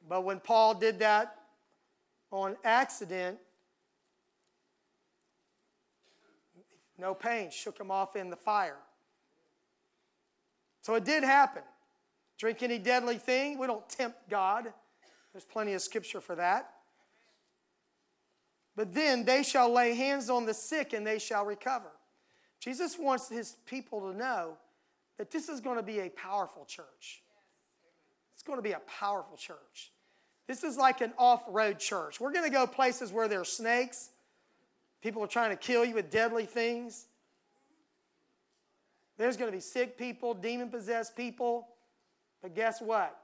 But 0.09 0.24
when 0.24 0.40
Paul 0.40 0.74
did 0.74 0.98
that 0.98 1.36
on 2.30 2.57
accident, 2.64 3.38
no 6.98 7.14
pain, 7.14 7.50
shook 7.50 7.78
him 7.78 7.90
off 7.90 8.16
in 8.16 8.30
the 8.30 8.36
fire. 8.36 8.76
So 10.82 10.94
it 10.94 11.05
did 11.05 11.24
happen. 11.24 11.62
Drink 12.38 12.62
any 12.62 12.78
deadly 12.78 13.16
thing, 13.16 13.59
we 13.59 13.66
don't 13.66 13.88
tempt 13.88 14.28
God. 14.28 14.72
There's 15.32 15.44
plenty 15.44 15.72
of 15.72 15.82
scripture 15.82 16.20
for 16.20 16.34
that. 16.36 16.70
But 18.76 18.92
then 18.92 19.24
they 19.24 19.42
shall 19.42 19.70
lay 19.70 19.94
hands 19.94 20.28
on 20.28 20.46
the 20.46 20.55
sick 20.55 20.92
and 20.92 21.07
they 21.07 21.18
shall 21.18 21.44
recover. 21.44 21.90
Jesus 22.61 22.98
wants 22.98 23.28
his 23.28 23.57
people 23.66 24.00
to 24.12 24.16
know 24.16 24.57
that 25.16 25.30
this 25.30 25.48
is 25.48 25.61
going 25.61 25.76
to 25.76 25.82
be 25.82 26.00
a 26.00 26.11
powerful 26.11 26.64
church. 26.64 27.22
It's 28.34 28.42
going 28.42 28.59
to 28.59 28.62
be 28.62 28.72
a 28.72 28.80
powerful 28.80 29.36
church. 29.36 29.92
This 30.47 30.62
is 30.62 30.76
like 30.76 31.01
an 31.01 31.12
off 31.18 31.42
road 31.49 31.78
church. 31.78 32.20
We're 32.20 32.32
going 32.32 32.45
to 32.45 32.51
go 32.51 32.66
places 32.66 33.12
where 33.12 33.28
there 33.28 33.40
are 33.40 33.47
snakes, 33.47 34.11
people 35.03 35.22
are 35.22 35.28
trying 35.28 35.51
to 35.51 35.57
kill 35.57 35.84
you 35.84 35.95
with 35.95 36.11
deadly 36.11 36.47
things. 36.47 37.07
There's 39.16 39.36
going 39.36 39.51
to 39.51 39.57
be 39.57 39.61
sick 39.61 39.97
people, 39.97 40.34
demon 40.34 40.68
possessed 40.68 41.16
people. 41.16 41.68
But 42.42 42.55
guess 42.55 42.80
what? 42.80 43.16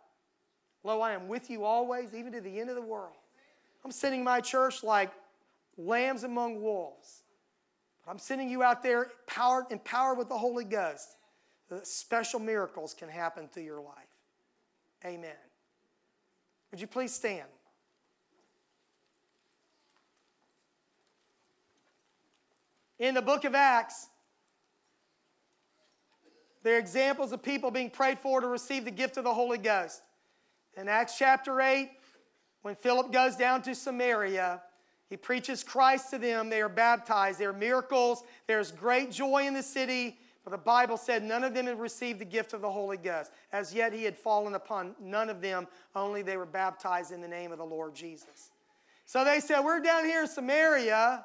Lo, 0.82 1.00
I 1.00 1.12
am 1.12 1.28
with 1.28 1.50
you 1.50 1.64
always, 1.64 2.14
even 2.14 2.32
to 2.32 2.40
the 2.40 2.60
end 2.60 2.70
of 2.70 2.76
the 2.76 2.82
world. 2.82 3.16
I'm 3.84 3.90
sending 3.90 4.22
my 4.24 4.40
church 4.40 4.82
like 4.82 5.10
lambs 5.76 6.24
among 6.24 6.62
wolves. 6.62 7.22
But 8.04 8.12
I'm 8.12 8.18
sending 8.18 8.48
you 8.48 8.62
out 8.62 8.82
there 8.82 9.10
empowered, 9.28 9.66
empowered 9.70 10.16
with 10.16 10.28
the 10.28 10.38
Holy 10.38 10.64
Ghost. 10.64 11.16
Special 11.82 12.40
miracles 12.40 12.94
can 12.94 13.08
happen 13.08 13.48
through 13.48 13.64
your 13.64 13.80
life. 13.80 14.08
Amen. 15.04 15.36
Would 16.70 16.80
you 16.80 16.86
please 16.86 17.12
stand? 17.12 17.48
In 22.98 23.14
the 23.14 23.22
book 23.22 23.44
of 23.44 23.54
Acts, 23.54 24.08
there 26.62 26.76
are 26.76 26.78
examples 26.78 27.32
of 27.32 27.42
people 27.42 27.70
being 27.70 27.88
prayed 27.88 28.18
for 28.18 28.40
to 28.40 28.46
receive 28.46 28.84
the 28.84 28.90
gift 28.90 29.16
of 29.16 29.24
the 29.24 29.32
Holy 29.32 29.56
Ghost. 29.56 30.02
In 30.76 30.88
Acts 30.88 31.16
chapter 31.18 31.60
8, 31.60 31.90
when 32.62 32.74
Philip 32.74 33.10
goes 33.10 33.36
down 33.36 33.62
to 33.62 33.74
Samaria, 33.74 34.60
he 35.08 35.16
preaches 35.16 35.64
Christ 35.64 36.10
to 36.10 36.18
them. 36.18 36.50
They 36.50 36.60
are 36.60 36.68
baptized. 36.68 37.40
There 37.40 37.50
are 37.50 37.54
miracles. 37.54 38.22
There's 38.46 38.70
great 38.70 39.10
joy 39.10 39.46
in 39.46 39.54
the 39.54 39.62
city. 39.62 40.18
But 40.44 40.52
the 40.52 40.58
Bible 40.58 40.96
said 40.96 41.22
none 41.22 41.44
of 41.44 41.52
them 41.52 41.66
had 41.66 41.78
received 41.78 42.18
the 42.18 42.24
gift 42.24 42.54
of 42.54 42.62
the 42.62 42.70
Holy 42.70 42.96
Ghost. 42.96 43.30
As 43.52 43.74
yet, 43.74 43.92
he 43.92 44.04
had 44.04 44.16
fallen 44.16 44.54
upon 44.54 44.94
none 45.00 45.28
of 45.28 45.40
them, 45.40 45.66
only 45.94 46.22
they 46.22 46.36
were 46.36 46.46
baptized 46.46 47.12
in 47.12 47.20
the 47.20 47.28
name 47.28 47.52
of 47.52 47.58
the 47.58 47.64
Lord 47.64 47.94
Jesus. 47.94 48.50
So 49.04 49.24
they 49.24 49.40
said, 49.40 49.60
We're 49.60 49.80
down 49.80 50.04
here 50.04 50.22
in 50.22 50.28
Samaria. 50.28 51.24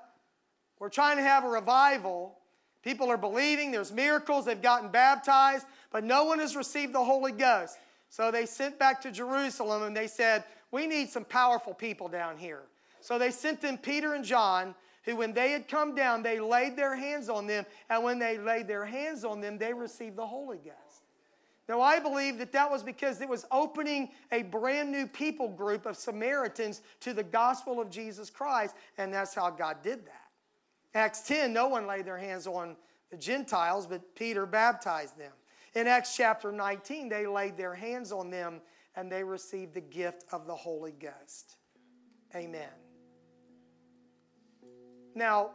We're 0.80 0.89
trying 0.89 1.18
to 1.18 1.24
have 1.24 1.45
a 1.45 1.49
revival. 1.49 2.38
People 2.84 3.09
are 3.09 3.18
believing, 3.18 3.72
there's 3.72 3.91
miracles, 3.91 4.45
they've 4.45 4.61
gotten 4.61 4.89
baptized, 4.89 5.66
but 5.91 6.03
no 6.03 6.26
one 6.26 6.38
has 6.39 6.55
received 6.55 6.93
the 6.93 7.03
Holy 7.03 7.32
Ghost. 7.32 7.78
So 8.09 8.32
they 8.32 8.45
sent 8.45 8.78
back 8.78 9.01
to 9.01 9.11
Jerusalem 9.11 9.84
and 9.84 9.95
they 9.95 10.07
said, 10.07 10.43
We 10.72 10.88
need 10.88 11.09
some 11.09 11.26
powerful 11.26 11.74
people 11.74 12.07
down 12.07 12.38
here. 12.38 12.63
So 13.01 13.18
they 13.18 13.32
sent 13.32 13.61
them 13.61 13.78
Peter 13.78 14.13
and 14.13 14.26
John, 14.26 14.76
who, 15.06 15.16
when 15.16 15.34
they 15.34 15.51
had 15.51 15.68
come 15.68 15.95
down, 15.95 16.24
they 16.24 16.39
laid 16.39 16.76
their 16.76 16.95
hands 16.95 17.30
on 17.30 17.47
them. 17.47 17.66
And 17.89 18.03
when 18.03 18.20
they 18.20 18.38
laid 18.38 18.68
their 18.68 18.86
hands 18.86 19.24
on 19.24 19.41
them, 19.41 19.58
they 19.58 19.74
received 19.74 20.16
the 20.16 20.26
Holy 20.26 20.58
Ghost. 20.58 21.03
Now, 21.68 21.82
I 21.82 21.99
believe 21.99 22.38
that 22.38 22.51
that 22.51 22.70
was 22.70 22.84
because 22.84 23.22
it 23.22 23.30
was 23.30 23.45
opening 23.51 24.10
a 24.32 24.43
brand 24.43 24.91
new 24.91 25.08
people 25.08 25.49
group 25.49 25.86
of 25.86 25.97
Samaritans 25.97 26.82
to 27.01 27.14
the 27.14 27.24
gospel 27.24 27.82
of 27.82 27.89
Jesus 27.89 28.30
Christ, 28.30 28.76
and 28.97 29.12
that's 29.12 29.34
how 29.34 29.49
God 29.49 29.78
did 29.82 30.06
that. 30.06 30.26
Acts 30.93 31.22
10, 31.22 31.51
no 31.51 31.68
one 31.68 31.88
laid 31.88 32.06
their 32.06 32.20
hands 32.20 32.45
on 32.45 32.76
the 33.10 33.18
Gentiles, 33.18 33.88
but 33.88 34.16
Peter 34.16 34.45
baptized 34.45 35.18
them. 35.18 35.32
In 35.74 35.88
Acts 35.88 36.16
chapter 36.16 36.51
19, 36.51 37.10
they 37.10 37.28
laid 37.28 37.58
their 37.58 37.76
hands 37.76 38.12
on 38.12 38.30
them 38.30 38.62
and 38.95 39.12
they 39.12 39.24
received 39.24 39.74
the 39.74 39.82
gift 39.82 40.24
of 40.32 40.47
the 40.47 40.56
Holy 40.56 40.93
Ghost. 40.93 41.58
Amen. 42.34 42.85
Now, 45.16 45.51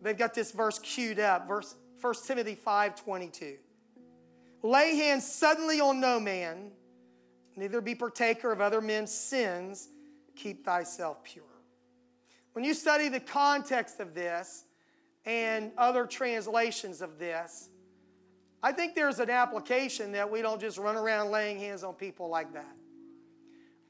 they've 0.00 0.16
got 0.16 0.32
this 0.32 0.52
verse 0.52 0.78
queued 0.78 1.18
up, 1.18 1.48
verse 1.48 1.74
1 2.00 2.14
Timothy 2.24 2.54
5 2.54 2.94
22. 2.94 3.56
Lay 4.62 4.96
hands 4.96 5.30
suddenly 5.30 5.80
on 5.80 6.00
no 6.00 6.18
man, 6.18 6.70
neither 7.56 7.80
be 7.80 7.94
partaker 7.94 8.52
of 8.52 8.60
other 8.60 8.80
men's 8.80 9.12
sins, 9.12 9.88
keep 10.36 10.64
thyself 10.64 11.22
pure. 11.24 11.44
When 12.52 12.64
you 12.64 12.72
study 12.72 13.08
the 13.08 13.20
context 13.20 14.00
of 14.00 14.14
this 14.14 14.64
and 15.24 15.72
other 15.76 16.06
translations 16.06 17.02
of 17.02 17.18
this, 17.18 17.68
I 18.62 18.72
think 18.72 18.94
there's 18.94 19.18
an 19.18 19.28
application 19.28 20.12
that 20.12 20.30
we 20.30 20.40
don't 20.40 20.60
just 20.60 20.78
run 20.78 20.96
around 20.96 21.30
laying 21.30 21.58
hands 21.58 21.84
on 21.84 21.94
people 21.94 22.28
like 22.28 22.54
that. 22.54 22.74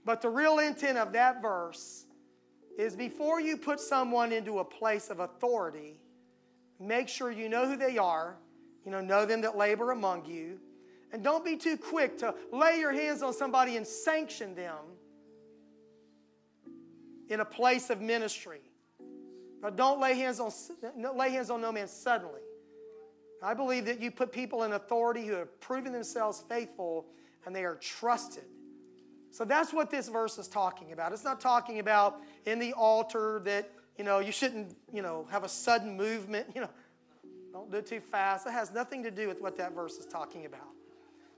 But 0.04 0.20
the 0.22 0.30
real 0.30 0.58
intent 0.58 0.98
of 0.98 1.12
that 1.12 1.40
verse 1.40 2.05
is 2.76 2.94
before 2.94 3.40
you 3.40 3.56
put 3.56 3.80
someone 3.80 4.32
into 4.32 4.58
a 4.58 4.64
place 4.64 5.10
of 5.10 5.20
authority, 5.20 5.98
make 6.78 7.08
sure 7.08 7.30
you 7.30 7.48
know 7.48 7.66
who 7.66 7.76
they 7.76 7.98
are, 7.98 8.36
you 8.84 8.90
know, 8.90 9.00
know 9.00 9.24
them 9.24 9.40
that 9.40 9.56
labor 9.56 9.90
among 9.90 10.26
you, 10.26 10.58
and 11.12 11.22
don't 11.22 11.44
be 11.44 11.56
too 11.56 11.76
quick 11.76 12.18
to 12.18 12.34
lay 12.52 12.78
your 12.78 12.92
hands 12.92 13.22
on 13.22 13.32
somebody 13.32 13.76
and 13.76 13.86
sanction 13.86 14.54
them 14.54 14.76
in 17.28 17.40
a 17.40 17.44
place 17.44 17.90
of 17.90 18.00
ministry. 18.00 18.60
But 19.62 19.76
don't 19.76 20.00
lay 20.00 20.14
hands 20.14 20.40
on, 20.40 20.52
lay 21.16 21.30
hands 21.30 21.50
on 21.50 21.60
no 21.60 21.72
man 21.72 21.88
suddenly. 21.88 22.40
I 23.42 23.54
believe 23.54 23.86
that 23.86 24.00
you 24.00 24.10
put 24.10 24.32
people 24.32 24.64
in 24.64 24.72
authority 24.72 25.26
who 25.26 25.34
have 25.34 25.60
proven 25.60 25.92
themselves 25.92 26.42
faithful 26.48 27.06
and 27.44 27.54
they 27.54 27.64
are 27.64 27.76
trusted. 27.76 28.44
So 29.30 29.44
that's 29.44 29.72
what 29.72 29.90
this 29.90 30.08
verse 30.08 30.38
is 30.38 30.48
talking 30.48 30.92
about. 30.92 31.12
It's 31.12 31.24
not 31.24 31.40
talking 31.40 31.78
about 31.78 32.20
in 32.46 32.58
the 32.58 32.72
altar 32.72 33.42
that 33.44 33.70
you 33.98 34.04
know, 34.04 34.18
you 34.18 34.32
shouldn't, 34.32 34.76
you 34.92 35.02
know, 35.02 35.26
have 35.30 35.44
a 35.44 35.48
sudden 35.48 35.96
movement, 35.96 36.46
you 36.54 36.60
know, 36.60 36.70
don't 37.52 37.70
do 37.70 37.78
it 37.78 37.86
too 37.86 38.00
fast. 38.00 38.44
That 38.44 38.52
has 38.52 38.72
nothing 38.72 39.02
to 39.04 39.10
do 39.10 39.28
with 39.28 39.40
what 39.40 39.56
that 39.58 39.74
verse 39.74 39.96
is 39.96 40.06
talking 40.06 40.44
about. 40.46 40.68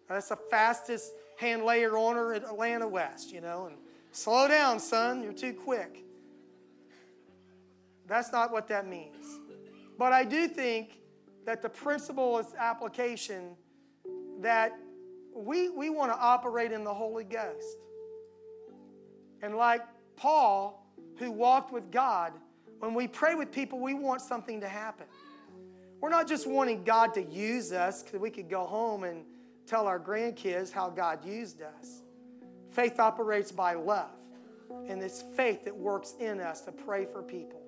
That's 0.08 0.28
the 0.28 0.36
fastest 0.36 1.12
hand 1.38 1.64
layer 1.64 1.96
owner 1.96 2.32
at 2.32 2.42
Atlanta 2.42 2.88
West, 2.88 3.30
you 3.30 3.40
know, 3.40 3.66
and 3.66 3.76
slow 4.10 4.48
down, 4.48 4.80
son, 4.80 5.22
you're 5.22 5.32
too 5.32 5.52
quick. 5.52 6.04
That's 8.06 8.32
not 8.32 8.50
what 8.50 8.68
that 8.68 8.88
means. 8.88 9.38
But 9.98 10.12
I 10.12 10.24
do 10.24 10.48
think 10.48 10.98
that 11.44 11.62
the 11.62 11.68
principle 11.68 12.38
is 12.38 12.46
application 12.58 13.54
that 14.40 14.72
we, 15.44 15.68
we 15.68 15.90
want 15.90 16.12
to 16.12 16.18
operate 16.18 16.72
in 16.72 16.84
the 16.84 16.92
Holy 16.92 17.24
Ghost. 17.24 17.78
And 19.42 19.56
like 19.56 19.82
Paul, 20.16 20.84
who 21.18 21.30
walked 21.30 21.72
with 21.72 21.90
God, 21.90 22.32
when 22.80 22.94
we 22.94 23.08
pray 23.08 23.34
with 23.34 23.50
people, 23.52 23.80
we 23.80 23.94
want 23.94 24.20
something 24.20 24.60
to 24.60 24.68
happen. 24.68 25.06
We're 26.00 26.10
not 26.10 26.28
just 26.28 26.46
wanting 26.46 26.84
God 26.84 27.14
to 27.14 27.22
use 27.22 27.72
us 27.72 28.02
because 28.02 28.20
we 28.20 28.30
could 28.30 28.48
go 28.48 28.64
home 28.64 29.04
and 29.04 29.24
tell 29.66 29.86
our 29.86 29.98
grandkids 29.98 30.72
how 30.72 30.90
God 30.90 31.24
used 31.24 31.60
us. 31.60 32.02
Faith 32.70 33.00
operates 33.00 33.50
by 33.50 33.74
love, 33.74 34.10
and 34.86 35.02
it's 35.02 35.24
faith 35.34 35.64
that 35.64 35.76
works 35.76 36.14
in 36.20 36.40
us 36.40 36.60
to 36.62 36.72
pray 36.72 37.04
for 37.04 37.22
people. 37.22 37.60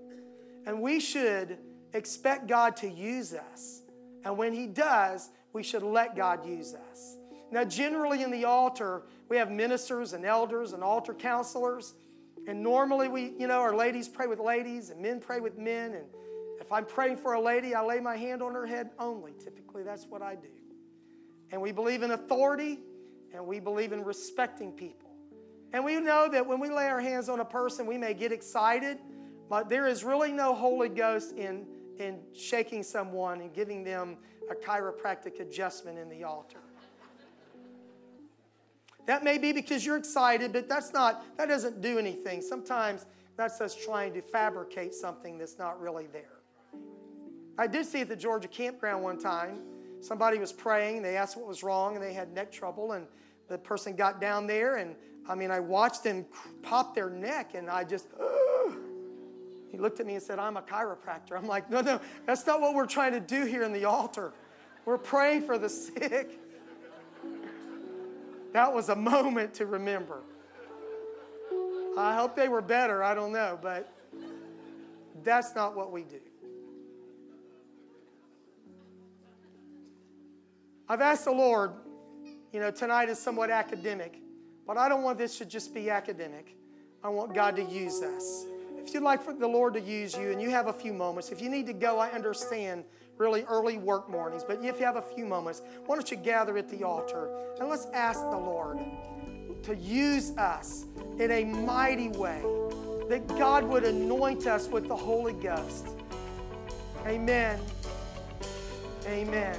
And 0.66 0.80
we 0.80 1.00
should 1.00 1.58
expect 1.92 2.46
God 2.46 2.76
to 2.76 2.88
use 2.88 3.34
us. 3.34 3.82
And 4.24 4.36
when 4.38 4.52
He 4.52 4.66
does, 4.66 5.30
we 5.52 5.62
should 5.62 5.82
let 5.82 6.14
God 6.14 6.46
use 6.46 6.74
us. 6.74 7.16
Now, 7.51 7.64
generally 7.64 8.22
in 8.22 8.30
the 8.30 8.44
altar, 8.44 9.03
we 9.28 9.36
have 9.36 9.51
ministers 9.51 10.12
and 10.12 10.24
elders 10.24 10.72
and 10.72 10.82
altar 10.82 11.14
counselors. 11.14 11.94
And 12.46 12.62
normally 12.62 13.09
we, 13.09 13.34
you 13.38 13.46
know, 13.46 13.61
our 13.61 13.74
ladies 13.74 14.09
pray 14.09 14.26
with 14.26 14.38
ladies 14.38 14.90
and 14.90 15.01
men 15.01 15.20
pray 15.20 15.40
with 15.40 15.59
men. 15.59 15.94
And 15.94 16.05
if 16.61 16.70
I'm 16.72 16.84
praying 16.84 17.16
for 17.16 17.34
a 17.34 17.40
lady, 17.40 17.74
I 17.74 17.84
lay 17.84 18.01
my 18.01 18.16
hand 18.16 18.42
on 18.42 18.55
her 18.55 18.66
head 18.66 18.90
only. 18.98 19.32
Typically, 19.42 19.82
that's 19.82 20.07
what 20.07 20.22
I 20.22 20.36
do. 20.36 20.48
And 21.51 21.61
we 21.61 21.72
believe 21.72 22.03
in 22.03 22.12
authority 22.12 22.78
and 23.34 23.46
we 23.46 23.61
believe 23.61 23.92
in 23.92 24.05
respecting 24.05 24.72
people. 24.72 25.11
And 25.72 25.84
we 25.84 26.01
know 26.01 26.28
that 26.28 26.46
when 26.46 26.59
we 26.59 26.68
lay 26.68 26.86
our 26.88 27.01
hands 27.01 27.28
on 27.28 27.40
a 27.40 27.44
person, 27.44 27.86
we 27.86 27.96
may 27.96 28.14
get 28.14 28.32
excited, 28.32 28.98
but 29.48 29.68
there 29.68 29.86
is 29.86 30.03
really 30.03 30.32
no 30.32 30.55
Holy 30.55 30.88
Ghost 30.88 31.32
in, 31.36 31.66
in 31.98 32.20
shaking 32.34 32.82
someone 32.82 33.40
and 33.40 33.53
giving 33.53 33.84
them 33.84 34.16
a 34.51 34.55
chiropractic 34.55 35.38
adjustment 35.38 35.98
in 35.98 36.09
the 36.09 36.24
altar. 36.24 36.59
That 39.11 39.24
may 39.24 39.38
be 39.38 39.50
because 39.50 39.84
you're 39.84 39.96
excited, 39.96 40.52
but 40.52 40.68
that's 40.68 40.92
not, 40.92 41.36
that 41.36 41.48
doesn't 41.48 41.80
do 41.80 41.98
anything. 41.98 42.40
Sometimes 42.40 43.06
that's 43.36 43.61
us 43.61 43.74
trying 43.74 44.14
to 44.14 44.22
fabricate 44.22 44.94
something 44.94 45.36
that's 45.36 45.58
not 45.58 45.80
really 45.80 46.06
there. 46.12 46.38
I 47.58 47.66
did 47.66 47.86
see 47.86 48.02
at 48.02 48.08
the 48.08 48.14
Georgia 48.14 48.46
campground 48.46 49.02
one 49.02 49.18
time, 49.18 49.62
somebody 50.00 50.38
was 50.38 50.52
praying, 50.52 51.02
they 51.02 51.16
asked 51.16 51.36
what 51.36 51.48
was 51.48 51.64
wrong, 51.64 51.96
and 51.96 52.04
they 52.04 52.12
had 52.12 52.32
neck 52.32 52.52
trouble, 52.52 52.92
and 52.92 53.04
the 53.48 53.58
person 53.58 53.96
got 53.96 54.20
down 54.20 54.46
there, 54.46 54.76
and 54.76 54.94
I 55.28 55.34
mean, 55.34 55.50
I 55.50 55.58
watched 55.58 56.04
them 56.04 56.24
pop 56.62 56.94
their 56.94 57.11
neck, 57.11 57.54
and 57.56 57.68
I 57.68 57.82
just, 57.82 58.06
he 59.72 59.76
looked 59.76 59.98
at 59.98 60.06
me 60.06 60.14
and 60.14 60.22
said, 60.22 60.38
I'm 60.38 60.56
a 60.56 60.62
chiropractor. 60.62 61.36
I'm 61.36 61.48
like, 61.48 61.68
no, 61.68 61.80
no, 61.80 62.00
that's 62.26 62.46
not 62.46 62.61
what 62.61 62.76
we're 62.76 62.86
trying 62.86 63.14
to 63.14 63.20
do 63.20 63.44
here 63.44 63.64
in 63.64 63.72
the 63.72 63.86
altar. 63.86 64.32
We're 64.84 64.98
praying 64.98 65.42
for 65.42 65.58
the 65.58 65.68
sick. 65.68 66.38
That 68.53 68.72
was 68.72 68.88
a 68.88 68.96
moment 69.12 69.55
to 69.55 69.66
remember. 69.66 70.22
I 71.98 72.14
hope 72.14 72.36
they 72.36 72.48
were 72.48 72.62
better, 72.62 73.03
I 73.03 73.14
don't 73.14 73.32
know, 73.32 73.59
but 73.61 73.92
that's 75.22 75.55
not 75.55 75.76
what 75.76 75.92
we 75.92 76.03
do. 76.03 76.20
I've 80.88 81.01
asked 81.01 81.24
the 81.24 81.32
Lord, 81.32 81.72
you 82.53 82.59
know, 82.59 82.70
tonight 82.70 83.09
is 83.09 83.18
somewhat 83.18 83.51
academic, 83.51 84.20
but 84.66 84.76
I 84.76 84.88
don't 84.88 85.03
want 85.03 85.18
this 85.18 85.38
to 85.38 85.44
just 85.44 85.74
be 85.74 85.90
academic. 85.90 86.57
I 87.03 87.09
want 87.09 87.34
God 87.34 87.57
to 87.57 87.62
use 87.62 88.03
us. 88.03 88.44
If 88.76 88.92
you'd 88.94 89.03
like 89.03 89.22
for 89.22 89.32
the 89.32 89.46
Lord 89.46 89.74
to 89.74 89.80
use 89.80 90.16
you 90.16 90.32
and 90.32 90.40
you 90.40 90.51
have 90.51 90.66
a 90.66 90.72
few 90.72 90.92
moments, 90.92 91.30
if 91.30 91.40
you 91.40 91.48
need 91.48 91.66
to 91.66 91.72
go, 91.72 91.98
I 91.98 92.11
understand 92.11 92.84
really 93.20 93.44
early 93.44 93.76
work 93.76 94.08
mornings, 94.08 94.42
but 94.42 94.64
if 94.64 94.80
you 94.80 94.86
have 94.86 94.96
a 94.96 95.02
few 95.02 95.26
moments, 95.26 95.62
why 95.84 95.94
don't 95.94 96.10
you 96.10 96.16
gather 96.16 96.56
at 96.56 96.68
the 96.70 96.82
altar 96.82 97.30
and 97.60 97.68
let's 97.68 97.86
ask 97.92 98.18
the 98.20 98.36
Lord 98.36 98.78
to 99.62 99.76
use 99.76 100.30
us 100.38 100.86
in 101.18 101.30
a 101.30 101.44
mighty 101.44 102.08
way, 102.08 102.42
that 103.10 103.26
God 103.28 103.64
would 103.64 103.84
anoint 103.84 104.46
us 104.46 104.68
with 104.68 104.88
the 104.88 104.96
Holy 104.96 105.34
Ghost. 105.34 105.86
Amen. 107.06 107.60
Amen. 109.06 109.58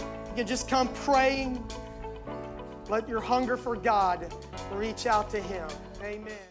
You 0.00 0.34
can 0.34 0.46
just 0.46 0.68
come 0.68 0.88
praying. 0.88 1.64
Let 2.88 3.08
your 3.08 3.20
hunger 3.20 3.56
for 3.56 3.76
God 3.76 4.32
reach 4.72 5.06
out 5.06 5.30
to 5.30 5.40
Him. 5.40 5.68
Amen. 6.02 6.49